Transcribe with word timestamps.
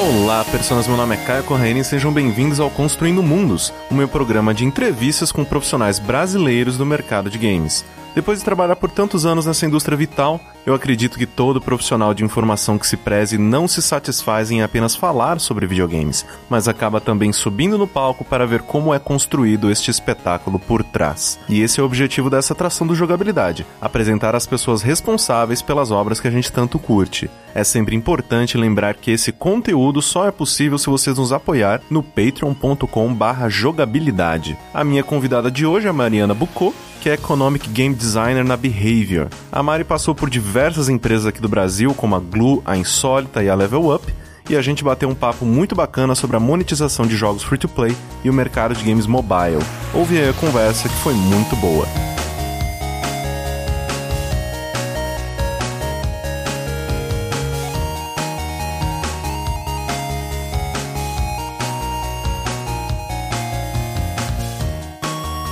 Olá, 0.00 0.42
pessoas. 0.46 0.88
Meu 0.88 0.96
nome 0.96 1.14
é 1.14 1.18
Caio 1.26 1.44
Correia 1.44 1.78
e 1.78 1.84
sejam 1.84 2.10
bem-vindos 2.10 2.58
ao 2.58 2.70
Construindo 2.70 3.22
Mundos, 3.22 3.70
o 3.90 3.94
meu 3.94 4.08
programa 4.08 4.54
de 4.54 4.64
entrevistas 4.64 5.30
com 5.30 5.44
profissionais 5.44 5.98
brasileiros 5.98 6.78
do 6.78 6.86
mercado 6.86 7.28
de 7.28 7.36
games. 7.36 7.84
Depois 8.14 8.40
de 8.40 8.44
trabalhar 8.44 8.76
por 8.76 8.90
tantos 8.90 9.24
anos 9.24 9.46
nessa 9.46 9.66
indústria 9.66 9.96
vital, 9.96 10.40
eu 10.66 10.74
acredito 10.74 11.16
que 11.16 11.26
todo 11.26 11.60
profissional 11.60 12.12
de 12.12 12.24
informação 12.24 12.76
que 12.76 12.86
se 12.86 12.96
preze 12.96 13.38
não 13.38 13.68
se 13.68 13.80
satisfaz 13.80 14.50
em 14.50 14.62
apenas 14.62 14.96
falar 14.96 15.38
sobre 15.38 15.66
videogames, 15.66 16.26
mas 16.48 16.66
acaba 16.66 17.00
também 17.00 17.32
subindo 17.32 17.78
no 17.78 17.86
palco 17.86 18.24
para 18.24 18.46
ver 18.46 18.62
como 18.62 18.92
é 18.92 18.98
construído 18.98 19.70
este 19.70 19.90
espetáculo 19.90 20.58
por 20.58 20.82
trás. 20.82 21.38
E 21.48 21.62
esse 21.62 21.78
é 21.78 21.82
o 21.82 21.86
objetivo 21.86 22.28
dessa 22.28 22.52
atração 22.52 22.84
do 22.86 22.96
jogabilidade: 22.96 23.64
apresentar 23.80 24.34
as 24.34 24.46
pessoas 24.46 24.82
responsáveis 24.82 25.62
pelas 25.62 25.90
obras 25.90 26.20
que 26.20 26.28
a 26.28 26.30
gente 26.30 26.52
tanto 26.52 26.78
curte. 26.78 27.30
É 27.54 27.64
sempre 27.64 27.96
importante 27.96 28.58
lembrar 28.58 28.94
que 28.94 29.10
esse 29.10 29.32
conteúdo 29.32 30.02
só 30.02 30.26
é 30.26 30.30
possível 30.30 30.78
se 30.78 30.86
vocês 30.86 31.18
nos 31.18 31.32
apoiar 31.32 31.80
no 31.88 32.02
patreon.com/jogabilidade. 32.02 34.58
A 34.74 34.84
minha 34.84 35.02
convidada 35.02 35.50
de 35.50 35.64
hoje 35.66 35.88
é 35.88 35.92
Mariana 35.92 36.34
Bucô, 36.34 36.74
que 37.00 37.08
é 37.08 37.14
Economic 37.14 37.68
Game 37.70 37.94
Designer 37.94 38.44
na 38.44 38.56
Behavior. 38.56 39.28
A 39.50 39.62
Mari 39.62 39.84
passou 39.84 40.14
por 40.14 40.28
diversas 40.28 40.88
empresas 40.88 41.26
aqui 41.26 41.40
do 41.40 41.48
Brasil, 41.48 41.94
como 41.94 42.14
a 42.14 42.20
Glue, 42.20 42.62
a 42.64 42.76
Insólita 42.76 43.42
e 43.42 43.48
a 43.48 43.54
Level 43.54 43.94
Up, 43.94 44.12
e 44.48 44.56
a 44.56 44.62
gente 44.62 44.84
bateu 44.84 45.08
um 45.08 45.14
papo 45.14 45.46
muito 45.46 45.74
bacana 45.74 46.14
sobre 46.14 46.36
a 46.36 46.40
monetização 46.40 47.06
de 47.06 47.16
jogos 47.16 47.42
free-to-play 47.42 47.96
e 48.22 48.28
o 48.28 48.34
mercado 48.34 48.74
de 48.74 48.84
games 48.84 49.06
mobile. 49.06 49.64
Ouve 49.94 50.18
aí 50.18 50.28
a 50.28 50.34
conversa 50.34 50.88
que 50.88 50.96
foi 50.96 51.14
muito 51.14 51.56
boa. 51.56 51.86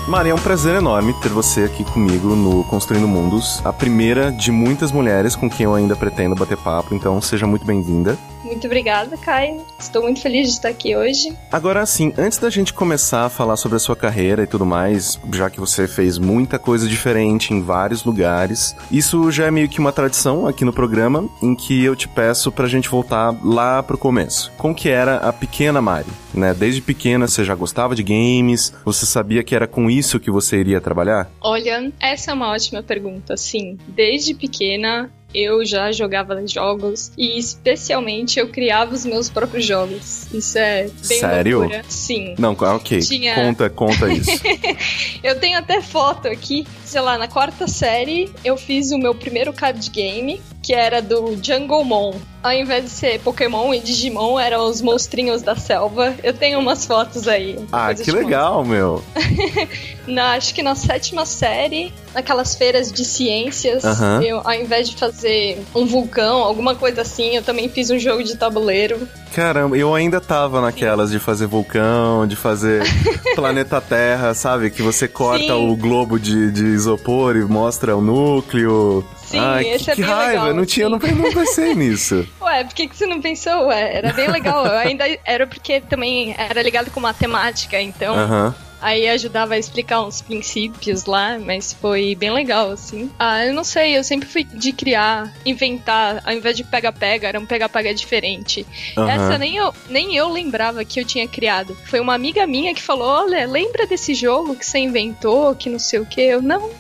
Maria, 0.08 0.32
é 0.32 0.34
um 0.34 0.38
prazer 0.38 0.74
enorme 0.74 1.12
ter 1.20 1.28
você 1.28 1.64
aqui 1.64 1.84
comigo 1.84 2.34
no 2.34 2.64
Construindo 2.64 3.06
Mundos, 3.06 3.60
a 3.62 3.74
primeira 3.74 4.32
de 4.32 4.50
muitas 4.50 4.90
mulheres 4.90 5.36
com 5.36 5.50
quem 5.50 5.64
eu 5.64 5.74
ainda 5.74 5.94
pretendo 5.94 6.34
bater 6.34 6.56
papo, 6.56 6.94
então 6.94 7.20
seja 7.20 7.46
muito 7.46 7.66
bem-vinda. 7.66 8.16
Muito 8.48 8.66
obrigada, 8.66 9.14
Kai. 9.18 9.60
Estou 9.78 10.02
muito 10.02 10.22
feliz 10.22 10.48
de 10.48 10.54
estar 10.54 10.70
aqui 10.70 10.96
hoje. 10.96 11.36
Agora, 11.52 11.84
sim, 11.84 12.14
antes 12.16 12.38
da 12.38 12.48
gente 12.48 12.72
começar 12.72 13.26
a 13.26 13.28
falar 13.28 13.58
sobre 13.58 13.76
a 13.76 13.78
sua 13.78 13.94
carreira 13.94 14.42
e 14.42 14.46
tudo 14.46 14.64
mais, 14.64 15.20
já 15.34 15.50
que 15.50 15.60
você 15.60 15.86
fez 15.86 16.16
muita 16.16 16.58
coisa 16.58 16.88
diferente 16.88 17.52
em 17.52 17.60
vários 17.60 18.04
lugares, 18.04 18.74
isso 18.90 19.30
já 19.30 19.44
é 19.46 19.50
meio 19.50 19.68
que 19.68 19.78
uma 19.78 19.92
tradição 19.92 20.46
aqui 20.46 20.64
no 20.64 20.72
programa, 20.72 21.28
em 21.42 21.54
que 21.54 21.84
eu 21.84 21.94
te 21.94 22.08
peço 22.08 22.50
pra 22.50 22.66
gente 22.66 22.88
voltar 22.88 23.34
lá 23.44 23.82
pro 23.82 23.98
começo. 23.98 24.50
Como 24.56 24.74
que 24.74 24.88
era 24.88 25.16
a 25.18 25.32
pequena 25.32 25.82
Mari? 25.82 26.08
Né? 26.32 26.54
Desde 26.54 26.80
pequena 26.80 27.28
você 27.28 27.44
já 27.44 27.54
gostava 27.54 27.94
de 27.94 28.02
games? 28.02 28.72
Você 28.82 29.04
sabia 29.04 29.44
que 29.44 29.54
era 29.54 29.66
com 29.66 29.90
isso 29.90 30.18
que 30.18 30.30
você 30.30 30.56
iria 30.56 30.80
trabalhar? 30.80 31.30
Olha, 31.40 31.92
essa 32.00 32.30
é 32.30 32.34
uma 32.34 32.50
ótima 32.50 32.82
pergunta. 32.82 33.36
Sim, 33.36 33.76
desde 33.88 34.32
pequena 34.34 35.10
eu 35.34 35.64
já 35.64 35.92
jogava 35.92 36.34
jogos 36.46 37.12
e 37.16 37.38
especialmente 37.38 38.38
eu 38.40 38.48
criava 38.48 38.94
os 38.94 39.04
meus 39.04 39.28
próprios 39.28 39.64
jogos. 39.64 40.26
Isso 40.32 40.58
é 40.58 40.84
bem 40.84 41.20
Sério? 41.20 41.58
loucura. 41.60 41.84
Sim. 41.88 42.34
Não, 42.38 42.52
ok. 42.52 43.00
Tinha- 43.00 43.34
Conta, 43.34 43.68
conta 43.70 44.12
isso. 44.12 44.30
eu 45.22 45.38
tenho 45.38 45.58
até 45.58 45.80
foto 45.82 46.28
aqui. 46.28 46.66
Sei 46.84 47.00
lá, 47.00 47.18
na 47.18 47.28
quarta 47.28 47.66
série 47.68 48.30
eu 48.44 48.56
fiz 48.56 48.90
o 48.90 48.98
meu 48.98 49.14
primeiro 49.14 49.52
card 49.52 49.88
game, 49.90 50.40
que 50.68 50.74
era 50.74 51.00
do 51.00 51.34
Jungle 51.42 51.82
Mon. 51.82 52.12
Ao 52.42 52.52
invés 52.52 52.84
de 52.84 52.90
ser 52.90 53.20
Pokémon 53.20 53.72
e 53.72 53.80
Digimon, 53.80 54.38
eram 54.38 54.68
os 54.68 54.82
monstrinhos 54.82 55.40
da 55.40 55.56
selva. 55.56 56.14
Eu 56.22 56.34
tenho 56.34 56.58
umas 56.58 56.84
fotos 56.84 57.26
aí. 57.26 57.58
ah, 57.72 57.94
que 57.94 58.12
legal, 58.12 58.62
meu. 58.66 59.02
na, 60.06 60.32
acho 60.32 60.54
que 60.54 60.62
na 60.62 60.74
sétima 60.74 61.24
série, 61.24 61.90
naquelas 62.14 62.54
feiras 62.54 62.92
de 62.92 63.02
ciências, 63.02 63.82
Aham. 63.82 64.20
eu, 64.22 64.42
ao 64.44 64.52
invés 64.52 64.90
de 64.90 64.96
fazer 64.96 65.58
um 65.74 65.86
vulcão, 65.86 66.44
alguma 66.44 66.74
coisa 66.74 67.00
assim, 67.00 67.34
eu 67.34 67.42
também 67.42 67.70
fiz 67.70 67.88
um 67.88 67.98
jogo 67.98 68.22
de 68.22 68.36
tabuleiro. 68.36 69.08
Caramba, 69.34 69.74
eu 69.74 69.94
ainda 69.94 70.20
tava 70.20 70.60
naquelas 70.60 71.10
de 71.10 71.18
fazer 71.18 71.46
vulcão, 71.46 72.26
de 72.26 72.36
fazer 72.36 72.82
planeta 73.34 73.80
Terra, 73.80 74.34
sabe? 74.34 74.70
Que 74.70 74.82
você 74.82 75.08
corta 75.08 75.54
Sim. 75.54 75.72
o 75.72 75.74
globo 75.74 76.18
de, 76.18 76.52
de 76.52 76.64
isopor 76.66 77.36
e 77.36 77.44
mostra 77.44 77.96
o 77.96 78.02
núcleo. 78.02 79.02
Sim, 79.28 79.38
Ai, 79.40 79.68
esse 79.68 79.84
que, 79.84 79.90
é 79.90 79.94
que 79.94 80.02
bem 80.02 80.10
raiva, 80.10 80.42
legal, 80.44 80.54
não 80.54 80.64
tinha, 80.64 80.86
eu 80.86 80.90
não, 80.90 80.98
sim. 81.00 81.12
não 81.12 81.32
pensei 81.32 81.74
nisso. 81.74 82.26
Ué, 82.40 82.64
por 82.64 82.74
que, 82.74 82.88
que 82.88 82.96
você 82.96 83.06
não 83.06 83.20
pensou? 83.20 83.66
Ué, 83.66 83.96
era 83.96 84.12
bem 84.14 84.30
legal. 84.30 84.64
Eu 84.64 84.78
ainda 84.78 85.04
era 85.24 85.46
porque 85.46 85.80
também 85.82 86.34
era 86.38 86.62
ligado 86.62 86.90
com 86.90 86.98
matemática, 86.98 87.78
então 87.78 88.14
Aham. 88.14 88.54
aí 88.80 89.06
ajudava 89.06 89.52
a 89.52 89.58
explicar 89.58 90.02
uns 90.02 90.22
princípios 90.22 91.04
lá, 91.04 91.38
mas 91.38 91.74
foi 91.74 92.14
bem 92.14 92.30
legal, 92.30 92.70
assim. 92.70 93.10
Ah, 93.18 93.44
eu 93.44 93.52
não 93.52 93.64
sei, 93.64 93.98
eu 93.98 94.02
sempre 94.02 94.26
fui 94.26 94.44
de 94.44 94.72
criar, 94.72 95.30
inventar, 95.44 96.22
ao 96.24 96.32
invés 96.32 96.56
de 96.56 96.64
pega-pega, 96.64 97.28
era 97.28 97.38
um 97.38 97.44
pega-pega 97.44 97.92
diferente. 97.94 98.66
Essa 98.96 99.36
nem 99.36 99.56
eu, 99.56 99.74
nem 99.90 100.16
eu 100.16 100.30
lembrava 100.30 100.86
que 100.86 100.98
eu 100.98 101.04
tinha 101.04 101.28
criado. 101.28 101.76
Foi 101.84 102.00
uma 102.00 102.14
amiga 102.14 102.46
minha 102.46 102.74
que 102.74 102.80
falou: 102.82 103.06
Olha, 103.06 103.46
lembra 103.46 103.86
desse 103.86 104.14
jogo 104.14 104.56
que 104.56 104.64
você 104.64 104.78
inventou, 104.78 105.54
que 105.54 105.68
não 105.68 105.78
sei 105.78 106.00
o 106.00 106.06
que? 106.06 106.22
Eu 106.22 106.40
não, 106.40 106.70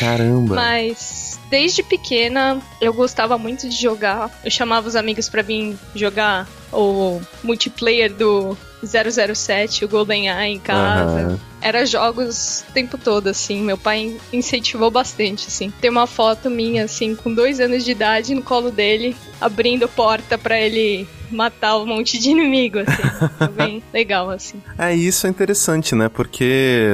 Caramba. 0.00 0.54
mas 0.56 1.25
desde 1.50 1.82
pequena 1.82 2.60
eu 2.80 2.92
gostava 2.92 3.36
muito 3.38 3.68
de 3.68 3.76
jogar. 3.76 4.30
Eu 4.44 4.50
chamava 4.50 4.88
os 4.88 4.96
amigos 4.96 5.28
pra 5.28 5.42
vir 5.42 5.76
jogar 5.94 6.48
o 6.72 7.20
multiplayer 7.42 8.12
do 8.12 8.56
007, 8.84 9.84
o 9.84 9.88
GoldenEye 9.88 10.54
em 10.54 10.58
casa. 10.58 11.20
Aham. 11.20 11.40
Era 11.60 11.84
jogos 11.84 12.64
o 12.68 12.72
tempo 12.72 12.96
todo, 12.96 13.28
assim. 13.28 13.62
Meu 13.62 13.76
pai 13.78 14.16
incentivou 14.32 14.90
bastante, 14.90 15.48
assim. 15.48 15.72
Tem 15.80 15.90
uma 15.90 16.06
foto 16.06 16.48
minha, 16.48 16.84
assim, 16.84 17.14
com 17.16 17.32
dois 17.32 17.58
anos 17.58 17.84
de 17.84 17.90
idade 17.90 18.34
no 18.34 18.42
colo 18.42 18.70
dele, 18.70 19.16
abrindo 19.40 19.88
porta 19.88 20.38
pra 20.38 20.60
ele 20.60 21.08
matar 21.30 21.76
um 21.78 21.86
monte 21.86 22.18
de 22.18 22.30
inimigo, 22.30 22.78
assim. 22.78 23.02
Foi 23.38 23.48
bem 23.48 23.82
legal, 23.92 24.30
assim. 24.30 24.60
É, 24.78 24.94
isso 24.94 25.26
é 25.26 25.30
interessante, 25.30 25.94
né? 25.94 26.08
Porque 26.08 26.88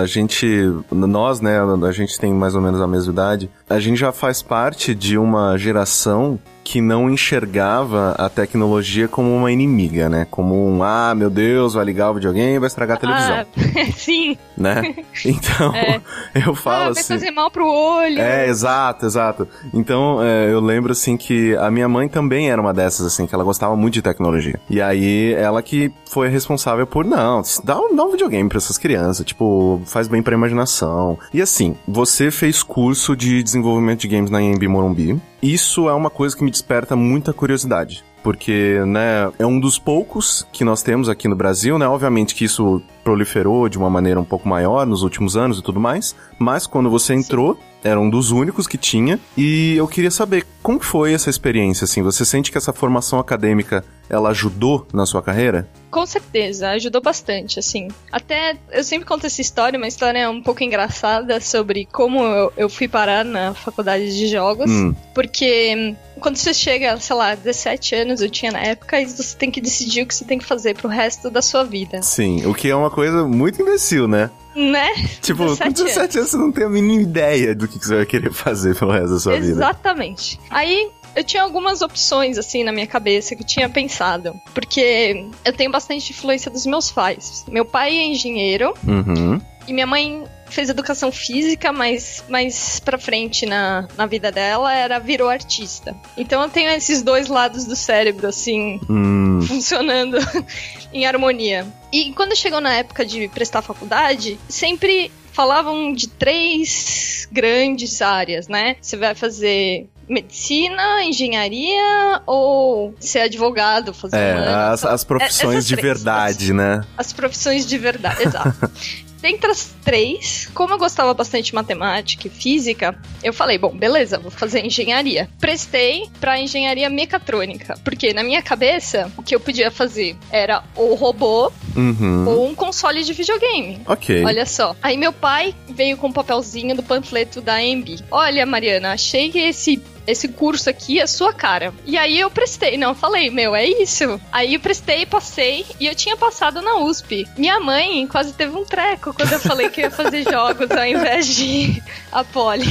a 0.00 0.06
gente, 0.06 0.46
nós, 0.90 1.40
né, 1.40 1.58
a 1.86 1.92
gente 1.92 2.18
tem 2.18 2.32
mais 2.32 2.54
ou 2.54 2.60
menos 2.60 2.80
a 2.80 2.86
mesma 2.86 3.12
idade, 3.12 3.50
a 3.68 3.78
gente 3.80 3.98
já 3.98 4.12
faz 4.12 4.42
parte 4.42 4.94
de 4.94 5.18
uma 5.18 5.56
geração 5.56 6.38
que 6.64 6.80
não 6.80 7.10
enxergava 7.10 8.12
a 8.18 8.28
tecnologia 8.28 9.06
como 9.06 9.30
uma 9.36 9.52
inimiga, 9.52 10.08
né? 10.08 10.26
Como 10.30 10.54
um, 10.66 10.82
ah, 10.82 11.14
meu 11.14 11.28
Deus, 11.28 11.74
vai 11.74 11.84
ligar 11.84 12.10
o 12.10 12.14
videogame 12.14 12.54
e 12.54 12.58
vai 12.58 12.66
estragar 12.68 12.96
a 12.96 13.00
televisão, 13.00 13.36
Ah, 13.36 13.46
sim. 13.94 14.36
né? 14.56 14.94
Então, 15.24 15.74
É. 15.74 16.00
eu 16.34 16.52
Ah, 16.52 16.56
falo 16.56 16.94
vai 16.94 17.02
assim... 17.02 17.14
fazer 17.14 17.30
mal 17.30 17.50
pro 17.50 17.66
olho. 17.66 18.18
É, 18.20 18.48
exato, 18.48 19.04
exato. 19.06 19.46
Então, 19.72 20.22
é, 20.22 20.50
eu 20.50 20.60
lembro, 20.60 20.92
assim, 20.92 21.16
que 21.16 21.54
a 21.56 21.70
minha 21.70 21.88
mãe 21.88 22.08
também 22.08 22.50
era 22.50 22.60
uma 22.60 22.72
dessas, 22.72 23.06
assim, 23.06 23.26
que 23.26 23.34
ela 23.34 23.44
gostava 23.44 23.76
muito 23.76 23.94
de 23.94 24.02
tecnologia. 24.02 24.58
E 24.70 24.80
aí, 24.80 25.34
ela 25.34 25.62
que 25.62 25.92
foi 26.10 26.28
responsável 26.28 26.86
por, 26.86 27.04
não, 27.04 27.42
dá 27.62 27.78
um, 27.78 27.94
dá 27.94 28.04
um 28.04 28.10
videogame 28.10 28.48
pra 28.48 28.58
essas 28.58 28.78
crianças, 28.78 29.24
tipo, 29.26 29.82
faz 29.86 30.08
bem 30.08 30.22
pra 30.22 30.34
imaginação. 30.34 31.18
E 31.32 31.42
assim, 31.42 31.76
você 31.86 32.30
fez 32.30 32.62
curso 32.62 33.14
de 33.14 33.42
desenvolvimento 33.42 34.00
de 34.00 34.08
games 34.08 34.30
na 34.30 34.40
IMB 34.42 34.66
Morumbi. 34.68 35.20
Isso 35.44 35.90
é 35.90 35.92
uma 35.92 36.08
coisa 36.08 36.34
que 36.34 36.42
me 36.42 36.50
desperta 36.50 36.96
muita 36.96 37.32
curiosidade. 37.32 38.02
Porque, 38.22 38.80
né, 38.86 39.30
é 39.38 39.44
um 39.44 39.60
dos 39.60 39.78
poucos 39.78 40.46
que 40.50 40.64
nós 40.64 40.82
temos 40.82 41.10
aqui 41.10 41.28
no 41.28 41.36
Brasil, 41.36 41.78
né? 41.78 41.86
Obviamente 41.86 42.34
que 42.34 42.46
isso 42.46 42.80
proliferou 43.04 43.68
de 43.68 43.76
uma 43.76 43.90
maneira 43.90 44.18
um 44.18 44.24
pouco 44.24 44.48
maior 44.48 44.86
nos 44.86 45.02
últimos 45.02 45.36
anos 45.36 45.58
e 45.58 45.62
tudo 45.62 45.78
mais. 45.78 46.16
Mas 46.38 46.66
quando 46.66 46.90
você 46.90 47.14
entrou, 47.14 47.58
era 47.84 48.00
um 48.00 48.08
dos 48.08 48.30
únicos 48.30 48.66
que 48.66 48.78
tinha. 48.78 49.20
E 49.36 49.76
eu 49.76 49.86
queria 49.86 50.10
saber 50.10 50.46
como 50.62 50.80
foi 50.80 51.12
essa 51.12 51.28
experiência, 51.28 51.84
assim. 51.84 52.02
Você 52.02 52.24
sente 52.24 52.50
que 52.50 52.56
essa 52.56 52.72
formação 52.72 53.18
acadêmica, 53.18 53.84
ela 54.08 54.30
ajudou 54.30 54.86
na 54.92 55.04
sua 55.04 55.22
carreira? 55.22 55.68
Com 55.90 56.06
certeza, 56.06 56.70
ajudou 56.70 57.02
bastante, 57.02 57.58
assim. 57.58 57.88
Até 58.10 58.56
eu 58.72 58.82
sempre 58.82 59.06
conto 59.06 59.26
essa 59.26 59.42
história, 59.42 59.76
uma 59.76 59.86
história 59.86 60.28
um 60.30 60.42
pouco 60.42 60.64
engraçada 60.64 61.38
sobre 61.40 61.86
como 61.92 62.24
eu, 62.24 62.52
eu 62.56 62.68
fui 62.70 62.88
parar 62.88 63.24
na 63.24 63.52
faculdade 63.52 64.16
de 64.16 64.26
jogos. 64.26 64.70
Hum. 64.70 64.94
Porque 65.14 65.74
hum, 65.76 65.96
quando 66.20 66.36
você 66.36 66.54
chega, 66.54 66.98
sei 66.98 67.16
lá, 67.16 67.34
17 67.34 67.94
anos, 67.96 68.22
eu 68.22 68.30
tinha 68.30 68.50
na 68.50 68.60
época, 68.60 69.00
e 69.00 69.06
você 69.06 69.36
tem 69.36 69.50
que 69.50 69.60
decidir 69.60 70.02
o 70.02 70.06
que 70.06 70.14
você 70.14 70.24
tem 70.24 70.38
que 70.38 70.44
fazer 70.44 70.74
pro 70.74 70.88
resto 70.88 71.30
da 71.30 71.42
sua 71.42 71.64
vida. 71.64 72.02
Sim, 72.02 72.46
o 72.46 72.54
que 72.54 72.70
é 72.70 72.74
uma 72.74 72.90
coisa 72.94 73.26
muito 73.26 73.60
imbecil, 73.60 74.06
né? 74.06 74.30
Né? 74.54 74.94
Tipo, 75.20 75.44
com 75.44 75.70
17 75.70 75.82
17 75.82 76.18
anos 76.18 76.30
você 76.30 76.36
não 76.36 76.52
tem 76.52 76.64
a 76.64 76.68
mínima 76.68 77.02
ideia 77.02 77.54
do 77.54 77.66
que 77.66 77.78
que 77.78 77.86
você 77.86 77.96
vai 77.96 78.06
querer 78.06 78.32
fazer 78.32 78.78
pelo 78.78 78.92
resto 78.92 79.10
da 79.10 79.18
sua 79.18 79.32
vida. 79.34 79.48
Exatamente. 79.48 80.38
Aí 80.48 80.90
eu 81.16 81.24
tinha 81.24 81.42
algumas 81.42 81.82
opções 81.82 82.38
assim 82.38 82.62
na 82.62 82.70
minha 82.70 82.86
cabeça 82.86 83.34
que 83.34 83.42
eu 83.42 83.46
tinha 83.46 83.68
pensado, 83.68 84.32
porque 84.52 85.26
eu 85.44 85.52
tenho 85.52 85.70
bastante 85.72 86.12
influência 86.12 86.50
dos 86.50 86.66
meus 86.66 86.90
pais. 86.90 87.44
Meu 87.48 87.64
pai 87.64 87.96
é 87.96 88.06
engenheiro 88.06 88.74
Uhum. 88.86 89.40
E 89.66 89.72
minha 89.72 89.86
mãe 89.86 90.24
fez 90.48 90.68
educação 90.68 91.10
física, 91.10 91.72
mas 91.72 92.22
mais 92.28 92.80
pra 92.80 92.98
frente 92.98 93.46
na, 93.46 93.88
na 93.96 94.06
vida 94.06 94.30
dela 94.30 94.72
era 94.72 94.98
virou 94.98 95.28
artista. 95.28 95.94
Então 96.16 96.42
eu 96.42 96.48
tenho 96.48 96.70
esses 96.70 97.02
dois 97.02 97.28
lados 97.28 97.64
do 97.64 97.76
cérebro, 97.76 98.28
assim, 98.28 98.80
Hum, 98.88 99.40
funcionando 99.42 100.18
em 100.92 101.06
harmonia. 101.06 101.66
E 101.92 102.12
quando 102.12 102.36
chegou 102.36 102.60
na 102.60 102.74
época 102.74 103.04
de 103.04 103.28
prestar 103.28 103.62
faculdade, 103.62 104.38
sempre 104.48 105.10
falavam 105.32 105.92
de 105.92 106.08
três 106.08 107.28
grandes 107.30 108.00
áreas, 108.00 108.46
né? 108.46 108.76
Você 108.80 108.96
vai 108.96 109.14
fazer 109.14 109.88
medicina, 110.08 111.02
engenharia 111.02 112.22
ou 112.26 112.94
ser 113.00 113.20
advogado, 113.20 113.92
fazer 113.92 114.16
é, 114.16 114.32
as, 114.32 114.84
as 114.84 115.02
profissões 115.02 115.56
essas 115.56 115.66
de 115.66 115.76
três, 115.76 115.94
verdade, 115.96 116.52
né? 116.52 116.84
as 116.96 117.12
profissões 117.12 117.66
de 117.66 117.78
verdade, 117.78 118.22
exato. 118.22 118.70
Dentre 119.24 119.50
as 119.50 119.74
três, 119.82 120.50
como 120.52 120.74
eu 120.74 120.78
gostava 120.78 121.14
bastante 121.14 121.46
de 121.46 121.54
matemática 121.54 122.26
e 122.26 122.30
física, 122.30 122.94
eu 123.22 123.32
falei, 123.32 123.56
bom, 123.56 123.74
beleza, 123.74 124.18
vou 124.18 124.30
fazer 124.30 124.62
engenharia. 124.62 125.30
Prestei 125.40 126.06
pra 126.20 126.38
engenharia 126.38 126.90
mecatrônica, 126.90 127.74
porque 127.82 128.12
na 128.12 128.22
minha 128.22 128.42
cabeça, 128.42 129.10
o 129.16 129.22
que 129.22 129.34
eu 129.34 129.40
podia 129.40 129.70
fazer 129.70 130.14
era 130.30 130.62
ou 130.76 130.94
robô 130.94 131.50
Uhum. 131.74 132.28
ou 132.28 132.46
um 132.48 132.54
console 132.54 133.02
de 133.02 133.12
videogame. 133.14 133.80
Ok. 133.86 134.22
Olha 134.24 134.44
só. 134.44 134.76
Aí 134.82 134.96
meu 134.96 135.12
pai 135.12 135.54
veio 135.70 135.96
com 135.96 136.08
um 136.08 136.12
papelzinho 136.12 136.76
do 136.76 136.82
panfleto 136.82 137.40
da 137.40 137.54
AMB. 137.54 138.00
Olha, 138.10 138.44
Mariana, 138.44 138.92
achei 138.92 139.30
que 139.30 139.38
esse 139.38 139.82
esse 140.06 140.28
curso 140.28 140.68
aqui 140.68 141.00
é 141.00 141.06
sua 141.06 141.32
cara. 141.32 141.72
E 141.84 141.96
aí 141.96 142.18
eu 142.18 142.30
prestei, 142.30 142.76
não, 142.76 142.90
eu 142.90 142.94
falei, 142.94 143.30
meu, 143.30 143.54
é 143.54 143.66
isso. 143.66 144.20
Aí 144.30 144.54
eu 144.54 144.60
prestei, 144.60 145.06
passei 145.06 145.64
e 145.80 145.86
eu 145.86 145.94
tinha 145.94 146.16
passado 146.16 146.60
na 146.60 146.76
USP. 146.76 147.26
Minha 147.36 147.60
mãe 147.60 148.06
quase 148.06 148.32
teve 148.32 148.56
um 148.56 148.64
treco 148.64 149.12
quando 149.14 149.32
eu 149.32 149.40
falei 149.40 149.68
que 149.68 149.80
eu 149.80 149.84
ia 149.84 149.90
fazer 149.90 150.22
jogos 150.30 150.70
ao 150.70 150.84
invés 150.84 151.26
de 151.26 151.82
a 152.12 152.22
Poli. 152.24 152.66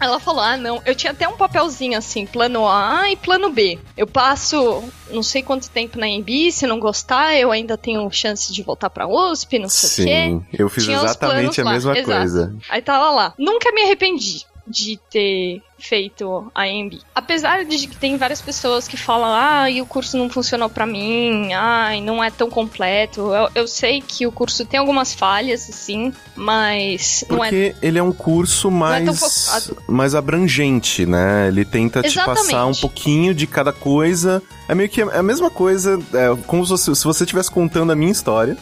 Ela 0.00 0.18
falou: 0.18 0.40
ah, 0.40 0.56
não. 0.56 0.80
Eu 0.86 0.94
tinha 0.94 1.12
até 1.12 1.28
um 1.28 1.36
papelzinho 1.36 1.96
assim, 1.98 2.24
plano 2.24 2.66
A 2.66 3.10
e 3.10 3.16
plano 3.16 3.50
B. 3.50 3.78
Eu 3.96 4.06
passo 4.06 4.82
não 5.10 5.22
sei 5.22 5.42
quanto 5.42 5.68
tempo 5.68 5.98
na 5.98 6.08
EMB, 6.08 6.50
se 6.50 6.66
não 6.66 6.80
gostar, 6.80 7.36
eu 7.36 7.52
ainda 7.52 7.76
tenho 7.76 8.10
chance 8.10 8.52
de 8.52 8.62
voltar 8.62 8.88
pra 8.88 9.06
USP, 9.06 9.58
não 9.58 9.68
sei 9.68 9.88
o 9.88 10.08
quê. 10.08 10.14
Sim, 10.14 10.46
eu 10.52 10.68
fiz 10.68 10.84
Tinha 10.84 10.96
exatamente 10.96 11.60
a 11.60 11.64
lá, 11.64 11.72
mesma 11.72 11.98
exato. 11.98 12.18
coisa. 12.18 12.54
Aí 12.70 12.80
tava 12.80 13.10
lá. 13.10 13.34
Nunca 13.38 13.70
me 13.72 13.82
arrependi 13.82 14.46
de 14.70 14.98
ter 15.10 15.62
feito 15.80 16.50
a 16.54 16.68
EMB. 16.68 17.00
Apesar 17.14 17.64
de 17.64 17.86
que 17.86 17.96
tem 17.96 18.16
várias 18.16 18.40
pessoas 18.40 18.86
que 18.86 18.96
falam, 18.96 19.30
ah, 19.34 19.68
e 19.70 19.80
o 19.80 19.86
curso 19.86 20.16
não 20.16 20.28
funcionou 20.28 20.68
pra 20.68 20.86
mim, 20.86 21.52
ai, 21.52 22.00
não 22.00 22.22
é 22.22 22.30
tão 22.30 22.50
completo. 22.50 23.32
Eu, 23.32 23.48
eu 23.54 23.68
sei 23.68 24.00
que 24.00 24.26
o 24.26 24.32
curso 24.32 24.64
tem 24.64 24.78
algumas 24.78 25.14
falhas, 25.14 25.68
assim, 25.68 26.12
mas 26.36 27.22
é 27.22 27.26
Porque 27.26 27.74
ele 27.82 27.98
é 27.98 28.02
um 28.02 28.12
curso 28.12 28.68
é 28.68 28.70
mais, 28.70 29.18
focado. 29.18 29.82
mais 29.88 30.14
abrangente, 30.14 31.06
né? 31.06 31.48
Ele 31.48 31.64
tenta 31.64 32.02
te 32.02 32.08
Exatamente. 32.08 32.46
passar 32.46 32.66
um 32.66 32.74
pouquinho 32.74 33.34
de 33.34 33.46
cada 33.46 33.72
coisa. 33.72 34.42
É 34.68 34.74
meio 34.74 34.88
que 34.88 35.02
a 35.02 35.22
mesma 35.22 35.50
coisa, 35.50 35.98
é, 36.12 36.36
como 36.46 36.64
se 36.64 36.70
você, 36.70 36.94
se 36.94 37.04
você 37.04 37.24
estivesse 37.24 37.50
contando 37.50 37.90
a 37.90 37.96
minha 37.96 38.12
história. 38.12 38.56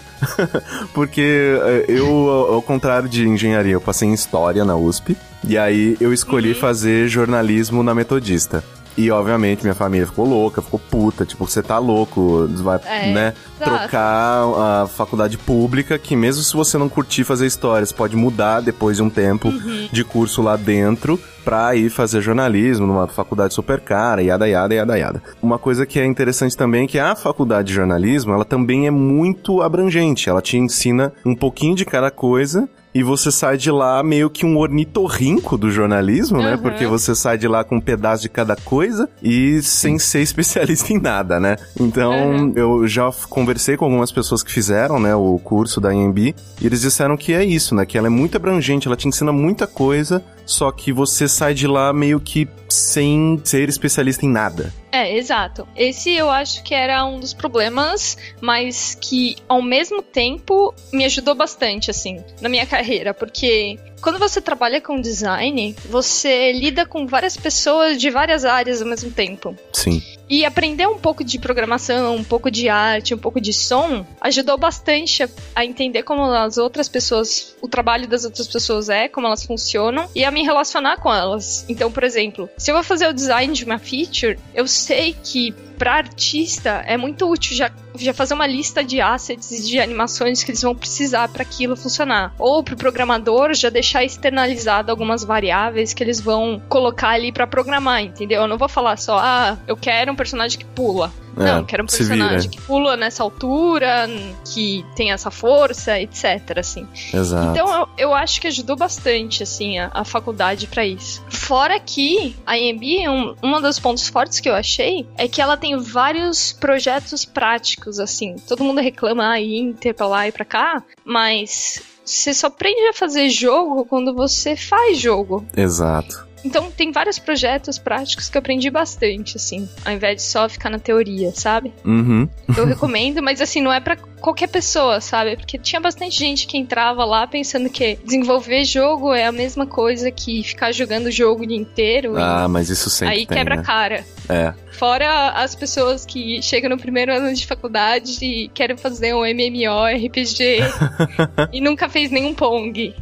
Porque 0.94 1.58
é, 1.62 1.84
eu, 1.88 2.28
ao 2.54 2.62
contrário 2.62 3.08
de 3.08 3.26
engenharia, 3.26 3.72
eu 3.72 3.80
passei 3.80 4.08
em 4.08 4.14
história 4.14 4.64
na 4.64 4.76
USP. 4.76 5.16
E 5.46 5.56
aí 5.56 5.96
eu 6.00 6.12
escolhi 6.12 6.50
Uhum. 6.50 6.54
fazer 6.54 7.08
jornalismo 7.08 7.82
na 7.82 7.94
Metodista. 7.94 8.62
E 8.96 9.12
obviamente 9.12 9.62
minha 9.62 9.76
família 9.76 10.04
ficou 10.08 10.26
louca, 10.28 10.60
ficou 10.60 10.80
puta, 10.80 11.24
tipo, 11.24 11.46
você 11.48 11.62
tá 11.62 11.78
louco, 11.78 12.48
vai, 12.56 12.80
É, 12.84 13.12
né, 13.12 13.34
exato. 13.60 13.78
trocar 13.78 14.42
a 14.82 14.88
faculdade 14.88 15.38
pública, 15.38 15.96
que 15.96 16.16
mesmo 16.16 16.42
se 16.42 16.52
você 16.56 16.76
não 16.76 16.88
curtir 16.88 17.22
fazer 17.22 17.46
histórias, 17.46 17.92
pode 17.92 18.16
mudar 18.16 18.60
depois 18.60 18.96
de 18.96 19.02
um 19.04 19.08
tempo 19.08 19.50
Uhum. 19.50 19.88
de 19.92 20.02
curso 20.02 20.42
lá 20.42 20.56
dentro 20.56 21.16
pra 21.44 21.76
ir 21.76 21.90
fazer 21.90 22.20
jornalismo 22.20 22.88
numa 22.88 23.06
faculdade 23.06 23.54
super 23.54 23.78
cara, 23.78 24.20
yada, 24.20 24.48
yada, 24.48 24.74
yada, 24.74 24.98
yada. 24.98 25.22
Uma 25.40 25.60
coisa 25.60 25.86
que 25.86 26.00
é 26.00 26.04
interessante 26.04 26.56
também 26.56 26.82
é 26.84 26.88
que 26.88 26.98
a 26.98 27.14
faculdade 27.14 27.68
de 27.68 27.74
jornalismo, 27.74 28.32
ela 28.32 28.44
também 28.44 28.88
é 28.88 28.90
muito 28.90 29.62
abrangente, 29.62 30.28
ela 30.28 30.42
te 30.42 30.58
ensina 30.58 31.12
um 31.24 31.36
pouquinho 31.36 31.76
de 31.76 31.84
cada 31.84 32.10
coisa 32.10 32.68
e 32.98 33.02
você 33.04 33.30
sai 33.30 33.56
de 33.56 33.70
lá 33.70 34.02
meio 34.02 34.28
que 34.28 34.44
um 34.44 34.56
ornitorrinco 34.56 35.56
do 35.56 35.70
jornalismo, 35.70 36.38
né? 36.42 36.54
Uhum. 36.54 36.58
Porque 36.62 36.84
você 36.84 37.14
sai 37.14 37.38
de 37.38 37.46
lá 37.46 37.62
com 37.62 37.76
um 37.76 37.80
pedaço 37.80 38.22
de 38.22 38.28
cada 38.28 38.56
coisa 38.56 39.08
e 39.22 39.62
sem 39.62 40.00
ser 40.00 40.20
especialista 40.22 40.92
em 40.92 41.00
nada, 41.00 41.38
né? 41.38 41.56
Então, 41.78 42.08
Uhum. 42.08 42.52
eu 42.56 42.88
já 42.88 43.08
conversei 43.28 43.76
com 43.76 43.84
algumas 43.84 44.10
pessoas 44.10 44.42
que 44.42 44.50
fizeram, 44.50 44.98
né, 44.98 45.14
o 45.14 45.38
curso 45.38 45.80
da 45.80 45.94
IMB, 45.94 46.34
e 46.60 46.66
eles 46.66 46.80
disseram 46.80 47.16
que 47.16 47.32
é 47.32 47.44
isso, 47.44 47.72
né? 47.74 47.86
Que 47.86 47.96
ela 47.96 48.08
é 48.08 48.10
muito 48.10 48.36
abrangente, 48.36 48.88
ela 48.88 48.96
te 48.96 49.06
ensina 49.06 49.30
muita 49.30 49.66
coisa, 49.66 50.20
só 50.44 50.72
que 50.72 50.92
você 50.92 51.28
sai 51.28 51.54
de 51.54 51.66
lá 51.68 51.92
meio 51.92 52.18
que 52.18 52.48
sem 52.68 53.40
ser 53.44 53.68
especialista 53.68 54.26
em 54.26 54.28
nada. 54.28 54.72
É, 54.90 55.16
exato. 55.16 55.68
Esse 55.76 56.10
eu 56.14 56.30
acho 56.30 56.62
que 56.62 56.74
era 56.74 57.04
um 57.04 57.20
dos 57.20 57.34
problemas, 57.34 58.16
mas 58.40 58.94
que 58.94 59.36
ao 59.48 59.60
mesmo 59.60 60.02
tempo 60.02 60.74
me 60.92 61.04
ajudou 61.04 61.34
bastante, 61.34 61.90
assim, 61.90 62.24
na 62.40 62.48
minha 62.48 62.64
carreira, 62.66 63.12
porque 63.12 63.78
quando 64.00 64.18
você 64.18 64.40
trabalha 64.40 64.80
com 64.80 65.00
design, 65.00 65.74
você 65.88 66.52
lida 66.52 66.86
com 66.86 67.06
várias 67.06 67.36
pessoas 67.36 68.00
de 68.00 68.10
várias 68.10 68.44
áreas 68.44 68.80
ao 68.80 68.88
mesmo 68.88 69.10
tempo. 69.10 69.56
Sim. 69.72 70.02
E 70.28 70.44
aprender 70.44 70.86
um 70.86 70.98
pouco 70.98 71.24
de 71.24 71.38
programação, 71.38 72.14
um 72.14 72.24
pouco 72.24 72.50
de 72.50 72.68
arte, 72.68 73.14
um 73.14 73.18
pouco 73.18 73.40
de 73.40 73.52
som, 73.52 74.04
ajudou 74.20 74.58
bastante 74.58 75.22
a, 75.22 75.28
a 75.54 75.64
entender 75.64 76.02
como 76.02 76.22
as 76.24 76.58
outras 76.58 76.86
pessoas, 76.86 77.56
o 77.62 77.68
trabalho 77.68 78.06
das 78.06 78.24
outras 78.24 78.46
pessoas 78.46 78.90
é, 78.90 79.08
como 79.08 79.26
elas 79.26 79.44
funcionam, 79.44 80.06
e 80.14 80.24
a 80.24 80.30
me 80.30 80.42
relacionar 80.42 80.98
com 80.98 81.12
elas. 81.12 81.64
Então, 81.68 81.90
por 81.90 82.04
exemplo, 82.04 82.48
se 82.58 82.70
eu 82.70 82.74
vou 82.74 82.84
fazer 82.84 83.08
o 83.08 83.14
design 83.14 83.54
de 83.54 83.64
uma 83.64 83.78
feature, 83.78 84.38
eu 84.54 84.68
sei 84.68 85.16
que 85.22 85.54
para 85.78 85.94
artista 85.94 86.82
é 86.86 86.96
muito 86.96 87.30
útil 87.30 87.56
já, 87.56 87.70
já 87.94 88.12
fazer 88.12 88.34
uma 88.34 88.46
lista 88.46 88.82
de 88.82 89.00
assets 89.00 89.50
e 89.52 89.62
de 89.62 89.80
animações 89.80 90.42
que 90.42 90.50
eles 90.50 90.60
vão 90.60 90.74
precisar 90.74 91.28
para 91.28 91.42
aquilo 91.42 91.76
funcionar. 91.76 92.34
Ou 92.38 92.62
pro 92.62 92.76
programador 92.76 93.54
já 93.54 93.70
deixar 93.70 94.04
externalizado 94.04 94.90
algumas 94.90 95.22
variáveis 95.22 95.94
que 95.94 96.02
eles 96.02 96.20
vão 96.20 96.60
colocar 96.68 97.10
ali 97.10 97.30
para 97.30 97.46
programar, 97.46 98.02
entendeu? 98.02 98.42
Eu 98.42 98.48
não 98.48 98.58
vou 98.58 98.68
falar 98.68 98.96
só, 98.98 99.18
ah, 99.18 99.56
eu 99.66 99.76
quero 99.76 100.12
um 100.12 100.16
personagem 100.16 100.58
que 100.58 100.64
pula. 100.64 101.12
É, 101.40 101.44
não, 101.44 101.58
eu 101.58 101.64
quero 101.64 101.82
um 101.82 101.86
personagem 101.86 102.50
que 102.50 102.60
pula 102.60 102.96
nessa 102.96 103.22
altura, 103.22 104.06
que 104.52 104.84
tem 104.94 105.12
essa 105.12 105.30
força, 105.30 105.98
etc, 106.00 106.58
assim. 106.58 106.86
Exato. 107.12 107.50
Então 107.50 107.72
eu, 107.72 107.88
eu 107.98 108.14
acho 108.14 108.40
que 108.40 108.46
ajudou 108.46 108.76
bastante, 108.76 109.42
assim, 109.42 109.78
a, 109.78 109.90
a 109.92 110.04
faculdade 110.04 110.66
pra 110.66 110.84
isso. 110.84 111.22
Fora 111.28 111.78
que 111.80 112.36
a 112.46 112.58
EMB, 112.58 113.08
um, 113.08 113.34
um 113.42 113.60
dos 113.60 113.78
pontos 113.78 114.08
fortes 114.08 114.40
que 114.40 114.48
eu 114.48 114.54
achei 114.54 115.06
é 115.16 115.28
que 115.28 115.40
ela 115.40 115.56
tem 115.56 115.76
vários 115.78 116.52
projetos 116.52 117.24
práticos, 117.24 117.98
assim. 117.98 118.36
Todo 118.46 118.64
mundo 118.64 118.80
reclama, 118.80 119.30
ah, 119.30 119.40
Inter 119.40 119.94
pra 119.94 120.06
lá 120.06 120.28
e 120.28 120.32
pra 120.32 120.44
cá, 120.44 120.82
mas 121.04 121.82
você 122.04 122.32
só 122.32 122.46
aprende 122.46 122.88
a 122.88 122.92
fazer 122.92 123.28
jogo 123.28 123.84
quando 123.84 124.14
você 124.14 124.56
faz 124.56 124.98
jogo. 124.98 125.46
Exato. 125.56 126.27
Então 126.44 126.70
tem 126.70 126.92
vários 126.92 127.18
projetos 127.18 127.78
práticos 127.78 128.28
que 128.28 128.36
eu 128.36 128.40
aprendi 128.40 128.70
bastante, 128.70 129.36
assim, 129.36 129.68
ao 129.84 129.92
invés 129.92 130.16
de 130.16 130.22
só 130.22 130.48
ficar 130.48 130.70
na 130.70 130.78
teoria, 130.78 131.32
sabe? 131.34 131.72
Uhum. 131.84 132.28
Eu 132.56 132.66
recomendo, 132.66 133.22
mas 133.22 133.40
assim, 133.40 133.60
não 133.60 133.72
é 133.72 133.80
pra 133.80 133.96
qualquer 133.96 134.48
pessoa, 134.48 135.00
sabe? 135.00 135.36
Porque 135.36 135.58
tinha 135.58 135.80
bastante 135.80 136.18
gente 136.18 136.46
que 136.46 136.56
entrava 136.56 137.04
lá 137.04 137.26
pensando 137.26 137.68
que 137.68 137.98
desenvolver 138.04 138.64
jogo 138.64 139.12
é 139.12 139.26
a 139.26 139.32
mesma 139.32 139.66
coisa 139.66 140.10
que 140.10 140.42
ficar 140.42 140.72
jogando 140.72 141.06
o 141.06 141.10
jogo 141.10 141.42
o 141.42 141.46
dia 141.46 141.56
inteiro. 141.56 142.18
e 142.18 142.22
Ah, 142.22 142.46
mas 142.48 142.68
isso 142.68 142.90
sempre 142.90 143.14
aí 143.14 143.26
tem, 143.26 143.36
quebra 143.38 143.54
a 143.54 143.58
né? 143.58 143.62
cara. 143.62 144.04
É. 144.28 144.52
Fora 144.72 145.30
as 145.30 145.54
pessoas 145.54 146.06
que 146.06 146.40
chegam 146.42 146.70
no 146.70 146.78
primeiro 146.78 147.12
ano 147.12 147.34
de 147.34 147.46
faculdade 147.46 148.24
e 148.24 148.48
querem 148.48 148.76
fazer 148.76 149.14
um 149.14 149.24
MMORPG 149.24 150.60
e 151.52 151.60
nunca 151.60 151.88
fez 151.88 152.10
nenhum 152.10 152.34
Pong. 152.34 152.94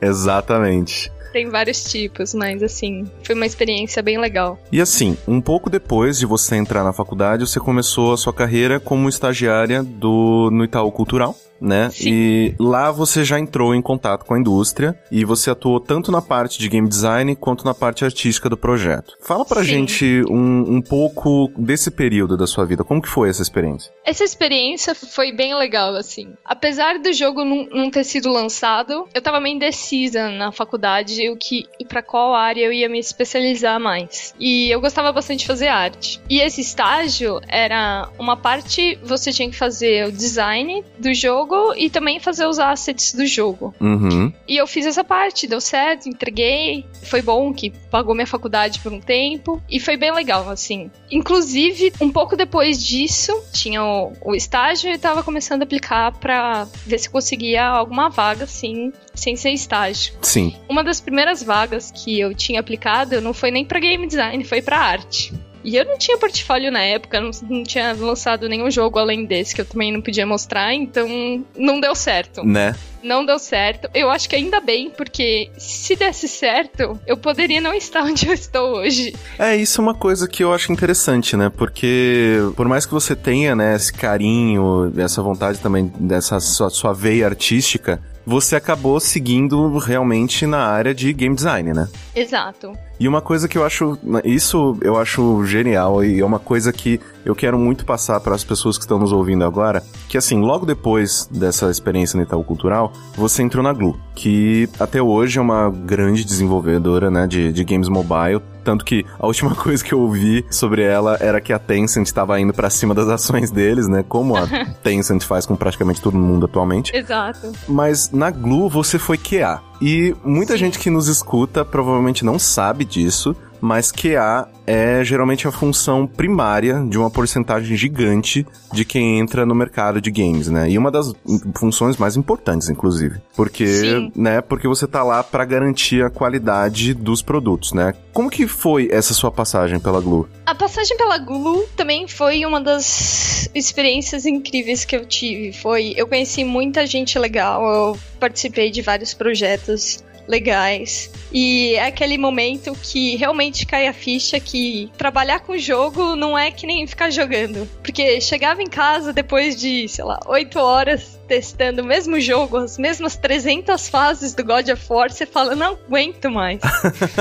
Exatamente. 0.00 1.10
Tem 1.36 1.50
vários 1.50 1.84
tipos, 1.84 2.32
mas 2.32 2.62
assim, 2.62 3.04
foi 3.22 3.34
uma 3.34 3.44
experiência 3.44 4.02
bem 4.02 4.16
legal. 4.16 4.58
E 4.72 4.80
assim, 4.80 5.18
um 5.28 5.38
pouco 5.38 5.68
depois 5.68 6.18
de 6.18 6.24
você 6.24 6.56
entrar 6.56 6.82
na 6.82 6.94
faculdade, 6.94 7.46
você 7.46 7.60
começou 7.60 8.14
a 8.14 8.16
sua 8.16 8.32
carreira 8.32 8.80
como 8.80 9.06
estagiária 9.06 9.82
do 9.82 10.48
no 10.50 10.64
Itaú 10.64 10.90
Cultural, 10.90 11.36
né? 11.60 11.90
Sim. 11.90 12.10
E 12.10 12.54
lá 12.58 12.90
você 12.90 13.24
já 13.24 13.38
entrou 13.38 13.74
em 13.74 13.82
contato 13.82 14.24
com 14.24 14.34
a 14.34 14.38
indústria 14.38 14.98
e 15.10 15.24
você 15.24 15.50
atuou 15.50 15.80
tanto 15.80 16.12
na 16.12 16.22
parte 16.22 16.58
de 16.58 16.68
game 16.68 16.88
design 16.88 17.34
quanto 17.36 17.64
na 17.64 17.74
parte 17.74 18.04
artística 18.04 18.48
do 18.48 18.56
projeto. 18.56 19.14
Fala 19.20 19.44
pra 19.44 19.62
Sim. 19.62 19.68
gente 19.68 20.22
um, 20.28 20.76
um 20.76 20.82
pouco 20.82 21.50
desse 21.56 21.90
período 21.90 22.36
da 22.36 22.46
sua 22.46 22.64
vida. 22.64 22.84
Como 22.84 23.02
que 23.02 23.08
foi 23.08 23.28
essa 23.28 23.42
experiência? 23.42 23.92
Essa 24.04 24.24
experiência 24.24 24.94
foi 24.94 25.32
bem 25.32 25.54
legal, 25.54 25.94
assim. 25.96 26.34
Apesar 26.44 26.98
do 26.98 27.12
jogo 27.12 27.44
não, 27.44 27.66
não 27.66 27.90
ter 27.90 28.04
sido 28.04 28.30
lançado, 28.30 29.08
eu 29.14 29.22
tava 29.22 29.40
meio 29.40 29.56
indecisa 29.56 30.30
na 30.30 30.52
faculdade 30.52 31.28
o 31.30 31.36
que 31.36 31.66
e 31.80 31.84
para 31.84 32.02
qual 32.02 32.34
área 32.34 32.64
eu 32.64 32.72
ia 32.72 32.88
me 32.88 32.98
especializar 32.98 33.80
mais. 33.80 34.34
E 34.38 34.70
eu 34.70 34.80
gostava 34.80 35.12
bastante 35.12 35.40
de 35.40 35.46
fazer 35.46 35.68
arte. 35.68 36.20
E 36.28 36.40
esse 36.40 36.60
estágio 36.60 37.40
era 37.48 38.08
uma 38.18 38.36
parte 38.36 38.98
você 39.02 39.32
tinha 39.32 39.50
que 39.50 39.56
fazer 39.56 40.06
o 40.06 40.12
design 40.12 40.84
do 40.98 41.12
jogo 41.14 41.45
jogo 41.46 41.74
e 41.76 41.88
também 41.88 42.18
fazer 42.18 42.46
os 42.46 42.58
assets 42.58 43.14
do 43.14 43.24
jogo. 43.24 43.74
Uhum. 43.80 44.32
E 44.46 44.56
eu 44.56 44.66
fiz 44.66 44.84
essa 44.84 45.04
parte, 45.04 45.46
deu 45.46 45.60
certo, 45.60 46.08
entreguei. 46.08 46.84
Foi 47.04 47.22
bom 47.22 47.52
que 47.52 47.70
pagou 47.90 48.14
minha 48.14 48.26
faculdade 48.26 48.80
por 48.80 48.92
um 48.92 49.00
tempo. 49.00 49.62
E 49.70 49.78
foi 49.78 49.96
bem 49.96 50.12
legal, 50.12 50.48
assim. 50.50 50.90
Inclusive, 51.10 51.92
um 52.00 52.10
pouco 52.10 52.36
depois 52.36 52.82
disso, 52.82 53.32
tinha 53.52 53.82
o, 53.82 54.12
o 54.24 54.34
estágio 54.34 54.90
e 54.90 54.98
tava 54.98 55.22
começando 55.22 55.62
a 55.62 55.64
aplicar 55.64 56.12
pra 56.18 56.66
ver 56.84 56.98
se 56.98 57.08
conseguia 57.08 57.64
alguma 57.64 58.08
vaga, 58.08 58.44
assim, 58.44 58.92
sem 59.14 59.36
ser 59.36 59.50
estágio. 59.50 60.14
Sim. 60.22 60.54
Uma 60.68 60.82
das 60.82 61.00
primeiras 61.00 61.42
vagas 61.42 61.90
que 61.90 62.18
eu 62.18 62.34
tinha 62.34 62.60
aplicado 62.60 63.20
não 63.20 63.32
foi 63.32 63.50
nem 63.50 63.64
pra 63.64 63.78
game 63.78 64.06
design, 64.06 64.44
foi 64.44 64.60
pra 64.60 64.78
arte. 64.78 65.32
E 65.66 65.74
eu 65.74 65.84
não 65.84 65.98
tinha 65.98 66.16
portfólio 66.16 66.70
na 66.70 66.80
época, 66.80 67.20
não, 67.20 67.32
não, 67.50 67.64
tinha 67.64 67.92
lançado 67.92 68.48
nenhum 68.48 68.70
jogo 68.70 69.00
além 69.00 69.24
desse 69.24 69.52
que 69.52 69.60
eu 69.60 69.64
também 69.64 69.90
não 69.90 70.00
podia 70.00 70.24
mostrar, 70.24 70.72
então 70.72 71.44
não 71.58 71.80
deu 71.80 71.92
certo. 71.92 72.44
Né? 72.44 72.72
Não 73.02 73.26
deu 73.26 73.36
certo. 73.36 73.90
Eu 73.92 74.08
acho 74.08 74.28
que 74.28 74.36
ainda 74.36 74.60
bem, 74.60 74.90
porque 74.90 75.50
se 75.58 75.96
desse 75.96 76.28
certo, 76.28 76.96
eu 77.04 77.16
poderia 77.16 77.60
não 77.60 77.74
estar 77.74 78.04
onde 78.04 78.28
eu 78.28 78.32
estou 78.32 78.76
hoje. 78.76 79.12
É, 79.36 79.56
isso 79.56 79.80
é 79.80 79.82
uma 79.82 79.94
coisa 79.94 80.28
que 80.28 80.44
eu 80.44 80.54
acho 80.54 80.70
interessante, 80.70 81.36
né? 81.36 81.50
Porque 81.50 82.36
por 82.54 82.68
mais 82.68 82.86
que 82.86 82.92
você 82.92 83.16
tenha, 83.16 83.56
né, 83.56 83.74
esse 83.74 83.92
carinho, 83.92 84.92
essa 84.96 85.20
vontade 85.20 85.58
também 85.58 85.92
dessa 85.98 86.38
sua, 86.38 86.70
sua 86.70 86.92
veia 86.92 87.26
artística, 87.26 88.00
você 88.26 88.56
acabou 88.56 88.98
seguindo 88.98 89.78
realmente 89.78 90.46
na 90.46 90.66
área 90.66 90.92
de 90.92 91.12
game 91.12 91.34
design, 91.34 91.72
né? 91.72 91.88
Exato. 92.14 92.72
E 92.98 93.06
uma 93.06 93.20
coisa 93.20 93.46
que 93.48 93.58
eu 93.58 93.64
acho, 93.64 93.98
isso 94.24 94.76
eu 94.80 94.98
acho 94.98 95.44
genial 95.44 96.02
e 96.02 96.20
é 96.20 96.24
uma 96.24 96.38
coisa 96.38 96.72
que 96.72 97.00
eu 97.24 97.34
quero 97.34 97.58
muito 97.58 97.84
passar 97.84 98.20
para 98.20 98.34
as 98.34 98.44
pessoas 98.44 98.78
que 98.78 98.84
estão 98.84 98.98
nos 98.98 99.12
ouvindo 99.12 99.44
agora, 99.44 99.82
que 100.08 100.16
assim, 100.16 100.40
logo 100.40 100.64
depois 100.64 101.28
dessa 101.30 101.70
experiência 101.70 102.16
no 102.16 102.22
Itaú 102.22 102.44
Cultural, 102.44 102.92
você 103.16 103.42
entrou 103.42 103.62
na 103.62 103.72
Glu, 103.72 103.98
que 104.14 104.68
até 104.78 105.02
hoje 105.02 105.38
é 105.38 105.42
uma 105.42 105.68
grande 105.70 106.24
desenvolvedora, 106.24 107.10
né, 107.10 107.26
de, 107.26 107.52
de 107.52 107.64
games 107.64 107.88
mobile, 107.88 108.40
tanto 108.66 108.84
que 108.84 109.06
a 109.18 109.26
última 109.26 109.54
coisa 109.56 109.84
que 109.84 109.94
eu 109.94 110.00
ouvi 110.00 110.44
sobre 110.50 110.82
ela 110.82 111.16
era 111.20 111.40
que 111.40 111.52
a 111.52 111.58
Tencent 111.58 112.06
estava 112.06 112.40
indo 112.40 112.52
para 112.52 112.68
cima 112.68 112.94
das 112.94 113.08
ações 113.08 113.50
deles, 113.50 113.86
né? 113.86 114.04
Como 114.08 114.36
a 114.36 114.46
Tencent 114.82 115.22
faz 115.22 115.46
com 115.46 115.54
praticamente 115.54 116.02
todo 116.02 116.18
mundo 116.18 116.46
atualmente. 116.46 116.94
Exato. 116.94 117.52
Mas 117.68 118.10
na 118.10 118.28
Glu 118.30 118.68
você 118.68 118.98
foi 118.98 119.16
QA. 119.16 119.60
E 119.80 120.14
muita 120.24 120.54
Sim. 120.54 120.58
gente 120.58 120.78
que 120.78 120.90
nos 120.90 121.08
escuta 121.08 121.64
provavelmente 121.64 122.24
não 122.24 122.38
sabe 122.38 122.84
disso, 122.84 123.36
mas 123.60 123.92
QA 123.92 124.48
é 124.66 125.04
geralmente 125.04 125.46
a 125.46 125.52
função 125.52 126.06
primária 126.06 126.84
de 126.88 126.98
uma 126.98 127.10
porcentagem 127.10 127.76
gigante 127.76 128.44
de 128.72 128.84
quem 128.84 129.18
entra 129.18 129.46
no 129.46 129.54
mercado 129.54 130.00
de 130.00 130.10
games, 130.10 130.48
né? 130.48 130.68
E 130.68 130.76
uma 130.76 130.90
das 130.90 131.12
funções 131.54 131.96
mais 131.96 132.16
importantes, 132.16 132.68
inclusive. 132.68 133.20
Porque, 133.34 133.66
Sim. 133.66 134.12
né, 134.14 134.40
porque 134.40 134.66
você 134.66 134.86
tá 134.86 135.02
lá 135.02 135.22
para 135.22 135.44
garantir 135.44 136.04
a 136.04 136.10
qualidade 136.10 136.92
dos 136.92 137.22
produtos, 137.22 137.72
né? 137.72 137.94
Como 138.12 138.28
que 138.28 138.46
foi 138.48 138.88
essa 138.90 139.14
sua 139.14 139.30
passagem 139.30 139.78
pela 139.78 140.00
Glu? 140.00 140.28
A 140.44 140.54
passagem 140.54 140.96
pela 140.96 141.18
Glu 141.18 141.64
também 141.76 142.08
foi 142.08 142.44
uma 142.44 142.60
das 142.60 143.48
experiências 143.54 144.26
incríveis 144.26 144.84
que 144.84 144.96
eu 144.96 145.06
tive. 145.06 145.52
Foi, 145.52 145.94
eu 145.96 146.06
conheci 146.06 146.44
muita 146.44 146.86
gente 146.86 147.18
legal, 147.18 147.62
eu 147.66 147.98
participei 148.18 148.70
de 148.70 148.82
vários 148.82 149.14
projetos 149.14 150.02
legais. 150.26 151.10
E 151.32 151.74
é 151.74 151.86
aquele 151.86 152.18
momento 152.18 152.72
que 152.82 153.16
realmente 153.16 153.66
cai 153.66 153.86
a 153.86 153.92
ficha 153.92 154.38
que 154.40 154.90
trabalhar 154.96 155.40
com 155.40 155.56
jogo 155.56 156.16
não 156.16 156.36
é 156.36 156.50
que 156.50 156.66
nem 156.66 156.86
ficar 156.86 157.10
jogando. 157.10 157.68
Porque 157.82 158.20
chegava 158.20 158.62
em 158.62 158.68
casa 158.68 159.12
depois 159.12 159.56
de, 159.56 159.88
sei 159.88 160.04
lá, 160.04 160.20
8 160.26 160.58
horas 160.58 161.16
testando 161.26 161.82
o 161.82 161.84
mesmo 161.84 162.20
jogo, 162.20 162.56
as 162.58 162.78
mesmas 162.78 163.16
300 163.16 163.88
fases 163.88 164.32
do 164.32 164.44
God 164.44 164.68
of 164.68 164.82
War, 164.88 165.10
você 165.10 165.26
fala, 165.26 165.54
não 165.54 165.72
aguento 165.86 166.30
mais. 166.30 166.60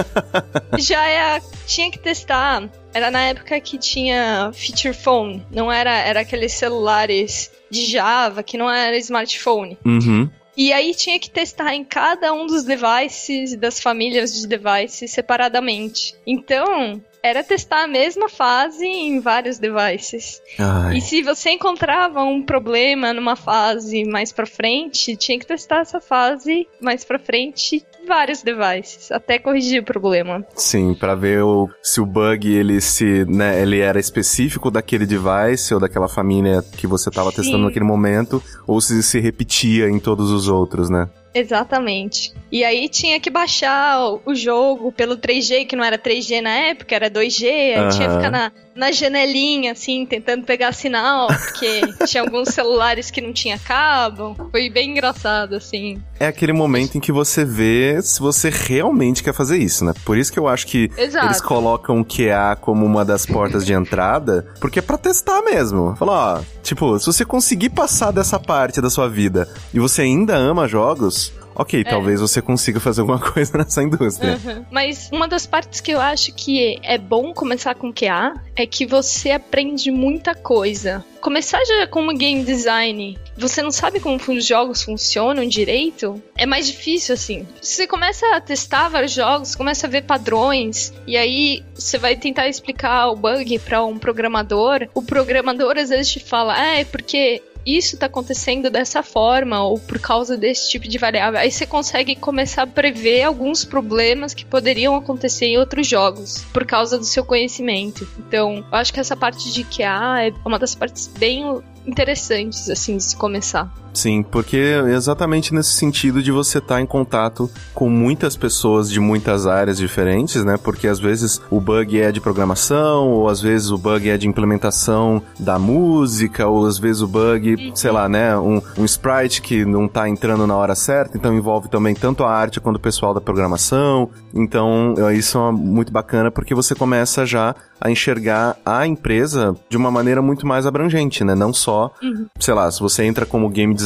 Já 0.78 1.08
é, 1.08 1.42
tinha 1.66 1.90
que 1.90 2.00
testar. 2.00 2.70
Era 2.94 3.12
na 3.12 3.24
época 3.24 3.60
que 3.60 3.78
tinha 3.78 4.52
feature 4.54 4.94
phone, 4.94 5.46
não 5.52 5.72
era, 5.72 5.92
era 5.92 6.22
aqueles 6.22 6.54
celulares 6.54 7.52
de 7.70 7.86
Java 7.86 8.42
que 8.42 8.58
não 8.58 8.70
era 8.72 8.96
smartphone. 8.98 9.78
Uhum. 9.84 10.30
E 10.58 10.72
aí 10.72 10.94
tinha 10.94 11.20
que 11.20 11.30
testar 11.30 11.74
em 11.74 11.84
cada 11.84 12.34
um 12.34 12.46
dos 12.46 12.64
devices, 12.64 13.56
das 13.56 13.80
famílias 13.80 14.34
de 14.34 14.48
devices 14.48 15.12
separadamente. 15.12 16.16
Então, 16.26 17.02
era 17.26 17.44
testar 17.44 17.84
a 17.84 17.88
mesma 17.88 18.30
fase 18.30 18.86
em 18.86 19.20
vários 19.20 19.58
devices. 19.58 20.42
Ai. 20.60 20.98
E 20.98 21.02
se 21.02 21.24
você 21.24 21.50
encontrava 21.50 22.24
um 22.24 22.44
problema 22.44 23.12
numa 23.14 23.36
fase 23.36 24.06
mais 24.06 24.32
para 24.32 24.46
frente, 24.46 25.16
tinha 25.16 25.40
que 25.40 25.46
testar 25.48 25.82
essa 25.82 26.00
fase 26.00 26.68
mais 26.80 27.04
para 27.04 27.18
frente 27.18 27.84
vários 28.06 28.42
devices, 28.42 29.12
até 29.12 29.40
corrigir 29.40 29.82
o 29.82 29.86
problema. 29.86 30.46
Sim, 30.56 30.94
para 30.94 31.16
ver 31.16 31.44
o, 31.44 31.70
se 31.82 32.00
o 32.00 32.06
bug 32.06 32.52
ele 32.52 32.80
se, 32.80 33.26
né, 33.26 33.62
ele 33.62 33.80
era 33.80 34.00
específico 34.00 34.72
daquele 34.72 35.06
device 35.06 35.74
ou 35.74 35.80
daquela 35.80 36.08
família 36.08 36.64
que 36.78 36.88
você 36.88 37.10
estava 37.10 37.32
testando 37.32 37.66
naquele 37.66 37.86
momento, 37.86 38.42
ou 38.68 38.80
se 38.80 39.02
se 39.04 39.20
repetia 39.20 39.90
em 39.90 40.00
todos 40.00 40.32
os 40.32 40.48
outros, 40.48 40.90
né? 40.90 41.10
Exatamente. 41.34 42.34
E 42.50 42.64
aí 42.64 42.88
tinha 42.88 43.20
que 43.20 43.30
baixar 43.30 44.00
o 44.26 44.34
jogo 44.34 44.90
pelo 44.94 45.18
3G, 45.18 45.68
que 45.68 45.76
não 45.76 45.84
era 45.84 45.98
3G 45.98 46.40
na 46.40 46.52
época, 46.52 46.96
era 46.96 47.10
2G. 47.10 47.46
Aí 47.46 47.82
uhum. 47.82 47.90
tinha 47.90 48.08
que 48.08 48.16
ficar 48.16 48.32
na, 48.32 48.52
na 48.76 48.92
janelinha, 48.92 49.72
assim, 49.72 50.06
tentando 50.06 50.44
pegar 50.44 50.74
sinal, 50.74 51.28
porque 51.28 51.82
tinha 52.06 52.22
alguns 52.22 52.50
celulares 52.50 53.10
que 53.10 53.22
não 53.22 53.32
tinha 53.32 53.58
cabo. 53.58 54.36
Foi 54.52 54.70
bem 54.70 54.92
engraçado, 54.92 55.56
assim. 55.56 56.02
É 56.20 56.28
aquele 56.28 56.52
momento 56.52 56.98
em 56.98 57.02
que 57.02 57.12
você 57.12 57.46
vê 57.46 58.02
se 58.02 58.20
você 58.20 58.50
realmente 58.50 59.24
quer 59.24 59.34
fazer 59.34 59.58
isso, 59.58 59.86
né? 59.86 59.94
Por 60.04 60.18
isso 60.18 60.32
que 60.32 60.40
eu 60.40 60.48
acho 60.48 60.68
que 60.68 60.92
Exato. 60.98 61.28
eles 61.28 61.42
colocam 61.42 62.02
o 62.02 62.06
QA 62.06 62.58
como 62.60 62.86
uma 62.86 63.06
das 63.06 63.26
portas 63.26 63.66
de 63.66 63.74
entrada, 63.74 64.46
porque 64.60 64.80
é 64.80 64.82
pra 64.82 64.98
testar 64.98 65.42
mesmo. 65.42 65.96
Falar, 65.96 66.40
ó, 66.40 66.44
tipo, 66.62 67.00
se 67.00 67.06
você 67.06 67.24
conseguir 67.24 67.70
passar 67.70 68.12
dessa 68.12 68.40
parte 68.40 68.82
da 68.82 68.90
sua 68.90 69.08
vida 69.08 69.48
e 69.74 69.80
você 69.80 70.02
ainda 70.02 70.36
ama 70.36 70.68
jogos, 70.68 71.32
ok, 71.56 71.82
é. 71.82 71.84
talvez 71.84 72.20
você 72.20 72.42
consiga 72.42 72.80
fazer 72.80 73.02
alguma 73.02 73.20
coisa 73.32 73.58
nessa 73.58 73.82
indústria. 73.82 74.40
Uhum. 74.44 74.66
Mas 74.70 75.10
uma 75.12 75.28
das 75.28 75.48
partes 75.48 75.82
que 75.82 75.92
eu 75.92 76.02
acho 76.02 76.34
que 76.34 76.80
é 76.84 76.98
bom 76.98 77.34
começar 77.34 77.76
com 77.76 77.94
QA 77.94 78.34
é 78.56 78.66
que 78.66 78.86
você 78.86 79.32
aprende 79.32 79.90
muita 79.90 80.36
coisa. 80.36 81.04
Começar 81.22 81.64
já 81.66 81.88
como 81.88 82.16
game 82.16 82.44
design, 82.44 83.18
você 83.36 83.64
não 83.64 83.72
sabe 83.72 84.00
como 84.00 84.20
os 84.28 84.46
jogos 84.46 84.84
funcionam 84.84 85.48
direito, 85.48 86.22
é 86.38 86.46
mais 86.46 86.68
difícil 86.68 87.16
assim. 87.16 87.48
Você 87.60 87.88
começa 87.88 88.28
a 88.36 88.40
testar 88.40 88.90
vários 88.90 89.12
jogos, 89.12 89.56
começa 89.56 89.88
a 89.88 89.90
ver 89.90 90.04
padrões, 90.04 90.94
e 91.08 91.18
aí 91.18 91.64
você 91.74 91.98
vai 91.98 92.16
tentar 92.16 92.48
explicar 92.48 93.08
o 93.08 93.16
bug 93.16 93.58
para 93.60 93.84
um 93.84 93.98
programador. 93.98 94.88
O 94.94 95.02
programador 95.02 95.78
às 95.78 95.90
vezes 95.90 96.12
te 96.12 96.20
fala, 96.20 96.54
ah, 96.54 96.80
é 96.80 96.86
porque 96.86 97.42
isso 97.66 97.96
está 97.96 98.06
acontecendo 98.06 98.70
dessa 98.70 99.02
forma 99.02 99.64
ou 99.64 99.80
por 99.80 100.00
causa 100.00 100.38
desse 100.38 100.70
tipo 100.70 100.88
de 100.88 100.98
variável. 100.98 101.40
Aí 101.40 101.52
você 101.52 101.66
consegue 101.66 102.16
começar 102.16 102.64
a 102.64 102.68
prever 102.68 103.24
alguns 103.24 103.66
problemas 103.66 104.34
que 104.34 104.46
poderiam 104.46 104.96
acontecer 104.96 105.48
em 105.48 105.58
outros 105.58 105.88
jogos 105.88 106.46
por 106.54 106.66
causa 106.66 106.98
do 106.98 107.06
seu 107.06 107.26
conhecimento. 107.26 108.08
Então, 108.20 108.58
eu 108.58 108.78
acho 108.78 108.94
que 108.94 109.00
essa 109.00 109.16
parte 109.16 109.52
de 109.52 109.64
QA 109.64 110.28
é 110.28 110.34
uma 110.46 110.60
das 110.60 110.76
partes 110.76 111.08
bem 111.08 111.62
interessantes 111.86 112.70
assim 112.70 112.98
de 112.98 113.04
se 113.04 113.16
começar. 113.16 113.85
Sim, 113.96 114.22
porque 114.24 114.58
é 114.58 114.94
exatamente 114.94 115.54
nesse 115.54 115.72
sentido 115.72 116.22
de 116.22 116.32
você 116.32 116.58
estar 116.58 116.76
tá 116.76 116.82
em 116.82 116.86
contato 116.86 117.50
com 117.74 117.90
muitas 117.90 118.36
pessoas 118.36 118.92
de 118.92 119.00
muitas 119.00 119.48
áreas 119.48 119.78
diferentes, 119.78 120.44
né? 120.44 120.58
Porque 120.62 120.88
às 120.88 121.00
vezes 121.00 121.42
o 121.50 121.62
bug 121.62 122.00
é 122.00 122.12
de 122.12 122.20
programação, 122.20 123.10
ou 123.10 123.30
às 123.30 123.42
vezes 123.42 123.72
o 123.72 123.78
bug 123.78 124.10
é 124.10 124.18
de 124.18 124.28
implementação 124.28 125.22
da 125.40 125.58
música, 125.58 126.46
ou 126.46 126.66
às 126.66 126.78
vezes 126.78 127.02
o 127.02 127.08
bug, 127.08 127.56
uhum. 127.56 127.76
sei 127.76 127.92
lá, 127.92 128.10
né? 128.10 128.38
Um, 128.38 128.62
um 128.78 128.86
sprite 128.86 129.42
que 129.42 129.64
não 129.64 129.88
tá 129.88 130.10
entrando 130.10 130.46
na 130.46 130.56
hora 130.56 130.76
certa, 130.76 131.18
então 131.18 131.34
envolve 131.34 131.70
também 131.70 131.96
tanto 131.96 132.26
a 132.26 132.32
arte 132.32 132.60
quanto 132.60 132.76
o 132.76 132.82
pessoal 132.82 133.14
da 133.14 133.22
programação. 133.22 134.10
Então, 134.34 134.94
isso 135.14 135.40
é 135.40 135.52
muito 135.52 135.92
bacana 135.92 136.30
porque 136.30 136.54
você 136.54 136.76
começa 136.76 137.26
já 137.26 137.56
a 137.80 137.90
enxergar 137.90 138.58
a 138.66 138.86
empresa 138.86 139.56
de 139.70 139.78
uma 139.78 139.92
maneira 139.92 140.22
muito 140.22 140.46
mais 140.48 140.66
abrangente, 140.66 141.24
né? 141.24 141.36
Não 141.36 141.54
só, 141.54 141.92
uhum. 142.02 142.26
sei 142.40 142.54
lá, 142.54 142.70
se 142.72 142.80
você 142.80 143.04
entra 143.04 143.26
como 143.26 143.50
game 143.50 143.74
designer, 143.74 143.85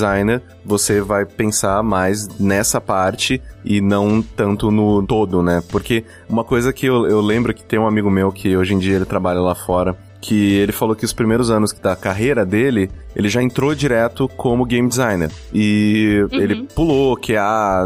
você 0.65 1.01
vai 1.01 1.25
pensar 1.25 1.81
mais 1.83 2.27
nessa 2.39 2.79
parte 2.79 3.41
e 3.63 3.81
não 3.81 4.21
tanto 4.21 4.71
no 4.71 5.05
todo, 5.05 5.41
né? 5.41 5.61
Porque 5.69 6.03
uma 6.27 6.43
coisa 6.43 6.71
que 6.71 6.85
eu, 6.85 7.07
eu 7.07 7.21
lembro 7.21 7.53
que 7.53 7.63
tem 7.63 7.79
um 7.79 7.87
amigo 7.87 8.09
meu 8.09 8.31
que 8.31 8.55
hoje 8.55 8.73
em 8.73 8.79
dia 8.79 8.95
ele 8.95 9.05
trabalha 9.05 9.39
lá 9.39 9.55
fora 9.55 9.97
que 10.21 10.55
ele 10.55 10.71
falou 10.71 10.95
que 10.95 11.05
os 11.05 11.13
primeiros 11.13 11.49
anos 11.49 11.71
da 11.73 11.95
carreira 11.95 12.45
dele, 12.45 12.89
ele 13.15 13.29
já 13.29 13.41
entrou 13.41 13.73
direto 13.73 14.27
como 14.35 14.65
game 14.65 14.87
designer. 14.87 15.31
E 15.53 16.25
uhum. 16.31 16.39
ele 16.39 16.67
pulou 16.75 17.15
que 17.15 17.35
a 17.35 17.85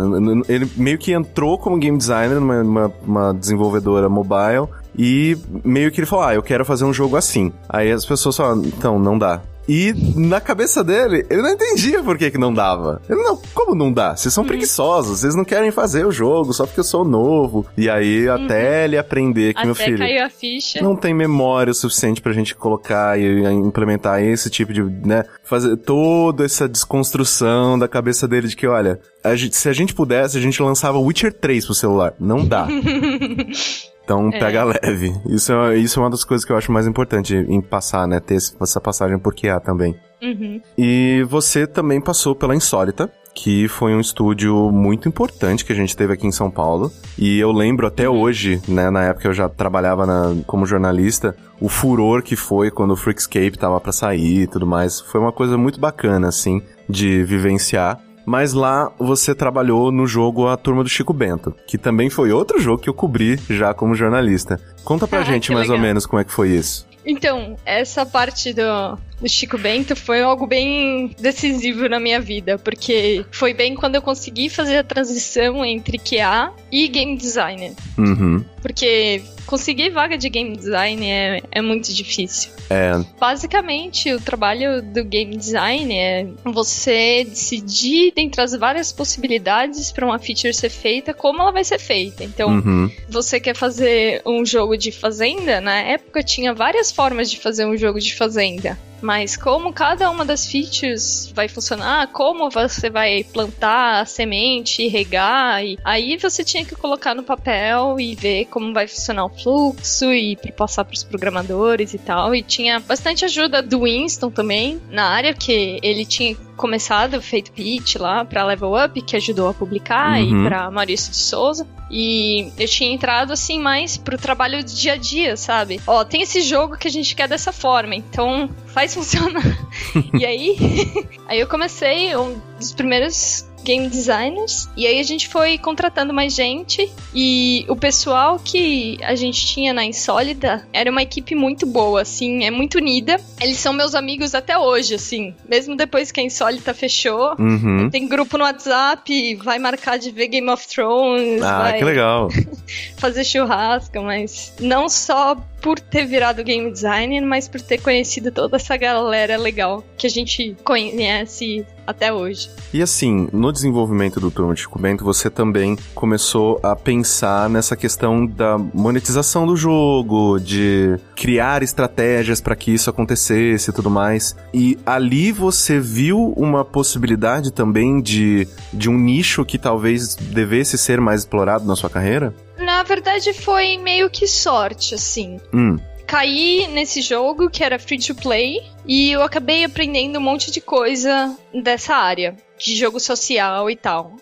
ele 0.49 0.67
meio 0.75 0.97
que 0.97 1.11
entrou 1.11 1.57
como 1.57 1.77
game 1.77 1.97
designer 1.97 2.39
numa 2.39 2.91
uma 3.05 3.33
desenvolvedora 3.33 4.09
mobile 4.09 4.67
e 4.97 5.37
meio 5.63 5.91
que 5.91 5.99
ele 5.99 6.07
falou: 6.07 6.25
Ah, 6.25 6.33
eu 6.33 6.41
quero 6.41 6.65
fazer 6.65 6.85
um 6.85 6.93
jogo 6.93 7.15
assim. 7.15 7.51
Aí 7.69 7.91
as 7.91 8.05
pessoas 8.05 8.35
falaram: 8.35 8.63
Então, 8.65 8.97
não 8.97 9.17
dá. 9.17 9.41
E 9.67 9.93
na 10.15 10.41
cabeça 10.41 10.83
dele, 10.83 11.25
ele 11.29 11.41
não 11.41 11.51
entendia 11.51 12.03
por 12.03 12.17
que, 12.17 12.31
que 12.31 12.37
não 12.37 12.53
dava. 12.53 13.01
Ele 13.09 13.21
não, 13.21 13.39
como 13.53 13.73
não 13.75 13.91
dá? 13.91 14.15
Vocês 14.15 14.33
são 14.33 14.43
uhum. 14.43 14.47
preguiçosos, 14.47 15.19
vocês 15.19 15.35
não 15.35 15.45
querem 15.45 15.71
fazer 15.71 16.05
o 16.05 16.11
jogo 16.11 16.53
só 16.53 16.65
porque 16.65 16.79
eu 16.79 16.83
sou 16.83 17.05
novo. 17.05 17.65
E 17.77 17.89
aí, 17.89 18.27
uhum. 18.27 18.35
até 18.35 18.85
ele 18.85 18.97
aprender 18.97 19.53
que 19.53 19.59
até 19.59 19.65
meu 19.65 19.75
filho. 19.75 19.97
Caiu 19.97 20.25
a 20.25 20.29
ficha. 20.29 20.81
Não 20.81 20.95
tem 20.95 21.13
memória 21.13 21.71
o 21.71 21.73
suficiente 21.73 22.21
pra 22.21 22.33
gente 22.33 22.55
colocar 22.55 23.19
e 23.19 23.43
implementar 23.43 24.21
esse 24.21 24.49
tipo 24.49 24.73
de, 24.73 24.83
né? 24.83 25.23
Fazer 25.43 25.77
toda 25.77 26.43
essa 26.45 26.67
desconstrução 26.67 27.79
da 27.79 27.87
cabeça 27.87 28.27
dele 28.27 28.47
de 28.47 28.55
que, 28.55 28.67
olha, 28.67 28.99
a 29.23 29.35
gente, 29.35 29.55
se 29.55 29.69
a 29.69 29.73
gente 29.73 29.93
pudesse, 29.93 30.37
a 30.37 30.41
gente 30.41 30.61
lançava 30.61 30.99
Witcher 30.99 31.33
3 31.33 31.65
pro 31.65 31.73
celular. 31.73 32.13
Não 32.19 32.45
dá. 32.45 32.67
Então 34.03 34.29
é. 34.29 34.39
pega 34.39 34.63
leve. 34.63 35.13
Isso 35.27 35.53
é, 35.53 35.77
isso 35.77 35.99
é 35.99 36.03
uma 36.03 36.09
das 36.09 36.23
coisas 36.23 36.45
que 36.45 36.51
eu 36.51 36.57
acho 36.57 36.71
mais 36.71 36.87
importante 36.87 37.35
em 37.35 37.61
passar, 37.61 38.07
né? 38.07 38.19
Ter 38.19 38.35
essa 38.35 38.81
passagem 38.81 39.17
por 39.17 39.33
QA 39.33 39.59
também. 39.59 39.95
Uhum. 40.21 40.61
E 40.77 41.25
você 41.27 41.67
também 41.67 41.99
passou 41.99 42.33
pela 42.33 42.55
Insólita, 42.55 43.11
que 43.35 43.67
foi 43.67 43.93
um 43.93 43.99
estúdio 43.99 44.71
muito 44.71 45.09
importante 45.09 45.65
que 45.65 45.73
a 45.73 45.75
gente 45.75 45.97
teve 45.97 46.13
aqui 46.13 46.27
em 46.27 46.31
São 46.31 46.49
Paulo. 46.49 46.91
E 47.17 47.39
eu 47.39 47.51
lembro 47.51 47.87
até 47.87 48.09
uhum. 48.09 48.21
hoje, 48.21 48.61
né, 48.67 48.89
na 48.89 49.03
época 49.03 49.27
eu 49.27 49.33
já 49.33 49.49
trabalhava 49.49 50.05
na, 50.05 50.35
como 50.45 50.65
jornalista, 50.65 51.35
o 51.59 51.67
furor 51.67 52.21
que 52.21 52.35
foi 52.35 52.71
quando 52.71 52.91
o 52.91 52.95
Freakscape 52.95 53.57
tava 53.57 53.79
para 53.79 53.91
sair 53.91 54.43
e 54.43 54.47
tudo 54.47 54.65
mais. 54.65 54.99
Foi 55.01 55.19
uma 55.19 55.31
coisa 55.31 55.57
muito 55.57 55.79
bacana, 55.79 56.27
assim, 56.27 56.61
de 56.89 57.23
vivenciar. 57.23 57.99
Mas 58.25 58.53
lá 58.53 58.91
você 58.97 59.35
trabalhou 59.35 59.91
no 59.91 60.07
jogo 60.07 60.47
A 60.47 60.57
Turma 60.57 60.83
do 60.83 60.89
Chico 60.89 61.13
Bento, 61.13 61.53
que 61.67 61.77
também 61.77 62.09
foi 62.09 62.31
outro 62.31 62.59
jogo 62.59 62.81
que 62.81 62.89
eu 62.89 62.93
cobri 62.93 63.39
já 63.49 63.73
como 63.73 63.95
jornalista. 63.95 64.59
Conta 64.83 65.07
pra 65.07 65.19
ah, 65.19 65.23
gente 65.23 65.51
mais 65.51 65.67
legal. 65.67 65.77
ou 65.77 65.81
menos 65.81 66.05
como 66.05 66.21
é 66.21 66.23
que 66.23 66.31
foi 66.31 66.49
isso. 66.49 66.87
Então, 67.05 67.57
essa 67.65 68.05
parte 68.05 68.53
do, 68.53 68.97
do 69.19 69.27
Chico 69.27 69.57
Bento 69.57 69.95
foi 69.95 70.21
algo 70.21 70.47
bem 70.47 71.13
decisivo 71.19 71.89
na 71.89 71.99
minha 71.99 72.19
vida, 72.19 72.57
porque 72.57 73.25
foi 73.31 73.53
bem 73.53 73.75
quando 73.75 73.95
eu 73.95 74.01
consegui 74.01 74.49
fazer 74.49 74.77
a 74.77 74.83
transição 74.83 75.65
entre 75.65 75.97
QA 75.97 76.53
e 76.71 76.87
game 76.87 77.17
designer. 77.17 77.73
Uhum. 77.97 78.43
Porque 78.61 79.21
conseguir 79.45 79.89
vaga 79.89 80.17
de 80.17 80.29
game 80.29 80.55
design 80.55 81.05
é, 81.05 81.41
é 81.51 81.61
muito 81.61 81.93
difícil. 81.93 82.51
É. 82.69 82.93
Basicamente, 83.19 84.11
o 84.13 84.19
trabalho 84.19 84.81
do 84.81 85.03
game 85.03 85.35
design 85.35 85.93
é 85.93 86.27
você 86.43 87.25
decidir 87.25 88.13
dentre 88.15 88.41
as 88.41 88.53
várias 88.53 88.91
possibilidades 88.91 89.91
para 89.91 90.05
uma 90.05 90.19
feature 90.19 90.53
ser 90.53 90.69
feita, 90.69 91.13
como 91.13 91.41
ela 91.41 91.51
vai 91.51 91.63
ser 91.63 91.79
feita. 91.79 92.23
Então, 92.23 92.49
uhum. 92.49 92.91
você 93.09 93.39
quer 93.39 93.55
fazer 93.55 94.21
um 94.25 94.45
jogo 94.45 94.77
de 94.77 94.91
fazenda? 94.91 95.61
Na 95.61 95.79
época 95.79 96.23
tinha 96.23 96.53
várias 96.53 96.91
formas 96.91 97.29
de 97.29 97.39
fazer 97.39 97.65
um 97.65 97.77
jogo 97.77 97.99
de 97.99 98.15
fazenda. 98.15 98.77
Mas 99.03 99.35
como 99.35 99.73
cada 99.73 100.09
uma 100.09 100.23
das 100.23 100.47
features 100.47 101.29
vai 101.35 101.49
funcionar, 101.49 102.07
como 102.07 102.49
você 102.49 102.89
vai 102.89 103.25
plantar 103.25 103.99
a 103.99 104.05
semente, 104.05 104.87
regar, 104.87 105.61
e 105.61 105.77
aí 105.83 106.15
você 106.15 106.41
tinha 106.41 106.63
que 106.63 106.73
colocar 106.73 107.13
no 107.13 107.21
papel 107.21 107.99
e 107.99 108.15
ver 108.15 108.45
como 108.45 108.73
vai 108.73 108.87
funcionar 108.87 109.25
o 109.25 109.29
fluxo 109.29 110.13
e 110.13 110.37
passar 110.55 110.85
para 110.85 110.93
os 110.93 111.03
programadores 111.03 111.93
e 111.93 111.97
tal. 111.97 112.33
E 112.33 112.41
tinha 112.41 112.79
bastante 112.79 113.25
ajuda 113.25 113.61
do 113.61 113.81
Winston 113.81 114.31
também 114.31 114.81
na 114.89 115.03
área 115.09 115.33
que 115.33 115.79
ele 115.83 116.05
tinha 116.05 116.37
começado, 116.55 117.21
feito 117.21 117.51
pitch 117.51 117.95
lá 117.95 118.23
para 118.23 118.45
Level 118.45 118.73
Up, 118.73 119.01
que 119.01 119.15
ajudou 119.15 119.49
a 119.49 119.53
publicar, 119.53 120.19
uhum. 120.19 120.45
e 120.45 120.47
para 120.47 120.69
Maurício 120.71 121.11
de 121.11 121.17
Souza. 121.17 121.67
E 121.89 122.51
eu 122.57 122.67
tinha 122.67 122.91
entrado 122.91 123.31
assim 123.33 123.59
mais 123.59 123.97
pro 123.97 124.17
trabalho 124.17 124.63
do 124.63 124.71
dia 124.71 124.93
a 124.93 124.97
dia, 124.97 125.37
sabe? 125.37 125.79
Ó, 125.85 126.03
tem 126.03 126.21
esse 126.21 126.41
jogo 126.41 126.77
que 126.77 126.87
a 126.87 126.91
gente 126.91 127.15
quer 127.15 127.27
dessa 127.27 127.51
forma, 127.51 127.95
então 127.95 128.49
faz 128.67 128.93
funcionar. 128.93 129.43
e 130.17 130.25
aí, 130.25 130.57
aí 131.27 131.39
eu 131.39 131.47
comecei 131.47 132.15
um 132.15 132.41
dos 132.57 132.73
primeiros 132.73 133.45
game 133.63 133.87
designers. 133.87 134.69
E 134.75 134.85
aí 134.85 134.99
a 134.99 135.03
gente 135.03 135.27
foi 135.27 135.57
contratando 135.57 136.13
mais 136.13 136.33
gente. 136.33 136.91
E 137.13 137.65
o 137.67 137.75
pessoal 137.75 138.39
que 138.39 138.97
a 139.03 139.15
gente 139.15 139.45
tinha 139.45 139.73
na 139.73 139.83
Insólida 139.83 140.67
era 140.73 140.89
uma 140.91 141.01
equipe 141.01 141.35
muito 141.35 141.65
boa, 141.65 142.01
assim, 142.01 142.43
é 142.43 142.51
muito 142.51 142.75
unida. 142.75 143.19
Eles 143.41 143.57
são 143.57 143.73
meus 143.73 143.95
amigos 143.95 144.35
até 144.35 144.57
hoje, 144.57 144.95
assim. 144.95 145.33
Mesmo 145.47 145.75
depois 145.75 146.11
que 146.11 146.19
a 146.19 146.23
Insólita 146.23 146.73
fechou. 146.73 147.35
Uhum. 147.39 147.89
Tem 147.89 148.07
grupo 148.07 148.37
no 148.37 148.43
WhatsApp, 148.43 149.35
vai 149.35 149.59
marcar 149.59 149.97
de 149.97 150.11
ver 150.11 150.27
Game 150.27 150.49
of 150.49 150.67
Thrones. 150.67 151.41
Ah, 151.41 151.73
que 151.77 151.83
legal. 151.83 152.29
fazer 152.97 153.23
churrasco, 153.23 154.01
mas 154.01 154.53
não 154.59 154.89
só 154.89 155.35
por 155.61 155.79
ter 155.79 156.05
virado 156.05 156.43
game 156.43 156.69
designer, 156.71 157.21
mas 157.21 157.47
por 157.47 157.61
ter 157.61 157.81
conhecido 157.81 158.31
toda 158.31 158.57
essa 158.57 158.75
galera 158.75 159.37
legal 159.37 159.83
que 159.97 160.07
a 160.07 160.09
gente 160.09 160.55
conhece 160.63 161.65
até 161.85 162.11
hoje. 162.11 162.49
E 162.73 162.81
assim, 162.81 163.27
no 163.31 163.51
desenvolvimento 163.51 164.19
do 164.19 164.31
Turma 164.31 164.53
de 164.53 164.61
Chico 164.61 164.79
Bento, 164.79 165.03
você 165.03 165.29
também 165.29 165.77
começou 165.93 166.59
a 166.63 166.75
pensar 166.75 167.49
nessa 167.49 167.75
questão 167.75 168.25
da 168.25 168.57
monetização 168.57 169.45
do 169.45 169.55
jogo, 169.55 170.39
de 170.39 170.97
criar 171.15 171.63
estratégias 171.63 172.41
para 172.41 172.55
que 172.55 172.73
isso 172.73 172.89
acontecesse 172.89 173.69
e 173.69 173.73
tudo 173.73 173.89
mais. 173.89 174.35
E 174.53 174.77
ali 174.85 175.31
você 175.31 175.79
viu 175.79 176.33
uma 176.35 176.63
possibilidade 176.63 177.51
também 177.51 178.01
de, 178.01 178.47
de 178.73 178.89
um 178.89 178.97
nicho 178.97 179.45
que 179.45 179.57
talvez 179.57 180.15
devesse 180.15 180.77
ser 180.77 180.99
mais 180.99 181.21
explorado 181.21 181.65
na 181.65 181.75
sua 181.75 181.89
carreira? 181.89 182.33
Na 182.57 182.83
verdade, 182.83 183.33
foi 183.33 183.77
meio 183.77 184.09
que 184.09 184.27
sorte, 184.27 184.95
assim. 184.95 185.39
Hum. 185.53 185.77
Caí 186.13 186.67
nesse 186.67 187.01
jogo 187.01 187.49
que 187.49 187.63
era 187.63 187.79
free 187.79 187.97
to 187.97 188.13
play 188.13 188.61
e 188.85 189.09
eu 189.09 189.23
acabei 189.23 189.63
aprendendo 189.63 190.19
um 190.19 190.21
monte 190.21 190.51
de 190.51 190.61
coisa 190.61 191.35
dessa 191.51 191.95
área 191.95 192.37
de 192.55 192.75
jogo 192.75 192.99
social 192.99 193.67
e 193.67 193.75
tal. 193.75 194.15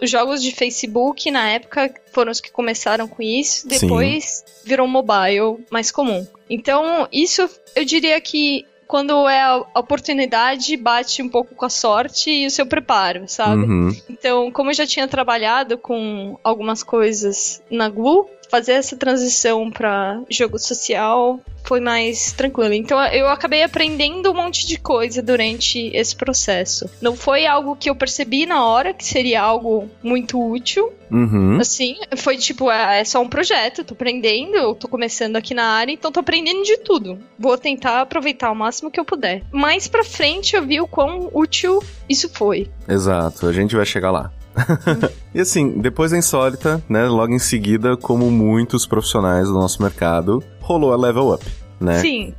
Os 0.00 0.08
jogos 0.08 0.40
de 0.40 0.52
Facebook 0.52 1.32
na 1.32 1.50
época 1.50 1.92
foram 2.12 2.30
os 2.30 2.40
que 2.40 2.52
começaram 2.52 3.08
com 3.08 3.20
isso, 3.20 3.66
depois 3.66 4.44
Sim. 4.46 4.52
virou 4.66 4.86
mobile 4.86 5.66
mais 5.68 5.90
comum. 5.90 6.24
Então, 6.48 7.08
isso 7.10 7.50
eu 7.74 7.84
diria 7.84 8.20
que 8.20 8.64
quando 8.86 9.28
é 9.28 9.40
a 9.40 9.56
oportunidade, 9.74 10.76
bate 10.76 11.22
um 11.22 11.28
pouco 11.28 11.56
com 11.56 11.64
a 11.64 11.70
sorte 11.70 12.30
e 12.30 12.46
o 12.46 12.50
seu 12.50 12.66
preparo, 12.66 13.24
sabe? 13.26 13.64
Uhum. 13.64 13.96
Então, 14.08 14.52
como 14.52 14.70
eu 14.70 14.74
já 14.74 14.86
tinha 14.86 15.08
trabalhado 15.08 15.76
com 15.76 16.38
algumas 16.44 16.82
coisas 16.82 17.62
na 17.68 17.88
Glu, 17.88 18.28
fazer 18.52 18.72
essa 18.72 18.94
transição 18.94 19.70
para 19.70 20.20
jogo 20.28 20.58
social 20.58 21.40
foi 21.64 21.80
mais 21.80 22.32
tranquilo. 22.32 22.74
Então 22.74 23.02
eu 23.06 23.26
acabei 23.30 23.62
aprendendo 23.62 24.30
um 24.30 24.34
monte 24.34 24.66
de 24.66 24.76
coisa 24.76 25.22
durante 25.22 25.90
esse 25.94 26.14
processo. 26.14 26.90
Não 27.00 27.16
foi 27.16 27.46
algo 27.46 27.74
que 27.74 27.88
eu 27.88 27.94
percebi 27.94 28.44
na 28.44 28.66
hora 28.66 28.92
que 28.92 29.06
seria 29.06 29.40
algo 29.40 29.88
muito 30.02 30.38
útil. 30.38 30.92
Uhum. 31.10 31.58
Assim, 31.58 31.96
foi 32.16 32.36
tipo, 32.36 32.70
é, 32.70 33.00
é 33.00 33.04
só 33.04 33.22
um 33.22 33.28
projeto, 33.28 33.84
tô 33.84 33.94
aprendendo, 33.94 34.56
eu 34.56 34.74
tô 34.74 34.86
começando 34.86 35.36
aqui 35.36 35.54
na 35.54 35.64
área, 35.64 35.92
então 35.92 36.12
tô 36.12 36.20
aprendendo 36.20 36.62
de 36.62 36.76
tudo. 36.78 37.18
Vou 37.38 37.56
tentar 37.56 38.02
aproveitar 38.02 38.50
o 38.50 38.54
máximo 38.54 38.90
que 38.90 39.00
eu 39.00 39.04
puder. 39.04 39.42
Mais 39.50 39.88
pra 39.88 40.04
frente 40.04 40.54
eu 40.56 40.62
vi 40.62 40.78
o 40.78 40.86
quão 40.86 41.30
útil 41.32 41.82
isso 42.06 42.28
foi. 42.28 42.70
Exato, 42.86 43.46
a 43.46 43.52
gente 43.52 43.74
vai 43.74 43.86
chegar 43.86 44.10
lá. 44.10 44.30
e 45.34 45.40
assim, 45.40 45.80
depois 45.80 46.10
da 46.10 46.18
Insólita, 46.18 46.82
né, 46.88 47.04
logo 47.04 47.32
em 47.32 47.38
seguida, 47.38 47.96
como 47.96 48.30
muitos 48.30 48.86
profissionais 48.86 49.48
do 49.48 49.54
nosso 49.54 49.82
mercado, 49.82 50.42
rolou 50.60 50.92
a 50.92 50.96
Level 50.96 51.32
Up, 51.32 51.44
né? 51.80 52.00
Sim. 52.00 52.34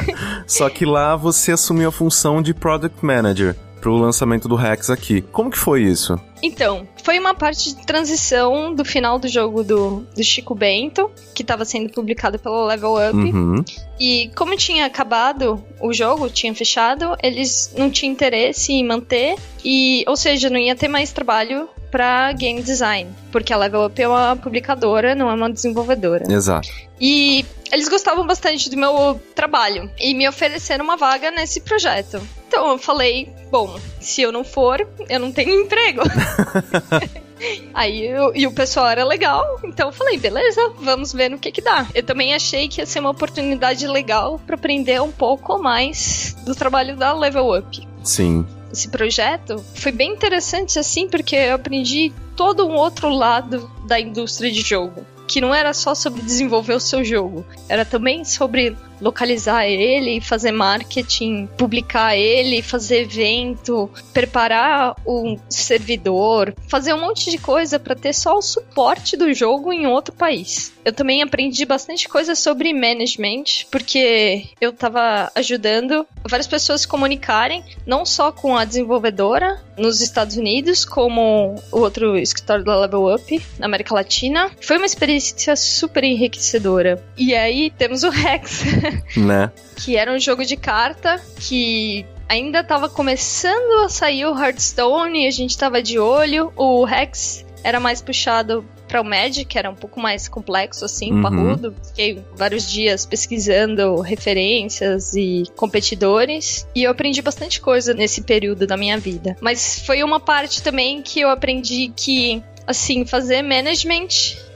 Só 0.46 0.68
que 0.68 0.84
lá 0.84 1.16
você 1.16 1.52
assumiu 1.52 1.88
a 1.88 1.92
função 1.92 2.42
de 2.42 2.54
Product 2.54 3.04
Manager 3.04 3.56
pro 3.80 3.96
lançamento 3.96 4.48
do 4.48 4.54
Rex 4.54 4.90
aqui. 4.90 5.22
Como 5.22 5.50
que 5.50 5.58
foi 5.58 5.82
isso? 5.82 6.18
Então, 6.42 6.86
foi 7.02 7.18
uma 7.18 7.34
parte 7.34 7.74
de 7.74 7.86
transição 7.86 8.74
do 8.74 8.84
final 8.84 9.18
do 9.18 9.28
jogo 9.28 9.64
do, 9.64 10.06
do 10.14 10.22
Chico 10.22 10.54
Bento, 10.54 11.10
que 11.34 11.42
estava 11.42 11.64
sendo 11.64 11.90
publicado 11.90 12.38
pelo 12.38 12.66
Level 12.66 12.94
Up. 12.94 13.16
Uhum. 13.16 13.64
E 13.98 14.30
como 14.36 14.56
tinha 14.56 14.86
acabado 14.86 15.62
o 15.80 15.92
jogo, 15.92 16.28
tinha 16.28 16.54
fechado, 16.54 17.16
eles 17.22 17.72
não 17.76 17.90
tinham 17.90 18.12
interesse 18.12 18.72
em 18.72 18.84
manter, 18.84 19.36
e, 19.64 20.04
ou 20.06 20.16
seja, 20.16 20.48
não 20.48 20.58
ia 20.58 20.76
ter 20.76 20.88
mais 20.88 21.12
trabalho 21.12 21.68
para 21.90 22.32
game 22.32 22.62
design, 22.62 23.10
porque 23.32 23.52
a 23.52 23.56
Level 23.56 23.86
Up 23.86 24.00
é 24.00 24.06
uma 24.06 24.36
publicadora, 24.36 25.14
não 25.14 25.30
é 25.30 25.34
uma 25.34 25.50
desenvolvedora. 25.50 26.30
Exato. 26.30 26.68
E 27.00 27.44
eles 27.72 27.88
gostavam 27.88 28.26
bastante 28.26 28.70
do 28.70 28.76
meu 28.76 29.20
trabalho 29.34 29.90
e 29.98 30.14
me 30.14 30.28
ofereceram 30.28 30.84
uma 30.84 30.96
vaga 30.96 31.30
nesse 31.30 31.60
projeto. 31.60 32.20
Então 32.46 32.70
eu 32.70 32.78
falei, 32.78 33.32
bom, 33.50 33.78
se 34.00 34.22
eu 34.22 34.32
não 34.32 34.42
for, 34.44 34.86
eu 35.08 35.20
não 35.20 35.30
tenho 35.30 35.62
emprego. 35.62 36.02
Aí 37.72 38.04
eu, 38.04 38.34
e 38.34 38.46
o 38.46 38.52
pessoal 38.52 38.88
era 38.88 39.04
legal, 39.04 39.60
então 39.62 39.88
eu 39.88 39.92
falei, 39.92 40.18
beleza, 40.18 40.72
vamos 40.80 41.12
ver 41.12 41.28
no 41.28 41.38
que 41.38 41.52
que 41.52 41.60
dá. 41.60 41.86
Eu 41.94 42.02
também 42.02 42.34
achei 42.34 42.66
que 42.66 42.80
ia 42.80 42.86
ser 42.86 42.98
uma 42.98 43.10
oportunidade 43.10 43.86
legal 43.86 44.40
para 44.44 44.56
aprender 44.56 45.00
um 45.00 45.12
pouco 45.12 45.56
mais 45.58 46.34
do 46.44 46.54
trabalho 46.54 46.96
da 46.96 47.12
Level 47.12 47.56
Up. 47.56 47.86
Sim. 48.02 48.44
Esse 48.72 48.88
projeto 48.88 49.64
foi 49.74 49.92
bem 49.92 50.12
interessante 50.12 50.78
assim, 50.78 51.08
porque 51.08 51.36
eu 51.36 51.54
aprendi 51.54 52.12
todo 52.36 52.66
um 52.66 52.74
outro 52.74 53.08
lado 53.08 53.70
da 53.86 54.00
indústria 54.00 54.50
de 54.50 54.62
jogo 54.62 55.06
que 55.28 55.40
não 55.40 55.54
era 55.54 55.74
só 55.74 55.94
sobre 55.94 56.22
desenvolver 56.22 56.74
o 56.74 56.80
seu 56.80 57.04
jogo, 57.04 57.44
era 57.68 57.84
também 57.84 58.24
sobre 58.24 58.74
localizar 59.00 59.66
ele, 59.66 60.20
fazer 60.20 60.52
marketing, 60.52 61.48
publicar 61.56 62.16
ele, 62.16 62.62
fazer 62.62 63.02
evento, 63.02 63.90
preparar 64.12 64.96
o 65.04 65.38
servidor, 65.48 66.54
fazer 66.68 66.94
um 66.94 67.00
monte 67.00 67.30
de 67.30 67.38
coisa 67.38 67.78
para 67.78 67.94
ter 67.94 68.12
só 68.12 68.36
o 68.36 68.42
suporte 68.42 69.16
do 69.16 69.32
jogo 69.32 69.72
em 69.72 69.86
outro 69.86 70.14
país. 70.14 70.72
Eu 70.84 70.92
também 70.92 71.22
aprendi 71.22 71.64
bastante 71.64 72.08
coisa 72.08 72.34
sobre 72.34 72.72
management, 72.72 73.66
porque 73.70 74.46
eu 74.60 74.70
estava 74.70 75.30
ajudando 75.34 76.06
várias 76.26 76.46
pessoas 76.46 76.82
se 76.82 76.88
comunicarem, 76.88 77.62
não 77.86 78.06
só 78.06 78.32
com 78.32 78.56
a 78.56 78.64
desenvolvedora 78.64 79.62
nos 79.76 80.00
Estados 80.00 80.36
Unidos, 80.36 80.84
como 80.84 81.56
o 81.70 81.80
outro 81.80 82.16
escritório 82.16 82.64
da 82.64 82.80
Level 82.80 83.14
Up 83.14 83.42
na 83.58 83.66
América 83.66 83.94
Latina. 83.94 84.50
Foi 84.60 84.76
uma 84.76 84.86
experiência 84.86 85.54
super 85.56 86.02
enriquecedora. 86.04 87.02
E 87.16 87.34
aí 87.34 87.70
temos 87.70 88.02
o 88.02 88.10
Rex, 88.10 88.62
né? 89.16 89.50
que 89.76 89.96
era 89.96 90.12
um 90.12 90.18
jogo 90.18 90.44
de 90.44 90.56
carta 90.56 91.20
que 91.38 92.04
ainda 92.28 92.60
estava 92.60 92.88
começando 92.88 93.84
a 93.84 93.88
sair 93.88 94.26
o 94.26 94.38
Hearthstone 94.38 95.24
e 95.24 95.26
a 95.26 95.30
gente 95.30 95.50
estava 95.50 95.82
de 95.82 95.98
olho. 95.98 96.52
O 96.56 96.84
Rex 96.84 97.44
era 97.62 97.80
mais 97.80 98.02
puxado 98.02 98.64
para 98.86 99.00
o 99.00 99.04
Magic, 99.04 99.44
que 99.44 99.58
era 99.58 99.68
um 99.68 99.74
pouco 99.74 100.00
mais 100.00 100.28
complexo, 100.28 100.84
assim, 100.84 101.12
uhum. 101.12 101.22
parrudo. 101.22 101.74
Fiquei 101.88 102.22
vários 102.34 102.70
dias 102.70 103.04
pesquisando 103.04 104.00
referências 104.00 105.14
e 105.14 105.44
competidores. 105.56 106.66
E 106.74 106.84
eu 106.84 106.90
aprendi 106.90 107.20
bastante 107.20 107.60
coisa 107.60 107.92
nesse 107.92 108.22
período 108.22 108.66
da 108.66 108.76
minha 108.76 108.98
vida. 108.98 109.36
Mas 109.40 109.80
foi 109.80 110.02
uma 110.02 110.18
parte 110.18 110.62
também 110.62 111.02
que 111.02 111.20
eu 111.20 111.28
aprendi 111.28 111.92
que, 111.94 112.42
assim, 112.66 113.04
fazer 113.04 113.42
management 113.42 114.08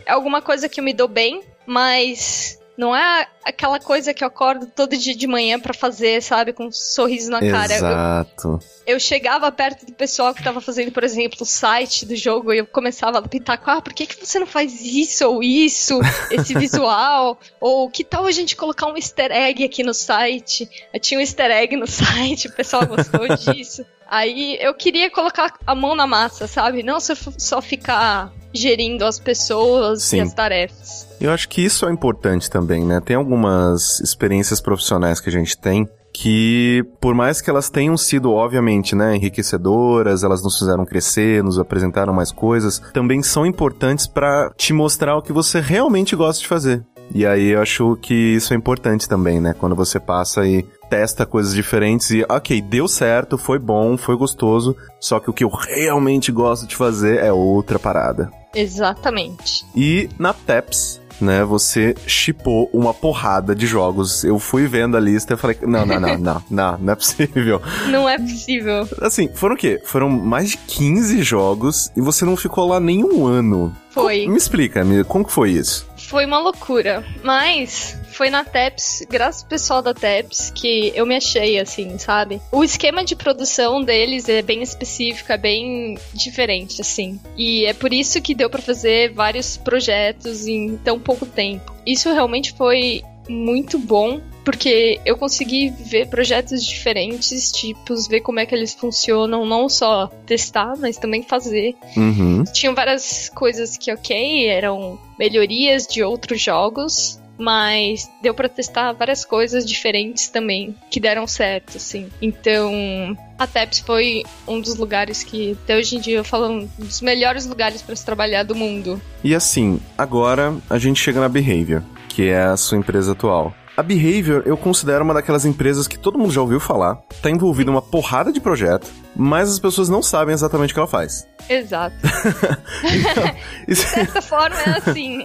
é 0.06 0.12
alguma 0.12 0.40
coisa 0.40 0.68
que 0.68 0.80
eu 0.80 0.84
me 0.84 0.94
dou 0.94 1.08
bem, 1.08 1.42
mas 1.66 2.58
não 2.82 2.96
é 2.96 3.28
aquela 3.44 3.78
coisa 3.78 4.12
que 4.12 4.24
eu 4.24 4.28
acordo 4.28 4.66
todo 4.66 4.96
dia 4.96 5.14
de 5.14 5.28
manhã 5.28 5.60
para 5.60 5.72
fazer, 5.72 6.20
sabe? 6.20 6.52
Com 6.52 6.66
um 6.66 6.72
sorriso 6.72 7.30
na 7.30 7.38
cara. 7.38 7.74
Exato. 7.74 8.58
Eu, 8.84 8.94
eu, 8.94 9.00
chegava 9.00 9.52
perto 9.52 9.86
do 9.86 9.92
pessoal 9.92 10.34
que 10.34 10.42
tava 10.42 10.60
fazendo, 10.60 10.90
por 10.90 11.04
exemplo, 11.04 11.38
o 11.42 11.46
site 11.46 12.04
do 12.04 12.16
jogo 12.16 12.52
e 12.52 12.58
eu 12.58 12.66
começava 12.66 13.18
a 13.18 13.22
pintar 13.22 13.58
com, 13.58 13.70
ah, 13.70 13.80
por 13.80 13.92
que, 13.92 14.04
que 14.04 14.26
você 14.26 14.40
não 14.40 14.48
faz 14.48 14.80
isso 14.80 15.24
ou 15.28 15.44
isso, 15.44 16.00
esse 16.32 16.54
visual? 16.54 17.38
ou 17.60 17.88
que 17.88 18.02
tal 18.02 18.26
a 18.26 18.32
gente 18.32 18.56
colocar 18.56 18.88
um 18.88 18.96
easter 18.96 19.30
egg 19.30 19.64
aqui 19.64 19.84
no 19.84 19.94
site? 19.94 20.68
Eu 20.92 20.98
tinha 20.98 21.18
um 21.18 21.20
easter 21.20 21.52
egg 21.52 21.76
no 21.76 21.86
site, 21.88 22.48
o 22.48 22.52
pessoal 22.52 22.84
gostou 22.84 23.28
disso. 23.36 23.86
Aí 24.08 24.58
eu 24.60 24.74
queria 24.74 25.08
colocar 25.08 25.54
a 25.64 25.74
mão 25.74 25.94
na 25.94 26.06
massa, 26.06 26.48
sabe? 26.48 26.82
Não 26.82 26.98
só 27.00 27.62
ficar 27.62 28.32
gerindo 28.52 29.04
as 29.04 29.18
pessoas 29.18 30.02
Sim. 30.02 30.18
e 30.18 30.20
as 30.20 30.34
tarefas. 30.34 31.11
Eu 31.22 31.30
acho 31.30 31.48
que 31.48 31.64
isso 31.64 31.86
é 31.86 31.92
importante 31.92 32.50
também, 32.50 32.84
né? 32.84 33.00
Tem 33.00 33.14
algumas 33.14 34.00
experiências 34.00 34.60
profissionais 34.60 35.20
que 35.20 35.28
a 35.28 35.32
gente 35.32 35.56
tem 35.56 35.88
que, 36.12 36.84
por 37.00 37.14
mais 37.14 37.40
que 37.40 37.48
elas 37.48 37.70
tenham 37.70 37.96
sido, 37.96 38.32
obviamente, 38.32 38.94
né, 38.94 39.16
enriquecedoras, 39.16 40.24
elas 40.24 40.42
nos 40.42 40.58
fizeram 40.58 40.84
crescer, 40.84 41.42
nos 41.42 41.58
apresentaram 41.58 42.12
mais 42.12 42.30
coisas, 42.30 42.80
também 42.92 43.22
são 43.22 43.46
importantes 43.46 44.06
para 44.06 44.50
te 44.56 44.72
mostrar 44.72 45.16
o 45.16 45.22
que 45.22 45.32
você 45.32 45.58
realmente 45.60 46.14
gosta 46.14 46.42
de 46.42 46.48
fazer. 46.48 46.84
E 47.14 47.24
aí 47.24 47.50
eu 47.50 47.62
acho 47.62 47.96
que 48.02 48.14
isso 48.14 48.52
é 48.52 48.56
importante 48.56 49.08
também, 49.08 49.40
né? 49.40 49.54
Quando 49.58 49.76
você 49.76 50.00
passa 50.00 50.46
e 50.46 50.62
testa 50.90 51.24
coisas 51.24 51.54
diferentes 51.54 52.10
e, 52.10 52.24
ok, 52.28 52.60
deu 52.60 52.88
certo, 52.88 53.38
foi 53.38 53.58
bom, 53.58 53.96
foi 53.96 54.16
gostoso, 54.16 54.76
só 55.00 55.20
que 55.20 55.30
o 55.30 55.32
que 55.32 55.44
eu 55.44 55.48
realmente 55.48 56.32
gosto 56.32 56.66
de 56.66 56.76
fazer 56.76 57.20
é 57.20 57.32
outra 57.32 57.78
parada. 57.78 58.30
Exatamente. 58.54 59.64
E 59.74 60.08
na 60.18 60.34
TEPS, 60.34 61.00
né, 61.22 61.44
você 61.44 61.94
chipou 62.06 62.68
uma 62.72 62.92
porrada 62.92 63.54
de 63.54 63.66
jogos. 63.66 64.24
Eu 64.24 64.38
fui 64.38 64.66
vendo 64.66 64.96
a 64.96 65.00
lista 65.00 65.34
e 65.34 65.36
falei, 65.36 65.56
não, 65.62 65.86
não, 65.86 66.00
não, 66.00 66.18
não, 66.18 66.42
não, 66.50 66.78
não 66.78 66.92
é 66.92 66.96
possível. 66.96 67.62
Não 67.90 68.08
é 68.08 68.18
possível. 68.18 68.88
Assim, 69.00 69.28
foram 69.34 69.54
o 69.54 69.58
quê? 69.58 69.80
Foram 69.84 70.08
mais 70.08 70.50
de 70.50 70.56
15 70.56 71.22
jogos 71.22 71.90
e 71.96 72.00
você 72.00 72.24
não 72.24 72.36
ficou 72.36 72.66
lá 72.68 72.80
nenhum 72.80 73.26
ano. 73.26 73.74
Foi. 73.92 74.26
Me 74.26 74.38
explica, 74.38 74.82
como 75.06 75.24
que 75.24 75.32
foi 75.32 75.50
isso? 75.50 75.86
Foi 75.96 76.24
uma 76.24 76.38
loucura, 76.38 77.04
mas 77.22 77.98
foi 78.12 78.30
na 78.30 78.44
TEPS, 78.44 79.06
graças 79.08 79.42
ao 79.42 79.48
pessoal 79.48 79.82
da 79.82 79.94
TEPS, 79.94 80.50
que 80.54 80.92
eu 80.94 81.06
me 81.06 81.16
achei, 81.16 81.58
assim, 81.58 81.96
sabe? 81.98 82.40
O 82.50 82.64
esquema 82.64 83.04
de 83.04 83.14
produção 83.14 83.82
deles 83.82 84.28
é 84.28 84.42
bem 84.42 84.62
específico, 84.62 85.32
é 85.32 85.38
bem 85.38 85.98
diferente, 86.12 86.80
assim. 86.80 87.20
E 87.36 87.64
é 87.66 87.72
por 87.72 87.92
isso 87.92 88.20
que 88.20 88.34
deu 88.34 88.48
para 88.48 88.62
fazer 88.62 89.12
vários 89.12 89.56
projetos 89.56 90.46
em 90.46 90.76
tão 90.78 90.98
pouco 90.98 91.26
tempo. 91.26 91.74
Isso 91.86 92.12
realmente 92.12 92.52
foi 92.52 93.02
muito 93.28 93.78
bom 93.78 94.20
porque 94.44 95.00
eu 95.04 95.16
consegui 95.16 95.70
ver 95.70 96.08
projetos 96.08 96.64
diferentes, 96.64 97.50
tipos, 97.52 98.06
ver 98.06 98.20
como 98.20 98.40
é 98.40 98.46
que 98.46 98.54
eles 98.54 98.74
funcionam, 98.74 99.46
não 99.46 99.68
só 99.68 100.08
testar, 100.26 100.74
mas 100.78 100.96
também 100.96 101.22
fazer. 101.22 101.74
Uhum. 101.96 102.44
Tinham 102.52 102.74
várias 102.74 103.28
coisas 103.28 103.76
que, 103.76 103.92
ok, 103.92 104.46
eram 104.48 104.98
melhorias 105.18 105.86
de 105.86 106.02
outros 106.02 106.40
jogos, 106.40 107.20
mas 107.38 108.10
deu 108.22 108.34
para 108.34 108.48
testar 108.48 108.92
várias 108.92 109.24
coisas 109.24 109.64
diferentes 109.64 110.28
também 110.28 110.74
que 110.90 111.00
deram 111.00 111.26
certo, 111.26 111.76
assim. 111.76 112.08
Então, 112.20 113.16
a 113.38 113.46
TEPS 113.46 113.80
foi 113.80 114.22
um 114.46 114.60
dos 114.60 114.76
lugares 114.76 115.22
que 115.22 115.56
até 115.64 115.76
hoje 115.76 115.96
em 115.96 116.00
dia 116.00 116.18
eu 116.18 116.24
falo 116.24 116.48
um 116.48 116.68
dos 116.78 117.00
melhores 117.00 117.46
lugares 117.46 117.82
para 117.82 117.96
se 117.96 118.04
trabalhar 118.04 118.42
do 118.42 118.54
mundo. 118.54 119.00
E 119.24 119.34
assim, 119.34 119.80
agora 119.96 120.54
a 120.68 120.78
gente 120.78 121.00
chega 121.00 121.20
na 121.20 121.28
Behavior, 121.28 121.82
que 122.08 122.28
é 122.28 122.42
a 122.42 122.56
sua 122.56 122.78
empresa 122.78 123.12
atual. 123.12 123.54
A 123.74 123.82
Behavior 123.82 124.42
eu 124.44 124.56
considero 124.56 125.02
uma 125.02 125.14
daquelas 125.14 125.46
empresas 125.46 125.88
que 125.88 125.98
todo 125.98 126.18
mundo 126.18 126.30
já 126.30 126.42
ouviu 126.42 126.60
falar, 126.60 126.96
tá 127.22 127.30
envolvida 127.30 127.70
uma 127.70 127.80
porrada 127.80 128.30
de 128.30 128.38
projeto, 128.38 128.90
mas 129.16 129.50
as 129.50 129.58
pessoas 129.58 129.88
não 129.88 130.02
sabem 130.02 130.34
exatamente 130.34 130.72
o 130.72 130.74
que 130.74 130.80
ela 130.80 130.86
faz. 130.86 131.26
Exato. 131.48 131.96
então, 132.84 133.34
de 133.66 133.74
certa 133.74 134.20
forma 134.20 134.60
é 134.60 134.76
assim. 134.76 135.22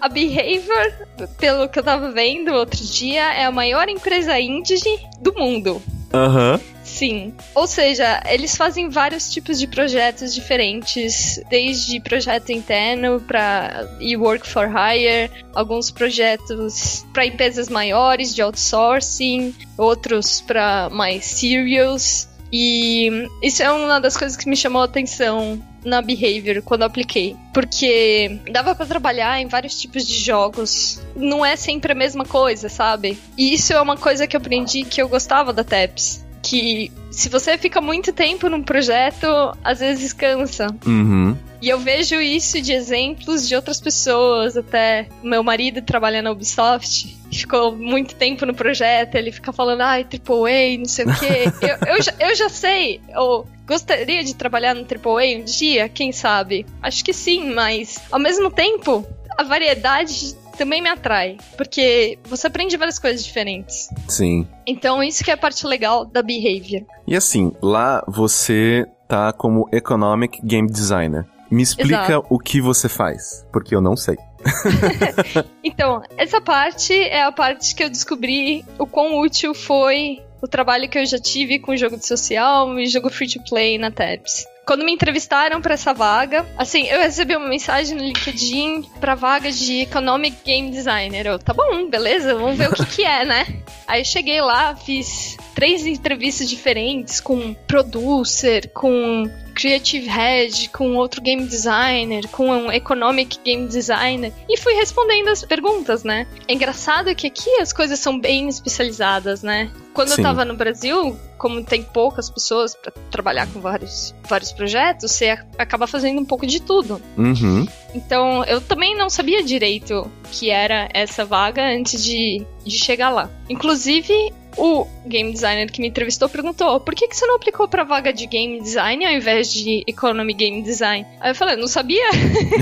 A 0.00 0.08
Behavior, 0.08 0.92
pelo 1.38 1.66
que 1.68 1.78
eu 1.78 1.82
tava 1.82 2.10
vendo 2.12 2.52
outro 2.52 2.84
dia, 2.84 3.32
é 3.32 3.46
a 3.46 3.50
maior 3.50 3.88
empresa 3.88 4.38
indie 4.38 4.76
do 5.20 5.32
mundo. 5.32 5.80
Aham. 6.12 6.54
Uhum. 6.54 6.72
Sim. 6.84 7.32
Ou 7.54 7.66
seja, 7.66 8.22
eles 8.26 8.54
fazem 8.54 8.90
vários 8.90 9.30
tipos 9.30 9.58
de 9.58 9.66
projetos 9.66 10.34
diferentes, 10.34 11.40
desde 11.48 11.98
projeto 12.00 12.52
interno 12.52 13.20
para 13.20 13.88
e 13.98 14.16
work 14.16 14.46
for 14.46 14.68
hire, 14.68 15.30
alguns 15.54 15.90
projetos 15.90 17.06
para 17.12 17.24
empresas 17.24 17.68
maiores 17.68 18.34
de 18.34 18.42
outsourcing, 18.42 19.54
outros 19.78 20.42
para 20.42 20.90
mais 20.90 21.24
serious. 21.24 22.28
E 22.52 23.10
isso 23.42 23.62
é 23.62 23.72
uma 23.72 23.98
das 23.98 24.16
coisas 24.16 24.36
que 24.36 24.48
me 24.48 24.56
chamou 24.56 24.82
a 24.82 24.84
atenção 24.84 25.62
na 25.84 26.00
Behavior 26.00 26.62
quando 26.62 26.82
eu 26.82 26.86
apliquei, 26.86 27.36
porque 27.52 28.38
dava 28.50 28.74
para 28.74 28.86
trabalhar 28.86 29.40
em 29.40 29.46
vários 29.46 29.78
tipos 29.80 30.06
de 30.06 30.18
jogos. 30.18 31.00
Não 31.14 31.44
é 31.44 31.56
sempre 31.56 31.92
a 31.92 31.94
mesma 31.94 32.24
coisa, 32.24 32.68
sabe? 32.68 33.18
E 33.36 33.54
isso 33.54 33.72
é 33.72 33.80
uma 33.80 33.96
coisa 33.96 34.26
que 34.26 34.36
eu 34.36 34.40
aprendi 34.40 34.84
que 34.84 35.00
eu 35.00 35.08
gostava 35.08 35.52
da 35.52 35.64
TEPS 35.64 36.22
que 36.42 36.90
se 37.10 37.28
você 37.28 37.56
fica 37.56 37.80
muito 37.80 38.12
tempo 38.12 38.48
num 38.48 38.62
projeto, 38.62 39.26
às 39.62 39.80
vezes 39.80 40.12
cansa. 40.12 40.66
Uhum. 40.84 41.36
E 41.60 41.68
eu 41.68 41.78
vejo 41.78 42.20
isso 42.20 42.60
de 42.60 42.72
exemplos 42.72 43.46
de 43.46 43.54
outras 43.54 43.80
pessoas, 43.80 44.56
até 44.56 45.06
meu 45.22 45.44
marido 45.44 45.80
trabalha 45.80 46.20
na 46.20 46.32
Ubisoft, 46.32 47.16
ficou 47.30 47.76
muito 47.76 48.16
tempo 48.16 48.44
no 48.44 48.52
projeto, 48.52 49.14
ele 49.14 49.30
fica 49.30 49.52
falando, 49.52 49.82
ai, 49.82 50.02
AAA, 50.02 50.78
não 50.78 50.86
sei 50.86 51.04
o 51.04 51.14
quê. 51.14 51.44
eu, 51.86 51.94
eu, 51.94 52.02
já, 52.02 52.14
eu 52.18 52.34
já 52.34 52.48
sei, 52.48 53.00
eu 53.10 53.46
gostaria 53.64 54.24
de 54.24 54.34
trabalhar 54.34 54.74
no 54.74 54.80
AAA 54.80 55.38
um 55.38 55.44
dia, 55.44 55.88
quem 55.88 56.10
sabe? 56.10 56.66
Acho 56.82 57.04
que 57.04 57.12
sim, 57.12 57.54
mas 57.54 57.96
ao 58.10 58.18
mesmo 58.18 58.50
tempo, 58.50 59.06
a 59.38 59.44
variedade 59.44 60.34
também 60.52 60.82
me 60.82 60.88
atrai, 60.88 61.36
porque 61.56 62.18
você 62.24 62.46
aprende 62.46 62.76
várias 62.76 62.98
coisas 62.98 63.24
diferentes. 63.24 63.88
Sim. 64.08 64.46
Então, 64.66 65.02
isso 65.02 65.24
que 65.24 65.30
é 65.30 65.34
a 65.34 65.36
parte 65.36 65.66
legal 65.66 66.04
da 66.04 66.22
Behavior. 66.22 66.82
E 67.06 67.16
assim, 67.16 67.52
lá 67.62 68.04
você 68.06 68.86
tá 69.08 69.32
como 69.32 69.68
Economic 69.72 70.40
Game 70.44 70.68
Designer. 70.70 71.26
Me 71.50 71.62
explica 71.62 72.04
Exato. 72.04 72.26
o 72.30 72.38
que 72.38 72.60
você 72.60 72.88
faz, 72.88 73.46
porque 73.52 73.74
eu 73.74 73.80
não 73.80 73.94
sei. 73.94 74.16
então, 75.62 76.02
essa 76.16 76.40
parte 76.40 76.94
é 76.94 77.22
a 77.22 77.32
parte 77.32 77.74
que 77.74 77.84
eu 77.84 77.90
descobri 77.90 78.64
o 78.78 78.86
quão 78.86 79.18
útil 79.20 79.52
foi 79.52 80.22
o 80.40 80.48
trabalho 80.48 80.88
que 80.88 80.98
eu 80.98 81.06
já 81.06 81.18
tive 81.18 81.58
com 81.58 81.76
jogo 81.76 81.96
de 81.96 82.06
social 82.06 82.78
e 82.78 82.86
jogo 82.86 83.10
free 83.10 83.28
to 83.28 83.40
play 83.48 83.78
na 83.78 83.90
TEPS. 83.90 84.46
Quando 84.64 84.84
me 84.84 84.92
entrevistaram 84.92 85.60
para 85.60 85.74
essa 85.74 85.92
vaga, 85.92 86.46
assim, 86.56 86.86
eu 86.86 87.00
recebi 87.00 87.36
uma 87.36 87.48
mensagem 87.48 87.96
no 87.96 88.04
LinkedIn 88.04 88.82
pra 89.00 89.14
vaga 89.14 89.50
de 89.50 89.80
Economic 89.80 90.36
Game 90.44 90.70
Designer. 90.70 91.26
Eu, 91.26 91.38
tá 91.38 91.52
bom, 91.52 91.88
beleza, 91.88 92.34
vamos 92.34 92.56
ver 92.56 92.70
o 92.70 92.74
que 92.74 92.86
que 92.86 93.04
é, 93.04 93.24
né? 93.24 93.46
Aí 93.86 94.04
cheguei 94.04 94.40
lá, 94.40 94.74
fiz 94.76 95.36
três 95.54 95.84
entrevistas 95.84 96.48
diferentes 96.48 97.20
com 97.20 97.54
producer, 97.66 98.70
com 98.72 99.28
creative 99.54 100.06
head, 100.06 100.68
com 100.70 100.96
outro 100.96 101.20
game 101.20 101.46
designer, 101.46 102.26
com 102.28 102.48
um 102.48 102.72
economic 102.72 103.38
game 103.44 103.68
designer 103.68 104.32
e 104.48 104.56
fui 104.56 104.72
respondendo 104.74 105.28
as 105.28 105.44
perguntas, 105.44 106.04
né? 106.04 106.26
É 106.48 106.54
engraçado 106.54 107.14
que 107.14 107.26
aqui 107.26 107.50
as 107.60 107.72
coisas 107.72 107.98
são 107.98 108.18
bem 108.18 108.48
especializadas, 108.48 109.42
né? 109.42 109.70
Quando 109.92 110.08
Sim. 110.08 110.20
eu 110.20 110.22
tava 110.22 110.44
no 110.44 110.56
Brasil, 110.56 111.18
como 111.36 111.62
tem 111.64 111.82
poucas 111.82 112.30
pessoas 112.30 112.74
para 112.74 112.92
trabalhar 113.10 113.46
com 113.48 113.60
vários, 113.60 114.14
vários 114.28 114.52
projetos, 114.52 115.12
você 115.12 115.38
acaba 115.58 115.86
fazendo 115.86 116.20
um 116.20 116.24
pouco 116.24 116.46
de 116.46 116.60
tudo. 116.60 117.00
Uhum. 117.16 117.66
Então, 117.94 118.44
eu 118.44 118.60
também 118.60 118.96
não 118.96 119.10
sabia 119.10 119.42
direito 119.42 120.10
que 120.30 120.50
era 120.50 120.88
essa 120.94 121.24
vaga 121.24 121.62
antes 121.62 122.02
de, 122.02 122.44
de 122.64 122.78
chegar 122.78 123.10
lá. 123.10 123.28
Inclusive, 123.48 124.32
o 124.56 124.86
game 125.06 125.32
designer 125.32 125.70
que 125.70 125.80
me 125.80 125.88
entrevistou 125.88 126.28
perguntou: 126.28 126.80
por 126.80 126.94
que, 126.94 127.08
que 127.08 127.16
você 127.16 127.26
não 127.26 127.36
aplicou 127.36 127.68
pra 127.68 127.84
vaga 127.84 128.12
de 128.12 128.26
game 128.26 128.60
design 128.60 129.04
ao 129.04 129.12
invés 129.12 129.52
de 129.52 129.82
economy 129.86 130.34
game 130.34 130.62
design? 130.62 131.06
Aí 131.20 131.30
eu 131.30 131.34
falei: 131.34 131.56
não 131.56 131.68
sabia 131.68 132.04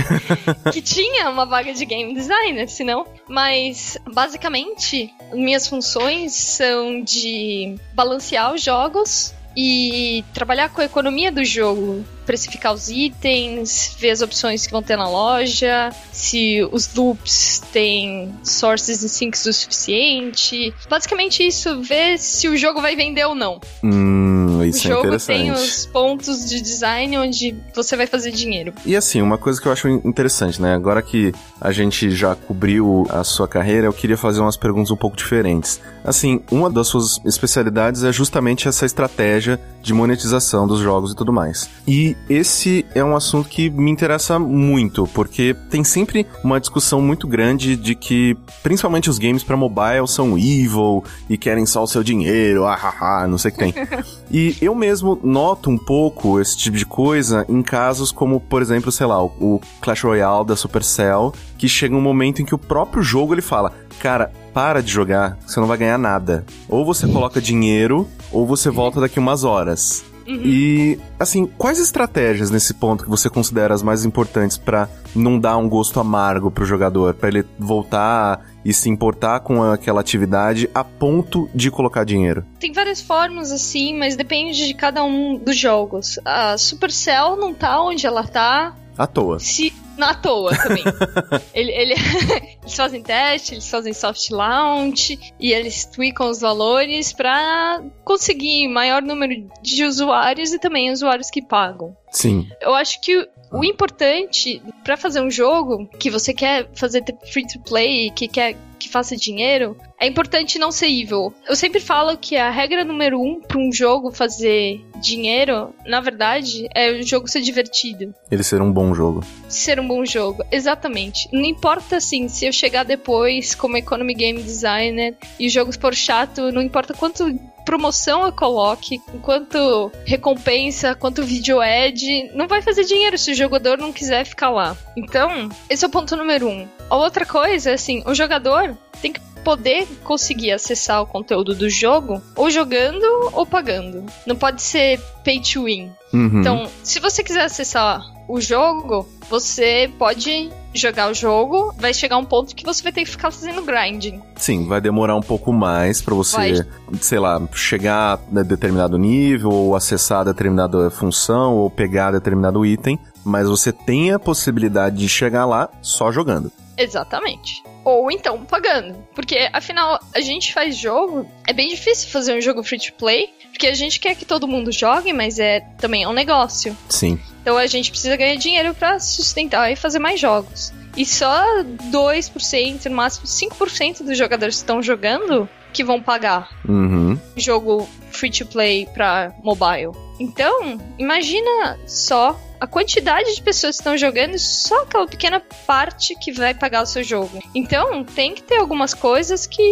que 0.73 0.81
tinha 0.81 1.29
uma 1.31 1.47
vaga 1.47 1.73
de 1.73 1.85
game 1.85 2.15
designer, 2.15 2.69
senão. 2.69 3.07
Mas, 3.29 3.99
basicamente, 4.13 5.13
minhas 5.33 5.67
funções 5.67 6.33
são 6.33 7.03
de 7.03 7.77
balancear 7.95 8.53
os 8.55 8.63
jogos 8.63 9.35
e 9.57 10.25
trabalhar 10.33 10.69
com 10.71 10.81
a 10.81 10.85
economia 10.85 11.31
do 11.33 11.45
jogo, 11.45 12.05
precificar 12.31 12.73
os 12.73 12.89
itens, 12.89 13.97
ver 13.99 14.11
as 14.11 14.23
opções 14.23 14.65
que 14.65 14.71
vão 14.71 14.85
ter 14.85 14.97
na 14.97 15.09
loja, 15.09 15.91
se 16.13 16.63
os 16.71 16.89
loops 16.95 17.61
têm 17.73 18.33
sources 18.45 19.03
e 19.03 19.09
sinks 19.09 19.45
o 19.47 19.53
suficiente. 19.53 20.73
Basicamente 20.89 21.45
isso, 21.45 21.83
ver 21.83 22.19
se 22.21 22.47
o 22.47 22.57
jogo 22.57 22.81
vai 22.81 22.95
vender 22.95 23.25
ou 23.25 23.35
não. 23.35 23.61
Hum, 23.83 24.63
isso 24.63 24.87
o 24.87 24.93
é 24.93 24.95
jogo 24.95 25.19
tem 25.19 25.51
os 25.51 25.87
pontos 25.87 26.49
de 26.49 26.61
design 26.61 27.19
onde 27.19 27.57
você 27.75 27.97
vai 27.97 28.07
fazer 28.07 28.31
dinheiro. 28.31 28.73
E 28.87 28.95
assim, 28.95 29.21
uma 29.21 29.37
coisa 29.37 29.61
que 29.61 29.67
eu 29.67 29.73
acho 29.73 29.89
interessante, 29.89 30.63
né? 30.63 30.73
Agora 30.73 31.03
que 31.03 31.33
a 31.61 31.73
gente 31.73 32.13
já 32.13 32.37
cobriu 32.37 33.09
a 33.11 33.25
sua 33.25 33.49
carreira, 33.49 33.89
eu 33.89 33.93
queria 33.93 34.17
fazer 34.17 34.41
umas 34.41 34.57
perguntas 34.57 34.93
um 34.93 34.97
pouco 34.97 35.17
diferentes. 35.17 35.81
Assim, 36.05 36.41
uma 36.49 36.71
das 36.71 36.87
suas 36.87 37.21
especialidades 37.25 38.05
é 38.05 38.13
justamente 38.13 38.69
essa 38.69 38.87
estratégia 38.87 39.61
de 39.83 39.93
monetização 39.93 40.67
dos 40.67 40.79
jogos 40.79 41.13
e 41.13 41.17
tudo 41.17 41.33
mais. 41.33 41.69
E 41.89 42.17
esse 42.29 42.87
é 42.95 43.03
um 43.03 43.17
assunto 43.17 43.49
que 43.49 43.71
me 43.71 43.91
interessa 43.91 44.39
muito, 44.39 45.07
porque 45.09 45.55
tem 45.71 45.83
sempre 45.85 46.27
uma 46.45 46.61
discussão 46.61 47.01
muito 47.01 47.27
grande 47.27 47.77
de 47.77 47.95
que, 47.95 48.37
principalmente 48.63 49.11
os 49.11 49.19
games 49.19 49.43
para 49.43 49.57
mobile 49.57 50.07
são 50.07 50.39
evil 50.39 51.05
e 51.29 51.37
querem 51.37 51.67
só 51.67 51.83
o 51.83 51.87
seu 51.87 52.03
dinheiro, 52.03 52.65
ah, 52.67 53.27
não 53.29 53.39
sei 53.39 53.51
o 53.51 53.55
que 53.55 53.59
tem. 53.59 53.75
e 54.31 54.57
eu 54.61 54.75
mesmo 54.75 55.19
noto 55.23 55.71
um 55.71 55.79
pouco 55.79 56.41
esse 56.41 56.57
tipo 56.57 56.77
de 56.77 56.87
coisa 56.87 57.45
em 57.49 57.63
casos 57.63 58.13
como, 58.13 58.41
por 58.41 58.63
exemplo, 58.63 58.93
sei 58.93 59.07
lá, 59.07 59.23
o 59.23 59.61
Clash 59.81 60.03
Royale 60.03 60.47
da 60.47 60.57
Supercell, 60.57 61.33
que 61.59 61.69
chega 61.69 61.95
um 61.95 62.01
momento 62.01 62.41
em 62.41 62.45
que 62.45 62.55
o 62.55 62.59
próprio 62.59 63.03
jogo 63.03 63.35
ele 63.35 63.43
fala: 63.43 63.73
Cara, 63.99 64.33
para 64.55 64.83
de 64.83 64.91
jogar, 64.91 65.37
você 65.47 65.61
não 65.61 65.67
vai 65.67 65.77
ganhar 65.77 65.99
nada. 65.99 66.45
Ou 66.69 66.85
você 66.85 67.07
coloca 67.07 67.41
dinheiro, 67.41 68.09
ou 68.33 68.47
você 68.47 68.71
volta 68.71 69.01
daqui 69.01 69.19
umas 69.19 69.45
horas. 69.45 70.05
Uhum. 70.27 70.43
E, 70.45 70.99
assim, 71.19 71.47
quais 71.47 71.79
estratégias 71.79 72.51
nesse 72.51 72.75
ponto 72.75 73.05
que 73.05 73.11
você 73.11 73.29
considera 73.29 73.75
as 73.75 73.83
mais 73.83 74.05
importantes 74.05 74.57
para 74.57 74.89
não 75.15 75.39
dar 75.39 75.57
um 75.57 75.69
gosto 75.69 75.99
amargo 76.01 76.51
pro 76.51 76.65
jogador, 76.65 77.15
para 77.15 77.29
ele 77.29 77.45
voltar 77.59 78.47
e 78.65 78.73
se 78.73 78.89
importar 78.89 79.41
com 79.41 79.63
aquela 79.63 80.01
atividade 80.01 80.69
a 80.75 80.85
ponto 80.85 81.49
de 81.55 81.71
colocar 81.71 82.05
dinheiro? 82.05 82.45
Tem 82.59 82.73
várias 82.73 83.01
formas 83.01 83.51
assim, 83.51 83.99
mas 83.99 84.17
depende 84.17 84.67
de 84.67 84.75
cada 84.75 85.03
um 85.03 85.37
dos 85.37 85.57
jogos. 85.57 86.19
A 86.25 86.57
Supercell 86.59 87.37
não 87.37 87.53
tá 87.55 87.83
onde 87.83 88.07
ela 88.07 88.25
tá. 88.25 88.75
À 88.97 89.07
toa. 89.07 89.39
Se, 89.39 89.73
na 90.01 90.15
toa 90.15 90.57
também. 90.57 90.83
ele, 91.55 91.71
ele 91.71 91.95
eles 92.63 92.75
fazem 92.75 93.03
teste, 93.03 93.55
eles 93.55 93.69
fazem 93.69 93.93
soft 93.93 94.31
launch 94.31 95.19
e 95.39 95.53
eles 95.53 95.85
tweakam 95.85 96.29
os 96.29 96.41
valores 96.41 97.13
para 97.13 97.83
conseguir 98.05 98.67
maior 98.69 99.03
número 99.03 99.49
de 99.63 99.85
usuários 99.85 100.53
e 100.53 100.59
também 100.59 100.91
usuários 100.91 101.31
que 101.31 101.43
pagam. 101.43 101.97
Sim. 102.11 102.49
Eu 102.61 102.75
acho 102.75 103.01
que 103.01 103.29
o 103.53 103.65
importante 103.65 104.63
para 104.83 104.97
fazer 104.97 105.21
um 105.21 105.31
jogo 105.31 105.87
que 105.99 106.11
você 106.11 106.33
quer 106.33 106.69
fazer 106.75 107.05
free 107.33 107.47
to 107.47 107.61
play, 107.61 108.11
que 108.11 108.27
quer 108.27 108.57
que 108.81 108.89
faça 108.89 109.17
dinheiro, 109.17 109.77
é 110.01 110.07
importante 110.07 110.59
não 110.59 110.73
ser 110.73 110.89
evil. 110.89 111.33
Eu 111.47 111.55
sempre 111.55 111.79
falo 111.79 112.17
que 112.17 112.37
a 112.37 112.51
regra 112.51 112.85
número 112.85 113.21
um 113.21 113.41
para 113.41 113.59
um 113.59 113.71
jogo 113.71 114.11
fazer 114.11 114.81
dinheiro, 115.01 115.73
na 115.87 116.01
verdade, 116.01 116.67
é 116.75 116.91
o 116.91 117.03
jogo 117.03 117.29
ser 117.29 117.43
divertido. 117.43 118.15
Ele 118.31 118.43
ser 118.43 118.61
um 118.63 118.73
bom 118.73 118.95
jogo. 118.95 119.23
Ser 119.49 119.79
um 119.79 119.87
bom 119.87 120.05
jogo, 120.05 120.43
exatamente. 120.51 121.29
Não 121.33 121.45
importa 121.45 121.97
assim, 121.97 122.29
se 122.29 122.47
eu 122.47 122.53
chegar 122.53 122.85
depois 122.85 123.55
como 123.55 123.77
economy 123.77 124.15
game 124.15 124.43
designer 124.43 125.17
e 125.39 125.47
o 125.47 125.51
jogo 125.51 125.73
for 125.79 125.95
chato, 125.95 126.51
não 126.51 126.63
importa 126.63 126.95
quanto 126.95 127.39
promoção 127.71 128.25
eu 128.25 128.33
coloque, 128.33 128.99
quanto 129.23 129.93
recompensa, 130.05 130.93
quanto 130.93 131.23
vídeo 131.23 131.61
ad, 131.61 132.33
não 132.35 132.49
vai 132.49 132.61
fazer 132.61 132.83
dinheiro 132.83 133.17
se 133.17 133.31
o 133.31 133.35
jogador 133.35 133.79
não 133.79 133.93
quiser 133.93 134.25
ficar 134.25 134.51
lá. 134.51 134.77
Então, 134.97 135.49
esse 135.69 135.85
é 135.85 135.87
o 135.87 135.91
ponto 135.91 136.17
número 136.17 136.49
um. 136.49 136.67
A 136.91 136.97
outra 136.97 137.25
coisa 137.25 137.71
é 137.71 137.75
assim, 137.75 138.03
o 138.05 138.13
jogador 138.13 138.77
tem 139.01 139.13
que 139.13 139.21
poder 139.45 139.87
conseguir 140.03 140.51
acessar 140.51 141.01
o 141.01 141.07
conteúdo 141.07 141.55
do 141.55 141.71
jogo 141.71 142.21
ou 142.35 142.51
jogando 142.51 143.05
ou 143.33 143.47
pagando. 143.47 144.05
Não 144.27 144.35
pode 144.35 144.61
ser 144.63 145.01
pay 145.23 145.41
to 145.41 145.63
win. 145.67 145.93
Uhum. 146.13 146.41
Então, 146.41 146.69
se 146.83 146.99
você 146.99 147.23
quiser 147.23 147.45
acessar 147.45 148.03
o 148.29 148.41
jogo, 148.41 149.09
você 149.29 149.89
pode 149.97 150.51
jogar 150.75 151.11
o 151.11 151.15
jogo, 151.15 151.75
vai 151.79 151.93
chegar 151.93 152.17
um 152.19 152.25
ponto 152.25 152.55
que 152.55 152.65
você 152.65 152.83
vai 152.83 152.93
ter 152.93 153.05
que 153.05 153.11
ficar 153.11 153.31
fazendo 153.31 153.63
grinding. 153.63 154.21
Sim, 154.37 154.67
vai 154.67 154.81
demorar 154.81 155.17
um 155.17 155.23
pouco 155.23 155.53
mais 155.53 156.01
para 156.01 156.15
você, 156.15 156.37
vai. 156.37 156.67
sei 157.01 157.19
lá, 157.19 157.41
chegar 157.53 158.21
a 158.35 158.43
determinado 158.43 158.99
nível, 158.99 159.51
ou 159.51 159.77
acessar 159.77 160.25
determinada 160.25 160.91
função, 160.91 161.55
ou 161.57 161.71
pegar 161.71 162.13
determinado 162.13 162.65
item, 162.65 162.99
mas 163.25 163.49
você 163.49 163.73
tem 163.73 164.13
a 164.13 164.19
possibilidade 164.19 164.97
de 164.97 165.09
chegar 165.09 165.45
lá 165.45 165.69
só 165.83 166.11
jogando. 166.11 166.51
Exatamente. 166.77 167.63
Ou 167.91 168.11
então 168.11 168.45
pagando. 168.45 168.97
Porque 169.15 169.49
afinal, 169.53 170.01
a 170.15 170.21
gente 170.21 170.53
faz 170.53 170.77
jogo. 170.77 171.29
É 171.47 171.53
bem 171.53 171.69
difícil 171.69 172.09
fazer 172.09 172.37
um 172.37 172.41
jogo 172.41 172.63
free 172.63 172.79
to 172.79 172.93
play. 172.95 173.31
Porque 173.51 173.67
a 173.67 173.75
gente 173.75 174.01
quer 174.01 174.15
que 174.15 174.25
todo 174.25 174.49
mundo 174.49 174.73
jogue, 174.73 175.13
mas 175.13 175.39
é 175.39 175.61
também 175.79 176.05
é 176.05 176.09
um 176.09 176.13
negócio. 176.13 176.77
Sim. 176.89 177.19
Então 177.43 177.57
a 177.57 177.67
gente 177.67 177.91
precisa 177.91 178.17
ganhar 178.17 178.37
dinheiro 178.37 178.75
para 178.75 178.99
sustentar 178.99 179.71
e 179.71 179.77
fazer 179.77 179.99
mais 179.99 180.19
jogos. 180.19 180.73
E 180.97 181.05
só 181.05 181.63
2%, 181.63 182.87
no 182.87 182.97
máximo 182.97 183.27
5% 183.27 184.03
dos 184.03 184.19
jogadores 184.19 184.57
que 184.57 184.63
estão 184.63 184.83
jogando 184.83 185.49
que 185.73 185.85
vão 185.85 186.03
pagar. 186.03 186.49
Uhum. 186.69 187.19
Jogo 187.37 187.89
free 188.11 188.31
to 188.31 188.47
play 188.47 188.87
para 188.93 189.33
mobile. 189.43 189.93
Então, 190.19 190.81
imagina 190.99 191.79
só 191.87 192.39
a 192.61 192.67
quantidade 192.67 193.35
de 193.35 193.41
pessoas 193.41 193.77
que 193.77 193.81
estão 193.81 193.97
jogando 193.97 194.39
só 194.39 194.83
aquela 194.83 195.07
pequena 195.07 195.43
parte 195.67 196.15
que 196.15 196.31
vai 196.31 196.53
pagar 196.53 196.83
o 196.83 196.87
seu 196.87 197.03
jogo. 197.03 197.43
Então, 197.55 198.05
tem 198.05 198.35
que 198.35 198.43
ter 198.43 198.57
algumas 198.57 198.93
coisas 198.93 199.47
que 199.47 199.63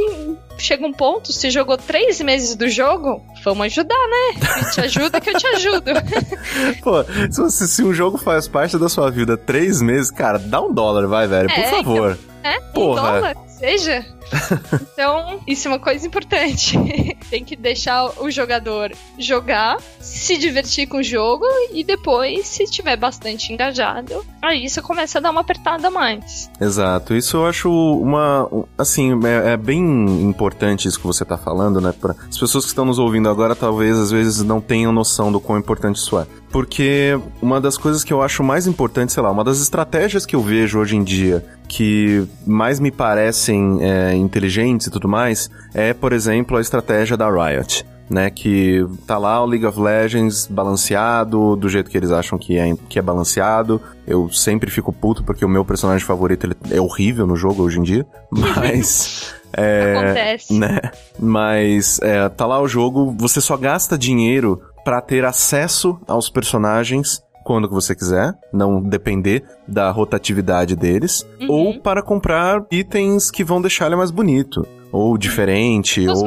chega 0.57 0.87
um 0.87 0.92
ponto, 0.92 1.33
se 1.33 1.51
jogou 1.51 1.77
três 1.77 2.20
meses 2.20 2.57
do 2.57 2.68
jogo, 2.68 3.22
vamos 3.44 3.66
ajudar, 3.66 3.94
né? 3.94 4.62
Se 4.62 4.72
te 4.72 4.81
ajuda 4.81 5.20
que 5.20 5.31
eu 5.31 5.37
te 5.37 5.46
ajudo. 5.48 5.90
Pô, 6.83 7.05
se, 7.05 7.40
você, 7.40 7.66
se 7.66 7.83
um 7.83 7.92
jogo 7.92 8.16
faz 8.16 8.48
parte 8.48 8.79
da 8.79 8.88
sua 8.88 9.11
vida 9.11 9.37
três 9.37 9.83
meses, 9.83 10.11
cara, 10.11 10.38
dá 10.38 10.61
um 10.61 10.72
dólar, 10.72 11.07
vai, 11.07 11.29
velho, 11.29 11.48
por 11.48 11.61
é, 11.61 11.70
favor. 11.70 12.18
Então, 12.40 12.51
é, 12.51 12.61
Porra. 12.72 13.01
um 13.01 13.05
dólar, 13.05 13.37
seja. 13.48 14.07
Então, 14.92 15.40
isso 15.46 15.68
é 15.68 15.70
uma 15.70 15.79
coisa 15.79 16.07
importante. 16.07 16.77
Tem 17.31 17.44
que 17.44 17.55
deixar 17.55 18.20
o 18.20 18.31
jogador 18.31 18.92
jogar, 19.16 19.79
se 20.01 20.37
divertir 20.37 20.88
com 20.88 20.98
o 20.98 21.03
jogo 21.03 21.46
e 21.72 21.85
depois, 21.85 22.46
se 22.46 22.64
tiver 22.78 22.96
bastante 22.96 23.52
engajado, 23.52 24.24
aí 24.40 24.68
você 24.68 24.80
começa 24.80 25.18
a 25.18 25.20
dar 25.20 25.30
uma 25.30 25.40
apertada 25.40 25.90
mais. 25.90 26.50
Exato. 26.60 27.14
Isso 27.14 27.36
eu 27.36 27.46
acho 27.46 27.70
uma. 27.70 28.48
Assim, 28.76 29.12
é, 29.24 29.52
é 29.52 29.56
bem 29.56 29.80
importante 30.22 30.86
isso 30.86 30.98
que 30.98 31.06
você 31.06 31.24
tá 31.24 31.36
falando, 31.36 31.80
né? 31.80 31.92
Para 31.92 32.14
as 32.28 32.38
pessoas 32.38 32.64
que 32.64 32.70
estão 32.70 32.84
nos 32.84 32.98
ouvindo 32.98 33.28
agora, 33.28 33.54
talvez 33.54 33.96
às 33.98 34.10
vezes 34.10 34.42
não 34.42 34.60
tenham 34.60 34.92
noção 34.92 35.32
do 35.32 35.40
quão 35.40 35.58
importante 35.58 35.96
isso 35.96 36.18
é. 36.18 36.26
Porque 36.50 37.18
uma 37.42 37.60
das 37.60 37.76
coisas 37.76 38.02
que 38.04 38.12
eu 38.12 38.22
acho 38.22 38.42
mais 38.42 38.66
importante, 38.66 39.12
sei 39.12 39.22
lá, 39.22 39.30
uma 39.30 39.44
das 39.44 39.60
estratégias 39.60 40.24
que 40.24 40.34
eu 40.34 40.40
vejo 40.40 40.78
hoje 40.78 40.96
em 40.96 41.04
dia 41.04 41.44
que 41.68 42.26
mais 42.46 42.80
me 42.80 42.90
parecem 42.90 43.78
é, 43.82 44.14
inteligentes 44.14 44.86
e 44.86 44.90
tudo 44.90 45.06
mais 45.06 45.50
é, 45.74 45.92
por 45.92 46.14
exemplo, 46.14 46.56
a 46.56 46.60
estratégia 46.62 47.14
da 47.14 47.28
Riot 47.28 47.84
né? 48.09 48.31
Que 48.31 48.87
tá 49.07 49.18
lá 49.18 49.42
o 49.42 49.47
League 49.47 49.66
of 49.66 49.79
Legends 49.79 50.47
balanceado, 50.47 51.57
do 51.57 51.68
jeito 51.68 51.90
que 51.90 51.97
eles 51.97 52.11
acham 52.11 52.38
que 52.38 52.57
é, 52.57 52.75
que 52.88 52.99
é 52.99 53.03
balanceado. 53.03 53.81
Eu 54.07 54.31
sempre 54.31 54.71
fico 54.71 54.92
puto 54.92 55.23
porque 55.23 55.44
o 55.44 55.49
meu 55.49 55.64
personagem 55.64 56.07
favorito 56.07 56.44
ele 56.44 56.57
é 56.71 56.81
horrível 56.81 57.27
no 57.27 57.37
jogo 57.37 57.62
hoje 57.62 57.79
em 57.79 57.83
dia. 57.83 58.07
Mas. 58.31 59.35
É, 59.53 59.97
Acontece. 59.97 60.59
Né? 60.59 60.79
Mas 61.18 61.99
é, 62.03 62.29
tá 62.29 62.47
lá 62.47 62.61
o 62.61 62.68
jogo, 62.68 63.14
você 63.18 63.40
só 63.40 63.57
gasta 63.57 63.97
dinheiro 63.97 64.61
para 64.85 65.01
ter 65.01 65.25
acesso 65.25 65.99
aos 66.07 66.29
personagens 66.29 67.23
quando 67.49 67.66
que 67.66 67.73
você 67.73 67.94
quiser, 67.94 68.35
não 68.53 68.83
depender 68.83 69.42
da 69.66 69.90
rotatividade 69.90 70.77
deles, 70.77 71.27
uhum. 71.40 71.47
ou 71.51 71.81
para 71.81 72.03
comprar 72.03 72.62
itens 72.71 73.31
que 73.31 73.42
vão 73.42 73.62
deixar 73.62 73.87
ele 73.87 73.97
mais 73.97 74.11
bonito, 74.11 74.68
ou 74.92 75.16
diferente, 75.18 76.07
ou 76.09 76.24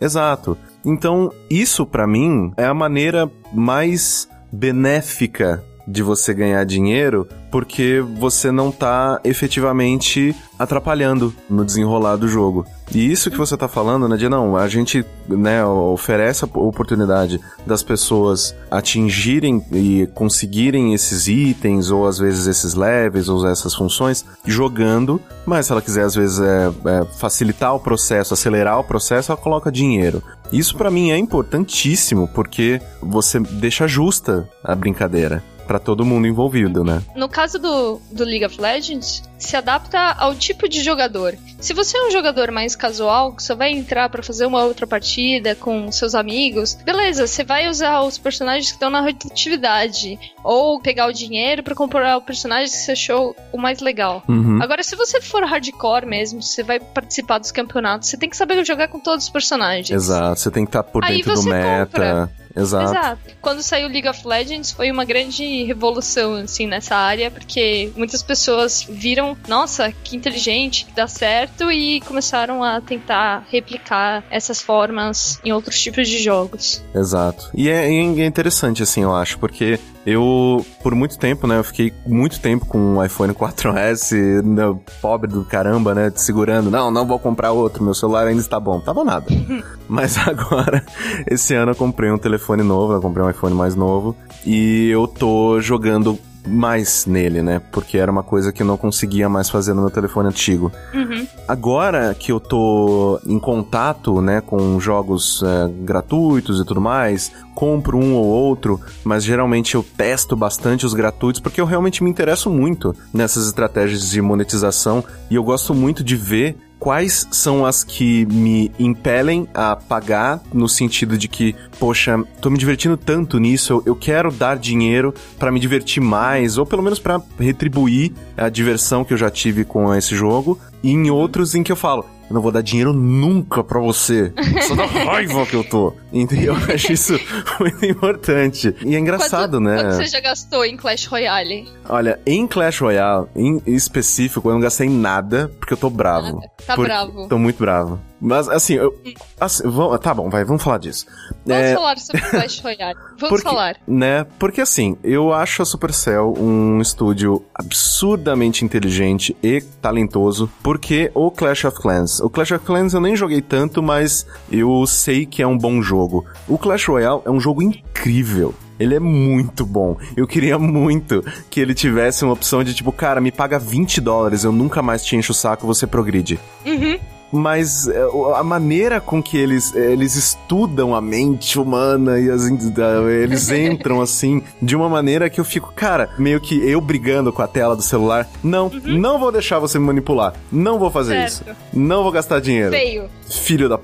exato. 0.00 0.56
Então, 0.84 1.32
isso 1.48 1.86
para 1.86 2.06
mim 2.06 2.52
é 2.56 2.64
a 2.64 2.74
maneira 2.74 3.30
mais 3.52 4.28
benéfica 4.52 5.64
de 5.86 6.02
você 6.02 6.32
ganhar 6.32 6.64
dinheiro 6.64 7.26
porque 7.50 8.02
você 8.18 8.50
não 8.50 8.72
tá 8.72 9.20
efetivamente 9.22 10.34
atrapalhando 10.58 11.34
no 11.50 11.64
desenrolar 11.64 12.16
do 12.16 12.26
jogo. 12.26 12.64
E 12.94 13.10
isso 13.10 13.30
que 13.30 13.36
você 13.36 13.56
tá 13.56 13.68
falando, 13.68 14.08
Nadia, 14.08 14.30
não, 14.30 14.56
a 14.56 14.68
gente, 14.68 15.04
né, 15.28 15.64
oferece 15.64 16.44
a 16.44 16.48
oportunidade 16.58 17.40
das 17.66 17.82
pessoas 17.82 18.54
atingirem 18.70 19.62
e 19.72 20.06
conseguirem 20.14 20.94
esses 20.94 21.26
itens, 21.26 21.90
ou 21.90 22.06
às 22.06 22.18
vezes 22.18 22.46
esses 22.46 22.74
levels, 22.74 23.28
ou 23.28 23.46
essas 23.46 23.74
funções, 23.74 24.24
jogando, 24.46 25.20
mas 25.44 25.66
se 25.66 25.72
ela 25.72 25.82
quiser 25.82 26.04
às 26.04 26.14
vezes 26.14 26.40
é, 26.40 26.68
é, 26.68 27.04
facilitar 27.18 27.74
o 27.74 27.80
processo, 27.80 28.34
acelerar 28.34 28.78
o 28.78 28.84
processo, 28.84 29.32
ela 29.32 29.40
coloca 29.40 29.72
dinheiro. 29.72 30.22
Isso 30.52 30.76
para 30.76 30.90
mim 30.90 31.10
é 31.10 31.18
importantíssimo, 31.18 32.28
porque 32.28 32.80
você 33.00 33.40
deixa 33.40 33.86
justa 33.86 34.48
a 34.62 34.74
brincadeira 34.74 35.42
para 35.66 35.78
todo 35.78 36.04
mundo 36.04 36.26
envolvido, 36.26 36.84
né? 36.84 37.02
No 37.14 37.28
caso 37.28 37.58
do, 37.58 38.00
do 38.10 38.24
League 38.24 38.44
of 38.44 38.60
Legends, 38.60 39.22
se 39.38 39.56
adapta 39.56 39.98
ao 40.18 40.34
tipo 40.34 40.68
de 40.68 40.82
jogador. 40.82 41.36
Se 41.60 41.72
você 41.72 41.96
é 41.96 42.06
um 42.06 42.10
jogador 42.10 42.50
mais 42.50 42.74
casual, 42.74 43.32
que 43.32 43.42
só 43.42 43.54
vai 43.54 43.72
entrar 43.72 44.08
para 44.08 44.22
fazer 44.22 44.46
uma 44.46 44.64
outra 44.64 44.86
partida 44.86 45.54
com 45.54 45.90
seus 45.92 46.14
amigos, 46.14 46.74
beleza, 46.74 47.26
você 47.26 47.44
vai 47.44 47.68
usar 47.68 48.02
os 48.02 48.18
personagens 48.18 48.66
que 48.66 48.74
estão 48.74 48.90
na 48.90 49.00
rotatividade 49.00 50.18
ou 50.42 50.80
pegar 50.80 51.06
o 51.06 51.12
dinheiro 51.12 51.62
para 51.62 51.74
comprar 51.74 52.16
o 52.16 52.22
personagem 52.22 52.70
que 52.70 52.78
você 52.78 52.92
achou 52.92 53.36
o 53.52 53.58
mais 53.58 53.80
legal. 53.80 54.22
Uhum. 54.28 54.60
Agora, 54.62 54.82
se 54.82 54.96
você 54.96 55.20
for 55.20 55.44
hardcore 55.44 56.06
mesmo, 56.06 56.42
você 56.42 56.62
vai 56.62 56.80
participar 56.80 57.38
dos 57.38 57.50
campeonatos, 57.50 58.08
você 58.08 58.16
tem 58.16 58.28
que 58.28 58.36
saber 58.36 58.64
jogar 58.64 58.88
com 58.88 59.00
todos 59.00 59.24
os 59.24 59.30
personagens. 59.30 59.90
Exato, 59.90 60.40
você 60.40 60.50
tem 60.50 60.64
que 60.64 60.70
estar 60.70 60.82
tá 60.82 60.90
por 60.90 61.02
dentro 61.02 61.34
do 61.34 61.42
meta. 61.44 61.86
Compra. 61.86 62.41
Exato. 62.54 62.90
Exato. 62.90 63.20
Quando 63.40 63.62
saiu 63.62 63.88
League 63.88 64.08
of 64.08 64.26
Legends 64.26 64.72
foi 64.72 64.90
uma 64.90 65.04
grande 65.04 65.64
revolução 65.64 66.34
assim 66.34 66.66
nessa 66.66 66.96
área, 66.96 67.30
porque 67.30 67.92
muitas 67.96 68.22
pessoas 68.22 68.86
viram, 68.88 69.36
nossa, 69.48 69.92
que 70.04 70.16
inteligente, 70.16 70.86
que 70.86 70.92
dá 70.92 71.06
certo 71.06 71.70
e 71.70 72.00
começaram 72.02 72.62
a 72.62 72.80
tentar 72.80 73.46
replicar 73.50 74.24
essas 74.30 74.60
formas 74.60 75.40
em 75.44 75.52
outros 75.52 75.80
tipos 75.80 76.08
de 76.08 76.22
jogos. 76.22 76.82
Exato. 76.94 77.50
E 77.54 77.68
é, 77.68 77.86
é 77.86 78.24
interessante 78.26 78.82
assim, 78.82 79.02
eu 79.02 79.14
acho, 79.14 79.38
porque 79.38 79.78
eu, 80.04 80.64
por 80.82 80.94
muito 80.94 81.18
tempo, 81.18 81.46
né, 81.46 81.58
eu 81.58 81.64
fiquei 81.64 81.92
muito 82.06 82.40
tempo 82.40 82.66
com 82.66 82.96
o 82.96 83.04
iPhone 83.04 83.32
4S, 83.34 84.42
né, 84.42 84.76
pobre 85.00 85.30
do 85.30 85.44
caramba, 85.44 85.94
né, 85.94 86.12
segurando, 86.14 86.70
não, 86.70 86.90
não 86.90 87.06
vou 87.06 87.18
comprar 87.18 87.52
outro, 87.52 87.82
meu 87.82 87.94
celular 87.94 88.26
ainda 88.26 88.40
está 88.40 88.58
bom. 88.58 88.80
Tava 88.80 89.04
nada. 89.04 89.26
Mas 89.88 90.16
agora, 90.26 90.84
esse 91.28 91.54
ano 91.54 91.72
eu 91.72 91.76
comprei 91.76 92.10
um 92.10 92.18
telefone 92.18 92.62
novo, 92.62 92.94
eu 92.94 93.00
comprei 93.00 93.24
um 93.24 93.30
iPhone 93.30 93.54
mais 93.54 93.74
novo, 93.74 94.16
e 94.44 94.88
eu 94.88 95.06
tô 95.06 95.60
jogando 95.60 96.18
mais 96.46 97.06
nele, 97.06 97.42
né? 97.42 97.60
Porque 97.70 97.98
era 97.98 98.10
uma 98.10 98.22
coisa 98.22 98.52
que 98.52 98.62
eu 98.62 98.66
não 98.66 98.76
conseguia 98.76 99.28
mais 99.28 99.48
fazer 99.48 99.74
no 99.74 99.82
meu 99.82 99.90
telefone 99.90 100.28
antigo. 100.28 100.72
Uhum. 100.92 101.26
Agora 101.46 102.14
que 102.14 102.32
eu 102.32 102.40
tô 102.40 103.20
em 103.26 103.38
contato, 103.38 104.20
né, 104.20 104.40
com 104.40 104.78
jogos 104.80 105.42
é, 105.42 105.70
gratuitos 105.84 106.60
e 106.60 106.64
tudo 106.64 106.80
mais, 106.80 107.32
compro 107.54 107.98
um 107.98 108.14
ou 108.14 108.24
outro, 108.24 108.80
mas 109.04 109.24
geralmente 109.24 109.74
eu 109.74 109.84
testo 109.96 110.36
bastante 110.36 110.86
os 110.86 110.94
gratuitos 110.94 111.40
porque 111.40 111.60
eu 111.60 111.66
realmente 111.66 112.02
me 112.02 112.10
interesso 112.10 112.50
muito 112.50 112.94
nessas 113.12 113.46
estratégias 113.46 114.10
de 114.10 114.20
monetização 114.20 115.04
e 115.30 115.34
eu 115.34 115.44
gosto 115.44 115.74
muito 115.74 116.02
de 116.02 116.16
ver 116.16 116.56
quais 116.82 117.28
são 117.30 117.64
as 117.64 117.84
que 117.84 118.26
me 118.26 118.72
impelem 118.76 119.46
a 119.54 119.76
pagar 119.76 120.42
no 120.52 120.68
sentido 120.68 121.16
de 121.16 121.28
que, 121.28 121.54
poxa, 121.78 122.20
tô 122.40 122.50
me 122.50 122.58
divertindo 122.58 122.96
tanto 122.96 123.38
nisso, 123.38 123.74
eu, 123.74 123.82
eu 123.86 123.94
quero 123.94 124.32
dar 124.32 124.56
dinheiro 124.56 125.14
para 125.38 125.52
me 125.52 125.60
divertir 125.60 126.02
mais, 126.02 126.58
ou 126.58 126.66
pelo 126.66 126.82
menos 126.82 126.98
para 126.98 127.22
retribuir 127.38 128.12
a 128.36 128.48
diversão 128.48 129.04
que 129.04 129.14
eu 129.14 129.16
já 129.16 129.30
tive 129.30 129.64
com 129.64 129.94
esse 129.94 130.16
jogo, 130.16 130.58
e 130.82 130.90
em 130.90 131.08
outros 131.08 131.54
em 131.54 131.62
que 131.62 131.70
eu 131.70 131.76
falo, 131.76 132.04
eu 132.28 132.34
não 132.34 132.42
vou 132.42 132.52
dar 132.52 132.62
dinheiro 132.62 132.92
nunca 132.92 133.62
pra 133.62 133.80
você. 133.80 134.32
Só 134.66 134.74
da 134.74 134.86
raiva 134.86 135.44
que 135.46 135.54
eu 135.54 135.64
tô. 135.64 135.94
Então 136.12 136.38
eu 136.38 136.54
acho 136.54 136.92
isso 136.92 137.18
muito 137.60 137.84
importante. 137.84 138.74
E 138.84 138.94
é 138.94 138.98
engraçado, 138.98 139.52
quanto, 139.52 139.60
né? 139.60 139.82
Quanto 139.82 139.96
você 139.96 140.06
já 140.06 140.20
gastou 140.20 140.64
em 140.64 140.76
Clash 140.76 141.06
Royale? 141.06 141.68
Olha, 141.88 142.20
em 142.26 142.46
Clash 142.46 142.80
Royale, 142.80 143.26
em 143.34 143.62
específico, 143.66 144.48
eu 144.48 144.54
não 144.54 144.60
gastei 144.60 144.88
nada 144.88 145.50
porque 145.58 145.74
eu 145.74 145.78
tô 145.78 145.90
bravo. 145.90 146.36
Nada. 146.36 146.50
Tá 146.66 146.76
bravo. 146.76 147.28
Tô 147.28 147.38
muito 147.38 147.58
bravo. 147.58 148.00
Mas 148.22 148.48
assim, 148.48 148.74
eu. 148.74 148.96
Assim, 149.40 149.68
vamos, 149.68 149.98
tá 149.98 150.14
bom, 150.14 150.30
vai, 150.30 150.44
vamos 150.44 150.62
falar 150.62 150.78
disso. 150.78 151.06
Vamos 151.44 151.64
é... 151.64 151.74
falar 151.74 151.98
sobre 151.98 152.22
Clash 152.30 152.60
Royale. 152.60 152.96
Vamos 153.18 153.28
porque, 153.28 153.42
falar. 153.42 153.76
Né? 153.84 154.24
Porque 154.38 154.60
assim, 154.60 154.96
eu 155.02 155.32
acho 155.32 155.60
a 155.60 155.64
Supercell 155.64 156.32
um 156.38 156.80
estúdio 156.80 157.44
absurdamente 157.52 158.64
inteligente 158.64 159.36
e 159.42 159.60
talentoso. 159.60 160.48
Porque 160.62 161.10
o 161.14 161.32
Clash 161.32 161.64
of 161.64 161.76
Clans. 161.80 162.20
O 162.20 162.30
Clash 162.30 162.52
of 162.52 162.64
Clans 162.64 162.94
eu 162.94 163.00
nem 163.00 163.16
joguei 163.16 163.42
tanto, 163.42 163.82
mas 163.82 164.24
eu 164.50 164.86
sei 164.86 165.26
que 165.26 165.42
é 165.42 165.46
um 165.46 165.58
bom 165.58 165.82
jogo. 165.82 166.24
O 166.46 166.56
Clash 166.56 166.86
Royale 166.86 167.22
é 167.24 167.30
um 167.30 167.40
jogo 167.40 167.60
incrível. 167.60 168.54
Ele 168.78 168.94
é 168.94 169.00
muito 169.00 169.66
bom. 169.66 169.96
Eu 170.16 170.28
queria 170.28 170.58
muito 170.60 171.24
que 171.50 171.58
ele 171.58 171.74
tivesse 171.74 172.24
uma 172.24 172.34
opção 172.34 172.62
de 172.62 172.72
tipo, 172.72 172.92
cara, 172.92 173.20
me 173.20 173.32
paga 173.32 173.58
20 173.58 174.00
dólares, 174.00 174.44
eu 174.44 174.52
nunca 174.52 174.80
mais 174.80 175.04
te 175.04 175.16
encho 175.16 175.32
o 175.32 175.34
saco, 175.34 175.66
você 175.66 175.88
progride. 175.88 176.38
Uhum 176.64 176.98
mas 177.32 177.88
é, 177.88 178.02
a 178.36 178.42
maneira 178.42 179.00
com 179.00 179.22
que 179.22 179.36
eles, 179.36 179.74
eles 179.74 180.14
estudam 180.14 180.94
a 180.94 181.00
mente 181.00 181.58
humana 181.58 182.20
e 182.20 182.30
as, 182.30 182.42
eles 182.44 183.48
entram 183.50 184.00
assim 184.00 184.42
de 184.60 184.76
uma 184.76 184.88
maneira 184.88 185.30
que 185.30 185.40
eu 185.40 185.44
fico, 185.44 185.72
cara, 185.74 186.10
meio 186.18 186.40
que 186.40 186.54
eu 186.68 186.80
brigando 186.80 187.32
com 187.32 187.42
a 187.42 187.48
tela 187.48 187.74
do 187.74 187.82
celular. 187.82 188.28
Não, 188.42 188.66
uhum. 188.66 188.98
não 188.98 189.18
vou 189.18 189.32
deixar 189.32 189.58
você 189.58 189.78
me 189.78 189.86
manipular. 189.86 190.34
Não 190.50 190.78
vou 190.78 190.90
fazer 190.90 191.14
certo. 191.14 191.28
isso. 191.28 191.44
Não 191.72 192.02
vou 192.02 192.12
gastar 192.12 192.40
dinheiro. 192.40 192.70
Feio. 192.70 193.08
Filho 193.28 193.68
da. 193.68 193.80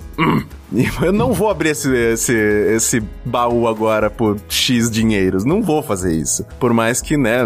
Eu 1.03 1.13
não 1.13 1.33
vou 1.33 1.51
abrir 1.51 1.71
esse, 1.71 1.91
esse, 1.91 2.35
esse 2.35 3.01
baú 3.25 3.67
agora 3.67 4.11
por 4.11 4.37
X 4.49 4.91
dinheiros. 4.91 5.45
Não 5.45 5.63
vou 5.63 5.83
fazer 5.83 6.15
isso. 6.15 6.45
Por 6.59 6.73
mais 6.73 7.01
que, 7.01 7.17
né, 7.17 7.41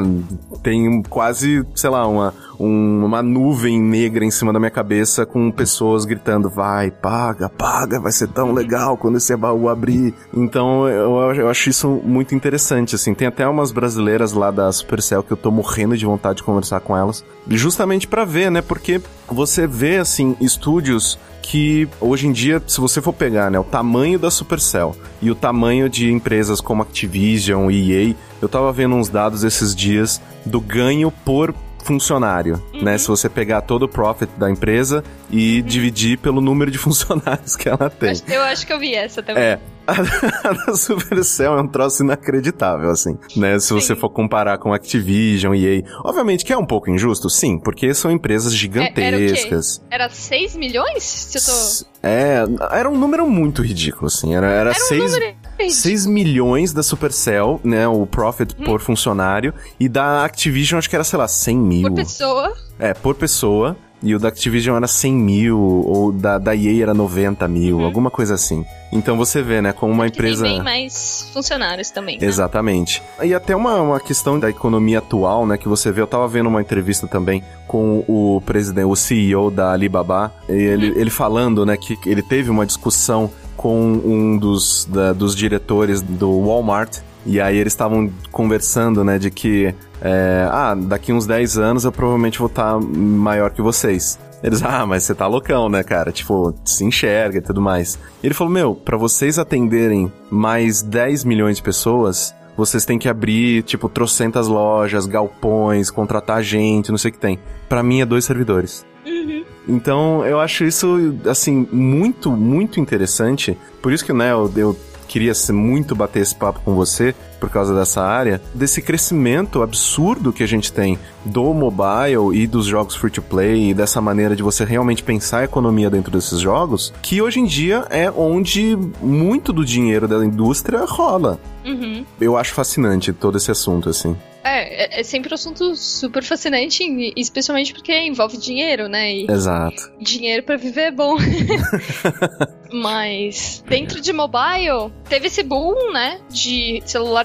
tem 0.62 1.02
quase, 1.02 1.64
sei 1.74 1.90
lá, 1.90 2.06
uma, 2.06 2.34
um, 2.58 3.04
uma 3.04 3.22
nuvem 3.22 3.80
negra 3.80 4.24
em 4.24 4.30
cima 4.30 4.52
da 4.52 4.58
minha 4.58 4.70
cabeça 4.70 5.24
com 5.24 5.50
pessoas 5.50 6.04
gritando: 6.04 6.50
vai, 6.50 6.90
paga, 6.90 7.48
paga, 7.48 8.00
vai 8.00 8.12
ser 8.12 8.28
tão 8.28 8.52
legal 8.52 8.96
quando 8.96 9.16
esse 9.16 9.34
baú 9.36 9.68
abrir. 9.68 10.14
Então 10.34 10.88
eu, 10.88 11.34
eu 11.34 11.48
acho 11.48 11.70
isso 11.70 11.88
muito 12.04 12.34
interessante, 12.34 12.94
assim. 12.94 13.14
Tem 13.14 13.28
até 13.28 13.46
umas 13.46 13.72
brasileiras 13.72 14.32
lá 14.32 14.50
da 14.50 14.70
Supercell 14.72 15.22
que 15.22 15.32
eu 15.32 15.36
tô 15.36 15.50
morrendo 15.50 15.96
de 15.96 16.04
vontade 16.04 16.38
de 16.38 16.42
conversar 16.42 16.80
com 16.80 16.96
elas, 16.96 17.24
justamente 17.48 18.06
para 18.06 18.24
ver, 18.24 18.50
né, 18.50 18.62
porque 18.62 19.00
você 19.28 19.66
vê, 19.66 19.98
assim, 19.98 20.36
estúdios 20.40 21.18
que 21.42 21.88
hoje 22.00 22.26
em 22.26 22.32
dia, 22.32 22.62
se 22.66 22.80
você 22.80 23.02
for 23.02 23.12
pegar, 23.12 23.50
né, 23.50 23.58
o 23.58 23.64
tamanho 23.64 24.18
da 24.18 24.30
Supercell 24.30 24.96
e 25.20 25.30
o 25.30 25.34
tamanho 25.34 25.88
de 25.88 26.10
empresas 26.10 26.60
como 26.60 26.82
Activision 26.82 27.70
e 27.70 27.92
EA, 27.92 28.14
eu 28.40 28.48
tava 28.48 28.72
vendo 28.72 28.94
uns 28.94 29.08
dados 29.08 29.44
esses 29.44 29.74
dias 29.74 30.22
do 30.46 30.60
ganho 30.60 31.10
por 31.10 31.54
funcionário, 31.82 32.62
uhum. 32.72 32.82
né? 32.82 32.96
Se 32.96 33.08
você 33.08 33.28
pegar 33.28 33.62
todo 33.62 33.82
o 33.84 33.88
profit 33.88 34.30
da 34.36 34.50
empresa 34.50 35.02
e 35.30 35.60
uhum. 35.60 35.66
dividir 35.66 36.18
pelo 36.18 36.40
número 36.40 36.70
de 36.70 36.78
funcionários 36.78 37.56
que 37.56 37.68
ela 37.68 37.90
tem. 37.90 38.14
Eu 38.28 38.42
acho 38.42 38.66
que 38.66 38.72
eu 38.72 38.78
vi 38.78 38.94
essa 38.94 39.22
também. 39.22 39.42
É, 39.42 39.58
a 40.44 40.52
da 40.52 40.76
Supercell 40.76 41.58
é 41.58 41.60
um 41.60 41.66
troço 41.66 42.02
inacreditável, 42.02 42.90
assim, 42.90 43.18
né? 43.36 43.58
Se 43.58 43.72
você 43.72 43.96
for 43.96 44.10
comparar 44.10 44.58
com 44.58 44.72
Activision 44.72 45.54
e 45.54 45.66
EA. 45.66 45.82
Obviamente 46.04 46.44
que 46.44 46.52
é 46.52 46.56
um 46.56 46.64
pouco 46.64 46.90
injusto, 46.90 47.28
sim, 47.28 47.58
porque 47.58 47.92
são 47.94 48.10
empresas 48.10 48.54
gigantescas. 48.54 49.82
É, 49.90 49.94
era, 49.94 50.04
era 50.04 50.12
6 50.12 50.56
milhões? 50.56 51.02
Se 51.02 51.38
eu 51.38 51.42
tô... 51.42 51.92
É, 52.02 52.44
era 52.78 52.88
um 52.88 52.96
número 52.96 53.28
muito 53.28 53.62
ridículo, 53.62 54.06
assim. 54.06 54.34
Era, 54.34 54.46
era, 54.46 54.70
era 54.70 54.74
6, 54.74 55.12
número... 55.12 55.36
6 55.68 56.06
milhões 56.06 56.72
da 56.72 56.82
Supercell, 56.82 57.60
né? 57.62 57.86
O 57.88 58.06
profit 58.06 58.54
hum. 58.58 58.64
por 58.64 58.80
funcionário. 58.80 59.54
E 59.78 59.88
da 59.88 60.24
Activision, 60.24 60.78
acho 60.78 60.88
que 60.88 60.96
era, 60.96 61.04
sei 61.04 61.18
lá, 61.18 61.28
100 61.28 61.58
mil. 61.58 61.82
Por 61.82 61.96
pessoa. 61.96 62.52
É, 62.78 62.94
por 62.94 63.14
pessoa. 63.14 63.76
E 64.02 64.14
o 64.14 64.18
da 64.18 64.28
Activision 64.28 64.76
era 64.76 64.86
100 64.86 65.14
mil, 65.14 65.58
ou 65.58 66.12
da, 66.12 66.38
da 66.38 66.56
EA 66.56 66.82
era 66.82 66.94
90 66.94 67.46
mil, 67.48 67.78
uhum. 67.78 67.84
alguma 67.84 68.10
coisa 68.10 68.34
assim. 68.34 68.64
Então 68.90 69.16
você 69.16 69.42
vê, 69.42 69.62
né, 69.62 69.72
como 69.72 69.92
uma 69.92 70.06
empresa. 70.06 70.42
Tem 70.42 70.54
bem 70.54 70.62
mais 70.62 71.30
funcionários 71.32 71.90
também. 71.90 72.18
Né? 72.18 72.26
Exatamente. 72.26 73.02
E 73.22 73.32
até 73.32 73.54
uma, 73.54 73.80
uma 73.80 74.00
questão 74.00 74.38
da 74.38 74.50
economia 74.50 74.98
atual, 74.98 75.46
né, 75.46 75.56
que 75.56 75.68
você 75.68 75.90
vê, 75.92 76.00
eu 76.00 76.06
tava 76.06 76.26
vendo 76.28 76.48
uma 76.48 76.60
entrevista 76.60 77.06
também 77.06 77.42
com 77.66 78.04
o 78.08 78.42
presidente, 78.44 78.86
o 78.86 78.96
CEO 78.96 79.50
da 79.50 79.72
Alibaba, 79.72 80.32
ele, 80.48 80.90
uhum. 80.90 81.00
ele 81.00 81.10
falando, 81.10 81.64
né, 81.64 81.76
que 81.76 81.96
ele 82.04 82.22
teve 82.22 82.50
uma 82.50 82.66
discussão 82.66 83.30
com 83.56 83.80
um 83.80 84.36
dos, 84.36 84.86
da, 84.90 85.12
dos 85.12 85.36
diretores 85.36 86.02
do 86.02 86.46
Walmart. 86.46 86.98
E 87.24 87.40
aí 87.40 87.56
eles 87.56 87.72
estavam 87.72 88.10
conversando, 88.30 89.04
né, 89.04 89.18
de 89.18 89.30
que 89.30 89.74
é, 90.00 90.48
ah, 90.50 90.74
daqui 90.74 91.12
uns 91.12 91.26
10 91.26 91.58
anos 91.58 91.84
eu 91.84 91.92
provavelmente 91.92 92.38
vou 92.38 92.48
estar 92.48 92.72
tá 92.72 92.80
maior 92.80 93.50
que 93.50 93.62
vocês. 93.62 94.18
Eles, 94.42 94.62
ah, 94.64 94.84
mas 94.84 95.04
você 95.04 95.14
tá 95.14 95.26
loucão, 95.26 95.68
né, 95.68 95.82
cara? 95.82 96.10
Tipo, 96.10 96.54
se 96.64 96.84
enxerga 96.84 97.38
e 97.38 97.40
tudo 97.40 97.60
mais. 97.60 97.98
E 98.22 98.26
ele 98.26 98.34
falou, 98.34 98.52
meu, 98.52 98.74
para 98.74 98.96
vocês 98.96 99.38
atenderem 99.38 100.12
mais 100.30 100.82
10 100.82 101.24
milhões 101.24 101.58
de 101.58 101.62
pessoas, 101.62 102.34
vocês 102.56 102.84
têm 102.84 102.98
que 102.98 103.08
abrir, 103.08 103.62
tipo, 103.62 103.88
trocentas 103.88 104.48
lojas, 104.48 105.06
galpões, 105.06 105.90
contratar 105.90 106.42
gente, 106.42 106.90
não 106.90 106.98
sei 106.98 107.10
o 107.10 107.12
que 107.12 107.20
tem. 107.20 107.38
Para 107.68 107.82
mim 107.82 108.00
é 108.00 108.06
dois 108.06 108.24
servidores. 108.24 108.84
Uhum. 109.06 109.44
Então, 109.68 110.24
eu 110.26 110.40
acho 110.40 110.64
isso, 110.64 111.14
assim, 111.26 111.66
muito, 111.72 112.30
muito 112.32 112.80
interessante. 112.80 113.56
Por 113.80 113.92
isso 113.92 114.04
que, 114.04 114.12
né, 114.12 114.32
eu, 114.32 114.52
eu 114.56 114.76
queria 115.12 115.34
muito 115.52 115.94
bater 115.94 116.20
esse 116.20 116.34
papo 116.34 116.60
com 116.64 116.74
você 116.74 117.14
por 117.42 117.50
causa 117.50 117.74
dessa 117.74 118.00
área, 118.00 118.40
desse 118.54 118.80
crescimento 118.80 119.62
absurdo 119.64 120.32
que 120.32 120.44
a 120.44 120.46
gente 120.46 120.72
tem 120.72 120.96
do 121.24 121.52
mobile 121.52 122.40
e 122.40 122.46
dos 122.46 122.66
jogos 122.66 122.94
free 122.94 123.10
to 123.10 123.20
play 123.20 123.70
e 123.70 123.74
dessa 123.74 124.00
maneira 124.00 124.36
de 124.36 124.44
você 124.44 124.64
realmente 124.64 125.02
pensar 125.02 125.38
a 125.40 125.44
economia 125.44 125.90
dentro 125.90 126.12
desses 126.12 126.38
jogos, 126.38 126.94
que 127.02 127.20
hoje 127.20 127.40
em 127.40 127.44
dia 127.44 127.84
é 127.90 128.08
onde 128.08 128.78
muito 129.00 129.52
do 129.52 129.64
dinheiro 129.64 130.06
da 130.06 130.24
indústria 130.24 130.84
rola. 130.84 131.40
Uhum. 131.64 132.06
Eu 132.20 132.36
acho 132.36 132.54
fascinante 132.54 133.12
todo 133.12 133.36
esse 133.36 133.50
assunto, 133.50 133.88
assim. 133.88 134.16
É, 134.44 134.98
é, 134.98 135.00
é 135.00 135.02
sempre 135.04 135.32
um 135.32 135.34
assunto 135.34 135.76
super 135.76 136.22
fascinante, 136.22 136.84
especialmente 137.16 137.72
porque 137.72 137.96
envolve 137.96 138.36
dinheiro, 138.36 138.88
né? 138.88 139.12
E 139.14 139.30
Exato. 139.30 139.92
Dinheiro 140.00 140.42
para 140.42 140.56
viver 140.56 140.82
é 140.82 140.90
bom. 140.90 141.16
Mas 142.72 143.62
dentro 143.68 144.00
de 144.00 144.12
mobile, 144.12 144.92
teve 145.08 145.26
esse 145.28 145.42
boom, 145.42 145.92
né? 145.92 146.20
De 146.28 146.82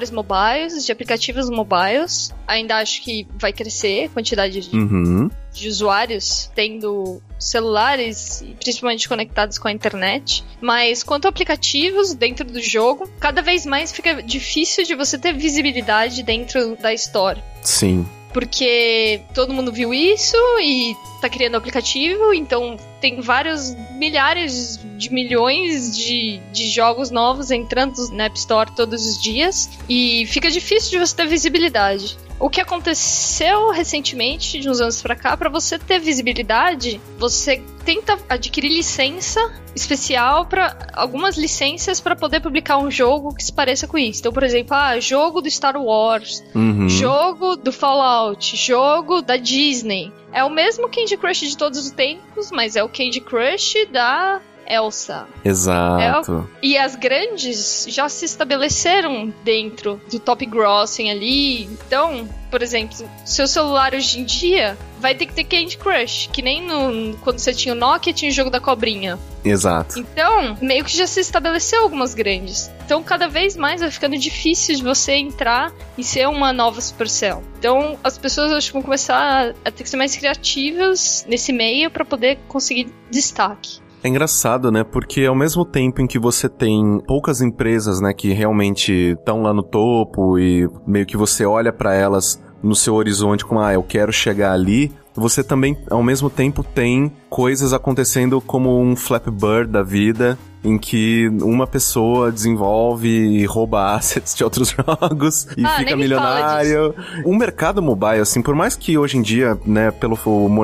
celulares 0.08 0.12
mobiles, 0.12 0.86
de 0.86 0.92
aplicativos 0.92 1.50
mobiles. 1.50 2.34
Ainda 2.48 2.78
acho 2.78 3.02
que 3.02 3.28
vai 3.38 3.54
crescer 3.54 4.06
a 4.06 4.10
quantidade 4.10 4.62
de, 4.62 4.76
uhum. 4.76 5.30
de 5.54 5.68
usuários 5.68 6.50
tendo 6.56 7.22
celulares, 7.40 8.44
principalmente 8.60 9.08
conectados 9.08 9.58
com 9.58 9.68
a 9.68 9.72
internet. 9.72 10.44
Mas 10.62 11.04
quanto 11.04 11.26
a 11.26 11.30
aplicativos 11.30 12.14
dentro 12.14 12.46
do 12.46 12.62
jogo, 12.62 13.10
cada 13.20 13.42
vez 13.42 13.66
mais 13.66 13.92
fica 13.92 14.22
difícil 14.22 14.84
de 14.84 14.96
você 14.96 15.18
ter 15.18 15.34
visibilidade 15.34 16.24
dentro 16.24 16.76
da 16.78 16.94
Store. 16.94 17.42
Sim 17.62 18.06
porque 18.38 19.20
todo 19.34 19.52
mundo 19.52 19.72
viu 19.72 19.92
isso 19.92 20.38
e 20.62 20.96
tá 21.20 21.28
criando 21.28 21.58
aplicativo, 21.58 22.32
então 22.36 22.78
tem 23.02 23.20
vários 23.20 23.76
milhares 23.96 24.80
de 24.96 25.12
milhões 25.12 25.98
de, 25.98 26.40
de 26.54 26.70
jogos 26.70 27.10
novos 27.10 27.50
entrando 27.50 27.96
na 28.12 28.26
App 28.26 28.38
Store 28.38 28.70
todos 28.76 29.04
os 29.08 29.20
dias 29.20 29.68
e 29.90 30.28
fica 30.28 30.52
difícil 30.52 30.92
de 30.92 31.00
você 31.00 31.16
ter 31.16 31.26
visibilidade. 31.26 32.16
O 32.40 32.50
que 32.50 32.62
aconteceu 32.62 33.72
recentemente, 33.72 34.60
de 34.60 34.70
uns 34.70 34.80
anos 34.80 35.02
para 35.02 35.16
cá, 35.16 35.36
para 35.36 35.50
você 35.50 35.80
ter 35.80 36.00
visibilidade, 36.00 37.02
você 37.18 37.62
tenta 37.84 38.18
adquirir 38.30 38.70
licença 38.70 39.40
especial 39.76 40.46
para 40.46 40.78
algumas 40.94 41.38
licenças 41.38 42.00
para 42.00 42.16
poder 42.16 42.40
publicar 42.42 42.78
um 42.78 42.92
jogo 42.92 43.34
que 43.34 43.44
se 43.44 43.52
pareça 43.52 43.88
com 43.88 43.98
isso. 43.98 44.20
Então, 44.20 44.32
por 44.32 44.44
exemplo, 44.44 44.76
ah, 44.76 45.00
jogo 45.00 45.42
do 45.42 45.50
Star 45.50 45.82
Wars, 45.82 46.44
uhum. 46.54 46.88
jogo 46.88 47.56
do 47.56 47.72
Fallout, 47.72 48.56
jogo 48.56 49.22
da 49.22 49.38
Disney. 49.38 50.12
É 50.32 50.44
o 50.44 50.50
mesmo 50.50 50.90
Candy 50.90 51.18
Crush 51.18 51.40
de 51.40 51.58
todos 51.58 51.80
os 51.80 51.92
tempos, 51.92 52.52
mas 52.52 52.76
é 52.76 52.84
o 52.84 52.90
Candy 52.90 53.22
Crush 53.22 53.88
da 53.92 54.42
Elsa. 54.68 55.28
Exato. 55.44 56.48
É, 56.56 56.66
e 56.66 56.78
as 56.78 56.96
grandes 56.96 57.86
já 57.90 58.08
se 58.10 58.26
estabeleceram 58.26 59.34
dentro 59.44 60.02
do 60.10 60.20
top 60.20 60.46
grossing 60.46 61.10
ali. 61.10 61.64
Então, 61.64 62.28
por 62.50 62.62
exemplo, 62.62 62.98
seu 63.26 63.48
celular 63.48 63.94
hoje 63.94 64.20
em 64.20 64.24
dia 64.24 64.78
vai 65.00 65.14
ter 65.14 65.26
que 65.26 65.34
ter 65.34 65.44
Candy 65.44 65.78
Crush, 65.78 66.30
que 66.32 66.42
nem 66.42 66.66
no, 66.66 67.16
quando 67.18 67.40
você 67.40 67.54
tinha 67.54 67.74
o 67.74 67.78
Nokia 67.78 68.14
tinha 68.14 68.32
o 68.32 68.34
jogo 68.34 68.50
da 68.50 68.60
cobrinha. 68.60 69.18
Exato. 69.44 70.00
Então, 70.00 70.58
meio 70.62 70.84
que 70.84 70.96
já 70.96 71.08
se 71.08 71.20
estabeleceu 71.20 71.84
algumas 71.84 72.14
grandes. 72.14 72.70
Então, 72.86 73.04
cada 73.04 73.28
vez 73.28 73.56
mais 73.56 73.82
vai 73.82 73.92
ficando 73.92 74.18
difícil 74.18 74.76
de 74.76 74.84
você 74.84 75.14
entrar 75.14 75.72
e 75.98 76.04
ser 76.04 76.28
uma 76.28 76.52
nova 76.52 76.82
Supercell. 76.82 77.44
Então, 77.60 77.98
as 78.04 78.18
pessoas 78.18 78.52
acho 78.52 78.68
que 78.68 78.74
vão 78.74 78.82
começar 78.82 79.54
a 79.64 79.72
ter 79.72 79.84
que 79.84 79.90
ser 79.90 79.98
mais 79.98 80.16
criativas 80.16 81.26
nesse 81.28 81.54
meio 81.54 81.90
para 81.92 82.04
poder 82.04 82.40
conseguir 82.48 82.92
destaque. 83.10 83.80
É 84.04 84.08
engraçado, 84.08 84.72
né? 84.72 84.84
Porque 84.84 85.26
ao 85.26 85.36
mesmo 85.36 85.66
tempo 85.66 86.02
em 86.02 86.08
que 86.08 86.20
você 86.20 86.48
tem 86.48 87.02
poucas 87.08 87.42
empresas, 87.42 88.00
né, 88.00 88.14
que 88.14 88.32
realmente 88.32 88.92
estão 89.18 89.42
lá 89.42 89.54
no 89.54 89.64
topo 89.64 90.38
e 90.38 90.70
meio 90.86 91.06
que 91.06 91.18
você 91.18 91.46
olha 91.46 91.74
para 91.74 91.94
elas 91.94 92.42
no 92.62 92.76
seu 92.76 92.96
horizonte 92.96 93.46
como, 93.46 93.60
ah, 93.60 93.74
eu 93.74 93.84
quero 93.84 94.12
chegar 94.12 94.52
ali, 94.52 94.92
você 95.16 95.44
também, 95.44 95.76
ao 95.90 96.04
mesmo 96.04 96.30
tempo, 96.30 96.64
tem 96.64 97.12
coisas 97.30 97.74
acontecendo 97.74 98.40
como 98.40 98.80
um 98.80 98.96
Flappy 98.96 99.32
Bird 99.32 99.72
da 99.72 99.82
vida, 99.82 100.38
em 100.64 100.78
que 100.78 101.28
uma 101.42 101.68
pessoa 101.68 102.32
desenvolve 102.32 103.10
e 103.10 103.46
rouba 103.46 103.94
assets 103.96 104.36
de 104.36 104.44
outros 104.44 104.70
jogos 104.70 105.48
e 105.58 105.66
ah, 105.66 105.78
fica 105.78 105.96
milionário. 105.96 106.94
O 107.26 107.36
mercado 107.36 107.82
mobile, 107.82 108.22
assim, 108.22 108.42
por 108.42 108.56
mais 108.56 108.76
que 108.76 108.98
hoje 108.98 109.18
em 109.18 109.22
dia, 109.22 109.58
né, 109.66 109.92
pelo 109.92 110.18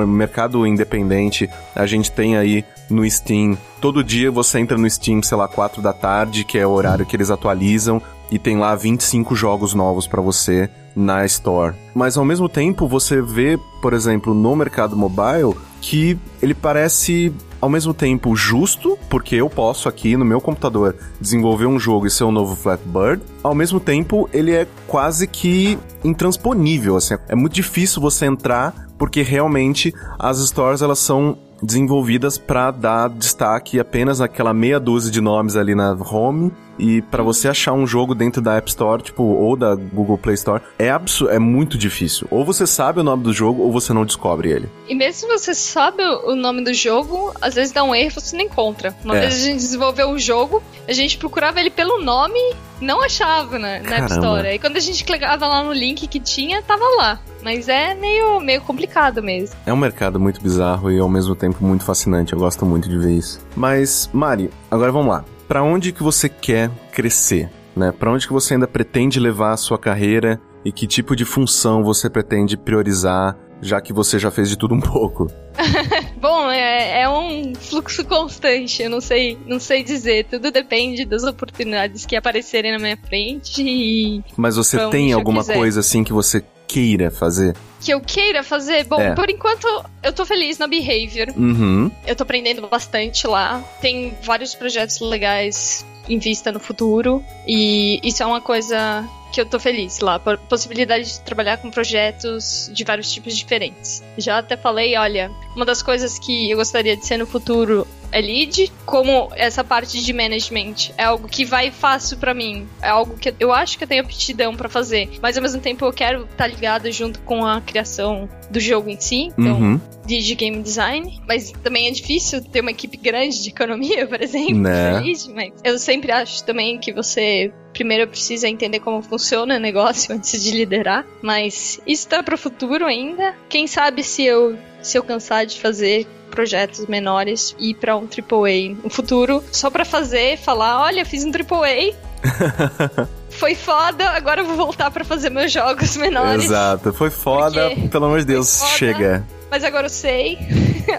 mercado 0.06 0.66
independente, 0.66 1.48
a 1.74 1.86
gente 1.86 2.10
tem 2.10 2.36
aí 2.36 2.64
no 2.90 3.08
Steam, 3.08 3.56
todo 3.80 4.04
dia 4.04 4.30
você 4.30 4.58
entra 4.58 4.76
no 4.76 4.88
Steam, 4.88 5.22
sei 5.22 5.38
lá, 5.38 5.48
4 5.48 5.80
da 5.80 5.92
tarde, 5.92 6.44
que 6.44 6.58
é 6.58 6.66
o 6.66 6.70
horário 6.70 7.06
que 7.06 7.16
eles 7.16 7.30
atualizam, 7.30 8.00
e 8.30 8.38
tem 8.38 8.56
lá 8.56 8.74
25 8.74 9.34
jogos 9.34 9.74
novos 9.74 10.06
para 10.06 10.20
você 10.20 10.68
na 10.94 11.24
Store. 11.24 11.74
Mas 11.94 12.16
ao 12.16 12.24
mesmo 12.24 12.48
tempo 12.48 12.86
você 12.86 13.20
vê, 13.20 13.58
por 13.80 13.92
exemplo, 13.92 14.34
no 14.34 14.54
mercado 14.54 14.96
mobile 14.96 15.54
que 15.80 16.18
ele 16.40 16.54
parece 16.54 17.32
ao 17.64 17.70
mesmo 17.70 17.94
tempo 17.94 18.36
justo, 18.36 18.98
porque 19.08 19.36
eu 19.36 19.48
posso 19.48 19.88
aqui 19.88 20.18
no 20.18 20.24
meu 20.24 20.38
computador 20.38 20.94
desenvolver 21.18 21.64
um 21.64 21.78
jogo 21.78 22.06
e 22.06 22.10
ser 22.10 22.24
um 22.24 22.30
novo 22.30 22.54
Flatbird, 22.54 23.22
ao 23.42 23.54
mesmo 23.54 23.80
tempo 23.80 24.28
ele 24.34 24.52
é 24.52 24.66
quase 24.86 25.26
que 25.26 25.78
intransponível, 26.04 26.94
assim, 26.94 27.14
é 27.26 27.34
muito 27.34 27.54
difícil 27.54 28.02
você 28.02 28.26
entrar 28.26 28.86
porque 28.98 29.22
realmente 29.22 29.94
as 30.18 30.36
stores 30.40 30.82
elas 30.82 30.98
são 30.98 31.38
desenvolvidas 31.62 32.36
para 32.36 32.70
dar 32.70 33.08
destaque 33.08 33.80
apenas 33.80 34.18
naquela 34.18 34.52
meia 34.52 34.78
dúzia 34.78 35.10
de 35.10 35.22
nomes 35.22 35.56
ali 35.56 35.74
na 35.74 35.94
home 35.94 36.52
e 36.78 37.02
para 37.02 37.22
você 37.22 37.48
achar 37.48 37.72
um 37.72 37.86
jogo 37.86 38.14
dentro 38.14 38.42
da 38.42 38.56
App 38.56 38.68
Store, 38.68 39.02
tipo, 39.02 39.22
ou 39.22 39.56
da 39.56 39.74
Google 39.74 40.18
Play 40.18 40.34
Store, 40.34 40.62
é 40.78 40.90
absurdo, 40.90 41.32
é 41.32 41.38
muito 41.38 41.78
difícil. 41.78 42.26
Ou 42.30 42.44
você 42.44 42.66
sabe 42.66 43.00
o 43.00 43.04
nome 43.04 43.22
do 43.22 43.32
jogo 43.32 43.62
ou 43.62 43.72
você 43.72 43.92
não 43.92 44.04
descobre 44.04 44.50
ele. 44.50 44.68
E 44.88 44.94
mesmo 44.94 45.14
se 45.14 45.26
você 45.26 45.54
sabe 45.54 46.02
o 46.02 46.34
nome 46.34 46.64
do 46.64 46.74
jogo, 46.74 47.32
às 47.40 47.54
vezes 47.54 47.72
dá 47.72 47.84
um 47.84 47.94
erro, 47.94 48.20
você 48.20 48.36
não 48.36 48.44
encontra. 48.44 48.94
Uma 49.04 49.16
é. 49.16 49.20
vez 49.20 49.34
a 49.34 49.38
gente 49.38 49.56
desenvolveu 49.56 50.08
um 50.08 50.18
jogo, 50.18 50.62
a 50.88 50.92
gente 50.92 51.16
procurava 51.16 51.60
ele 51.60 51.70
pelo 51.70 52.02
nome, 52.02 52.40
não 52.80 53.02
achava 53.02 53.58
né, 53.58 53.80
na 53.80 53.96
App 53.96 54.12
Store. 54.12 54.48
E 54.48 54.58
quando 54.58 54.76
a 54.76 54.80
gente 54.80 55.04
clicava 55.04 55.46
lá 55.46 55.62
no 55.62 55.72
link 55.72 56.06
que 56.06 56.20
tinha, 56.20 56.62
tava 56.62 56.84
lá. 56.96 57.20
Mas 57.42 57.68
é 57.68 57.94
meio, 57.94 58.40
meio 58.40 58.62
complicado 58.62 59.22
mesmo. 59.22 59.54
É 59.66 59.72
um 59.72 59.76
mercado 59.76 60.18
muito 60.18 60.40
bizarro 60.40 60.90
e 60.90 60.98
ao 60.98 61.08
mesmo 61.08 61.34
tempo 61.34 61.62
muito 61.62 61.84
fascinante. 61.84 62.32
Eu 62.32 62.38
gosto 62.38 62.64
muito 62.64 62.88
de 62.88 62.98
ver 62.98 63.12
isso. 63.12 63.40
Mas, 63.54 64.08
Mari, 64.12 64.50
agora 64.70 64.90
vamos 64.90 65.08
lá 65.08 65.24
para 65.46 65.62
onde 65.62 65.92
que 65.92 66.02
você 66.02 66.28
quer 66.28 66.70
crescer, 66.92 67.50
né? 67.76 67.92
Para 67.92 68.12
onde 68.12 68.26
que 68.26 68.32
você 68.32 68.54
ainda 68.54 68.66
pretende 68.66 69.18
levar 69.20 69.52
a 69.52 69.56
sua 69.56 69.78
carreira 69.78 70.40
e 70.64 70.72
que 70.72 70.86
tipo 70.86 71.14
de 71.14 71.24
função 71.24 71.84
você 71.84 72.08
pretende 72.08 72.56
priorizar, 72.56 73.36
já 73.60 73.80
que 73.80 73.92
você 73.92 74.18
já 74.18 74.30
fez 74.30 74.48
de 74.48 74.56
tudo 74.56 74.74
um 74.74 74.80
pouco? 74.80 75.30
Bom, 76.20 76.50
é, 76.50 77.02
é, 77.02 77.08
um 77.08 77.54
fluxo 77.54 78.04
constante, 78.04 78.82
eu 78.82 78.90
não 78.90 79.00
sei, 79.00 79.38
não 79.46 79.60
sei 79.60 79.82
dizer, 79.82 80.26
tudo 80.26 80.50
depende 80.50 81.04
das 81.04 81.22
oportunidades 81.24 82.06
que 82.06 82.16
aparecerem 82.16 82.72
na 82.72 82.78
minha 82.78 82.96
frente 82.96 83.62
e 83.62 84.22
Mas 84.36 84.56
você 84.56 84.88
tem 84.88 85.12
alguma 85.12 85.44
coisa 85.44 85.80
assim 85.80 86.02
que 86.02 86.12
você 86.12 86.42
queira 86.66 87.10
fazer? 87.10 87.54
Que 87.84 87.92
eu 87.92 88.00
queira 88.00 88.42
fazer? 88.42 88.84
Bom, 88.84 89.00
é. 89.00 89.14
por 89.14 89.28
enquanto 89.28 89.66
eu 90.02 90.12
tô 90.12 90.24
feliz 90.24 90.56
na 90.58 90.66
Behavior. 90.66 91.28
Uhum. 91.36 91.90
Eu 92.06 92.16
tô 92.16 92.22
aprendendo 92.22 92.66
bastante 92.66 93.26
lá. 93.26 93.62
Tem 93.80 94.16
vários 94.22 94.54
projetos 94.54 95.00
legais 95.00 95.84
em 96.08 96.18
vista 96.18 96.50
no 96.50 96.58
futuro. 96.58 97.22
E 97.46 98.00
isso 98.02 98.22
é 98.22 98.26
uma 98.26 98.40
coisa 98.40 99.06
que 99.34 99.40
eu 99.40 99.46
tô 99.46 99.58
feliz 99.58 99.98
lá. 99.98 100.18
Possibilidade 100.18 101.14
de 101.14 101.20
trabalhar 101.22 101.56
com 101.56 101.68
projetos 101.68 102.70
de 102.72 102.84
vários 102.84 103.12
tipos 103.12 103.36
diferentes. 103.36 104.02
Já 104.16 104.38
até 104.38 104.56
falei, 104.56 104.96
olha, 104.96 105.30
uma 105.56 105.64
das 105.64 105.82
coisas 105.82 106.18
que 106.20 106.50
eu 106.50 106.56
gostaria 106.56 106.96
de 106.96 107.04
ser 107.04 107.16
no 107.16 107.26
futuro 107.26 107.84
é 108.12 108.20
lead, 108.20 108.72
como 108.86 109.28
essa 109.34 109.64
parte 109.64 110.00
de 110.00 110.12
management 110.12 110.92
é 110.96 111.02
algo 111.02 111.26
que 111.26 111.44
vai 111.44 111.72
fácil 111.72 112.16
para 112.16 112.32
mim, 112.32 112.64
é 112.80 112.88
algo 112.88 113.16
que 113.16 113.34
eu 113.40 113.52
acho 113.52 113.76
que 113.76 113.82
eu 113.82 113.88
tenho 113.88 114.02
aptidão 114.02 114.54
para 114.54 114.68
fazer, 114.68 115.10
mas 115.20 115.36
ao 115.36 115.42
mesmo 115.42 115.60
tempo 115.60 115.84
eu 115.84 115.92
quero 115.92 116.22
estar 116.22 116.36
tá 116.36 116.46
ligado 116.46 116.90
junto 116.92 117.18
com 117.22 117.44
a 117.44 117.60
criação 117.60 118.28
do 118.48 118.60
jogo 118.60 118.88
em 118.88 119.00
si, 119.00 119.32
então 119.36 119.60
uhum. 119.60 119.80
de 120.06 120.34
game 120.36 120.62
design, 120.62 121.20
mas 121.26 121.50
também 121.64 121.88
é 121.88 121.90
difícil 121.90 122.40
ter 122.40 122.60
uma 122.60 122.70
equipe 122.70 122.96
grande 122.96 123.42
de 123.42 123.48
economia, 123.48 124.06
por 124.06 124.22
exemplo, 124.22 124.60
né? 124.60 125.00
lead, 125.00 125.32
mas 125.34 125.52
eu 125.64 125.76
sempre 125.76 126.12
acho 126.12 126.44
também 126.44 126.78
que 126.78 126.92
você 126.92 127.52
primeiro 127.74 128.08
precisa 128.08 128.48
entender 128.48 128.80
como 128.80 129.02
funciona 129.02 129.56
o 129.56 129.58
negócio 129.58 130.14
antes 130.16 130.42
de 130.42 130.52
liderar, 130.52 131.04
mas 131.20 131.80
isso 131.86 132.08
tá 132.08 132.22
para 132.22 132.36
o 132.36 132.38
futuro 132.38 132.86
ainda. 132.86 133.34
Quem 133.48 133.66
sabe 133.66 134.02
se 134.02 134.24
eu 134.24 134.56
se 134.80 134.98
eu 134.98 135.02
cansar 135.02 135.46
de 135.46 135.58
fazer 135.58 136.06
projetos 136.30 136.86
menores 136.86 137.56
e 137.58 137.70
ir 137.70 137.74
para 137.74 137.96
um 137.96 138.06
AAA 138.06 138.76
no 138.82 138.90
futuro, 138.90 139.42
só 139.50 139.70
para 139.70 139.84
fazer, 139.84 140.36
falar, 140.36 140.82
olha, 140.82 141.04
fiz 141.06 141.24
um 141.24 141.30
AAA. 141.30 141.94
foi 143.30 143.54
foda, 143.54 144.10
agora 144.10 144.42
eu 144.42 144.46
vou 144.46 144.56
voltar 144.56 144.90
para 144.90 145.04
fazer 145.04 145.30
meus 145.30 145.50
jogos 145.50 145.96
menores. 145.98 146.44
Exato, 146.44 146.92
foi 146.92 147.10
foda, 147.10 147.70
pelo 147.90 148.04
amor 148.06 148.20
de 148.20 148.26
Deus, 148.26 148.58
foda, 148.58 148.70
chega. 148.72 149.26
Mas 149.50 149.64
agora 149.64 149.86
eu 149.86 149.90
sei, 149.90 150.38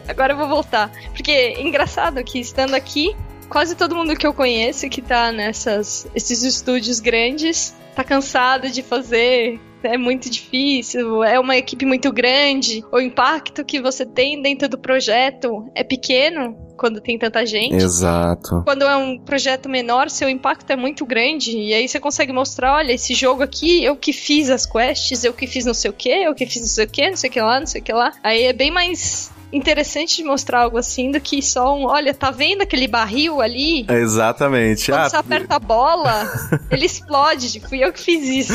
agora 0.07 0.33
eu 0.33 0.37
vou 0.37 0.47
voltar. 0.47 0.91
Porque 1.13 1.55
engraçado 1.59 2.23
que 2.23 2.39
estando 2.39 2.73
aqui, 2.73 3.15
quase 3.49 3.75
todo 3.75 3.95
mundo 3.95 4.15
que 4.15 4.25
eu 4.25 4.33
conheço 4.33 4.89
que 4.89 5.01
tá 5.01 5.31
nessas 5.31 6.07
esses 6.15 6.43
estúdios 6.43 6.99
grandes 6.99 7.73
tá 7.95 8.03
cansado 8.03 8.69
de 8.69 8.81
fazer 8.83 9.59
é 9.83 9.97
muito 9.97 10.29
difícil, 10.29 11.23
é 11.23 11.39
uma 11.39 11.55
equipe 11.55 11.85
muito 11.85 12.11
grande, 12.11 12.83
o 12.91 12.99
impacto 12.99 13.63
que 13.63 13.79
você 13.79 14.05
tem 14.05 14.41
dentro 14.41 14.67
do 14.67 14.77
projeto 14.77 15.69
é 15.75 15.83
pequeno 15.83 16.57
quando 16.75 16.99
tem 16.99 17.17
tanta 17.17 17.45
gente. 17.45 17.75
Exato. 17.75 18.61
Quando 18.65 18.83
é 18.83 18.97
um 18.97 19.17
projeto 19.17 19.69
menor, 19.69 20.09
seu 20.09 20.27
impacto 20.27 20.69
é 20.71 20.75
muito 20.75 21.05
grande. 21.05 21.57
E 21.57 21.73
aí 21.73 21.87
você 21.87 21.99
consegue 21.99 22.33
mostrar: 22.33 22.73
olha, 22.75 22.91
esse 22.91 23.13
jogo 23.13 23.43
aqui, 23.43 23.83
eu 23.83 23.95
que 23.95 24.11
fiz 24.11 24.49
as 24.49 24.65
quests, 24.65 25.23
eu 25.23 25.33
que 25.33 25.47
fiz 25.47 25.65
não 25.65 25.73
sei 25.73 25.89
o 25.89 25.93
que, 25.93 26.09
eu 26.09 26.35
que 26.35 26.45
fiz 26.45 26.61
não 26.61 26.67
sei 26.67 26.85
o 26.85 26.89
que, 26.89 27.09
não 27.09 27.15
sei 27.15 27.29
o 27.29 27.33
que 27.33 27.41
lá, 27.41 27.59
não 27.59 27.67
sei 27.67 27.81
o 27.81 27.83
que 27.83 27.93
lá. 27.93 28.11
Aí 28.21 28.43
é 28.43 28.53
bem 28.53 28.71
mais 28.71 29.31
interessante 29.51 30.17
de 30.17 30.23
mostrar 30.23 30.61
algo 30.61 30.77
assim 30.77 31.11
do 31.11 31.19
que 31.19 31.41
só 31.41 31.75
um, 31.75 31.85
olha, 31.85 32.13
tá 32.13 32.31
vendo 32.31 32.61
aquele 32.61 32.87
barril 32.87 33.41
ali? 33.41 33.85
Exatamente. 33.89 34.91
Quando 34.91 35.01
ah, 35.01 35.09
você 35.09 35.15
aperta 35.17 35.55
a 35.55 35.59
bola, 35.59 36.31
ele 36.71 36.85
explode. 36.85 37.59
Fui 37.61 37.83
eu 37.83 37.91
que 37.91 38.01
fiz 38.01 38.49
isso. 38.49 38.53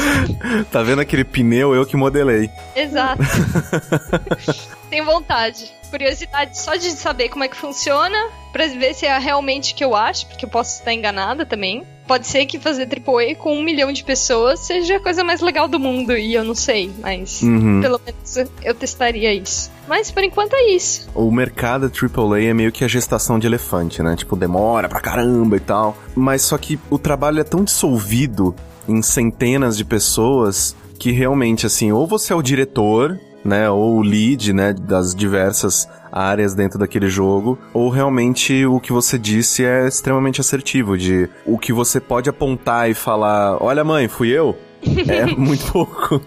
tá 0.70 0.82
vendo 0.82 1.00
aquele 1.00 1.24
pneu? 1.24 1.74
Eu 1.74 1.86
que 1.86 1.96
modelei. 1.96 2.50
Exato. 2.74 3.22
Tenho 4.90 5.04
vontade. 5.04 5.70
Curiosidade 5.88 6.58
só 6.58 6.76
de 6.76 6.90
saber 6.90 7.28
como 7.28 7.42
é 7.42 7.48
que 7.48 7.56
funciona, 7.56 8.16
pra 8.52 8.66
ver 8.66 8.94
se 8.94 9.06
é 9.06 9.18
realmente 9.18 9.72
o 9.72 9.76
que 9.76 9.84
eu 9.84 9.94
acho, 9.94 10.26
porque 10.26 10.44
eu 10.44 10.48
posso 10.48 10.78
estar 10.78 10.92
enganada 10.92 11.44
também. 11.44 11.84
Pode 12.06 12.26
ser 12.26 12.46
que 12.46 12.58
fazer 12.58 12.88
AAA 12.88 13.36
com 13.36 13.56
um 13.56 13.62
milhão 13.62 13.92
de 13.92 14.02
pessoas 14.02 14.60
seja 14.60 14.96
a 14.96 15.00
coisa 15.00 15.22
mais 15.22 15.40
legal 15.40 15.68
do 15.68 15.78
mundo, 15.78 16.16
e 16.16 16.34
eu 16.34 16.44
não 16.44 16.54
sei, 16.54 16.90
mas 16.98 17.42
uhum. 17.42 17.80
pelo 17.80 18.00
menos 18.04 18.36
eu 18.62 18.74
testaria 18.74 19.32
isso. 19.32 19.70
Mas 19.90 20.08
por 20.08 20.22
enquanto 20.22 20.54
é 20.54 20.70
isso. 20.70 21.08
O 21.16 21.32
mercado 21.32 21.90
AAA 21.90 22.42
é 22.42 22.54
meio 22.54 22.70
que 22.70 22.84
a 22.84 22.88
gestação 22.88 23.40
de 23.40 23.48
elefante, 23.48 24.00
né? 24.04 24.14
Tipo, 24.14 24.36
demora 24.36 24.88
pra 24.88 25.00
caramba 25.00 25.56
e 25.56 25.60
tal. 25.60 25.98
Mas 26.14 26.42
só 26.42 26.56
que 26.56 26.78
o 26.88 26.96
trabalho 26.96 27.40
é 27.40 27.44
tão 27.44 27.64
dissolvido 27.64 28.54
em 28.86 29.02
centenas 29.02 29.76
de 29.76 29.84
pessoas 29.84 30.76
que 30.96 31.10
realmente, 31.10 31.66
assim, 31.66 31.90
ou 31.90 32.06
você 32.06 32.32
é 32.32 32.36
o 32.36 32.42
diretor 32.42 33.18
né, 33.44 33.68
ou 33.68 33.96
o 33.96 34.02
lead, 34.02 34.52
né, 34.52 34.72
das 34.72 35.14
diversas 35.14 35.88
áreas 36.12 36.54
dentro 36.54 36.78
daquele 36.78 37.08
jogo, 37.08 37.58
ou 37.72 37.88
realmente 37.88 38.66
o 38.66 38.78
que 38.78 38.92
você 38.92 39.18
disse 39.18 39.64
é 39.64 39.88
extremamente 39.88 40.42
assertivo, 40.42 40.96
de 40.96 41.28
o 41.46 41.58
que 41.58 41.72
você 41.72 41.98
pode 41.98 42.28
apontar 42.28 42.90
e 42.90 42.94
falar, 42.94 43.56
olha 43.62 43.82
mãe, 43.82 44.08
fui 44.08 44.28
eu, 44.28 44.54
é 44.82 45.26
muito 45.36 45.70
pouco. 45.72 46.22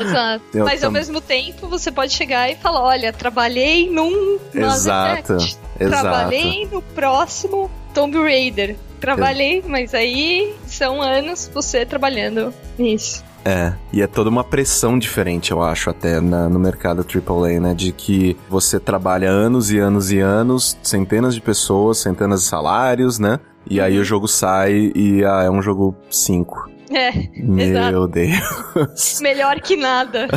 Exato. 0.00 0.44
Mas 0.54 0.80
tam... 0.80 0.88
ao 0.88 0.92
mesmo 0.92 1.20
tempo 1.20 1.68
você 1.68 1.90
pode 1.90 2.12
chegar 2.12 2.50
e 2.50 2.56
falar: 2.56 2.82
olha, 2.82 3.12
trabalhei 3.12 3.90
num 3.90 4.38
Exato. 4.54 5.34
Exato. 5.34 5.62
Trabalhei 5.78 6.66
no 6.70 6.80
próximo 6.82 7.70
Tomb 7.92 8.18
Raider. 8.18 8.76
Trabalhei, 9.00 9.62
mas 9.66 9.94
aí 9.94 10.54
são 10.66 11.02
anos 11.02 11.50
você 11.52 11.84
trabalhando 11.84 12.52
nisso. 12.78 13.22
É, 13.44 13.72
e 13.92 14.02
é 14.02 14.08
toda 14.08 14.28
uma 14.28 14.42
pressão 14.42 14.98
diferente, 14.98 15.52
eu 15.52 15.62
acho, 15.62 15.88
até 15.88 16.20
na, 16.20 16.48
no 16.48 16.58
mercado 16.58 17.06
AAA, 17.06 17.60
né? 17.60 17.74
De 17.74 17.92
que 17.92 18.36
você 18.48 18.80
trabalha 18.80 19.30
anos 19.30 19.70
e 19.70 19.78
anos 19.78 20.10
e 20.10 20.18
anos, 20.18 20.76
centenas 20.82 21.32
de 21.32 21.40
pessoas, 21.40 21.98
centenas 21.98 22.40
de 22.40 22.46
salários, 22.48 23.20
né? 23.20 23.38
E 23.68 23.80
aí 23.80 23.94
o 23.94 23.98
uhum. 23.98 24.04
jogo 24.04 24.26
sai 24.26 24.90
e 24.94 25.24
ah, 25.24 25.44
é 25.44 25.50
um 25.50 25.62
jogo 25.62 25.94
5. 26.10 26.70
É, 26.90 27.12
Meu 27.36 27.66
exato. 27.66 28.08
Deus. 28.08 29.20
Melhor 29.20 29.60
que 29.60 29.76
nada. 29.76 30.28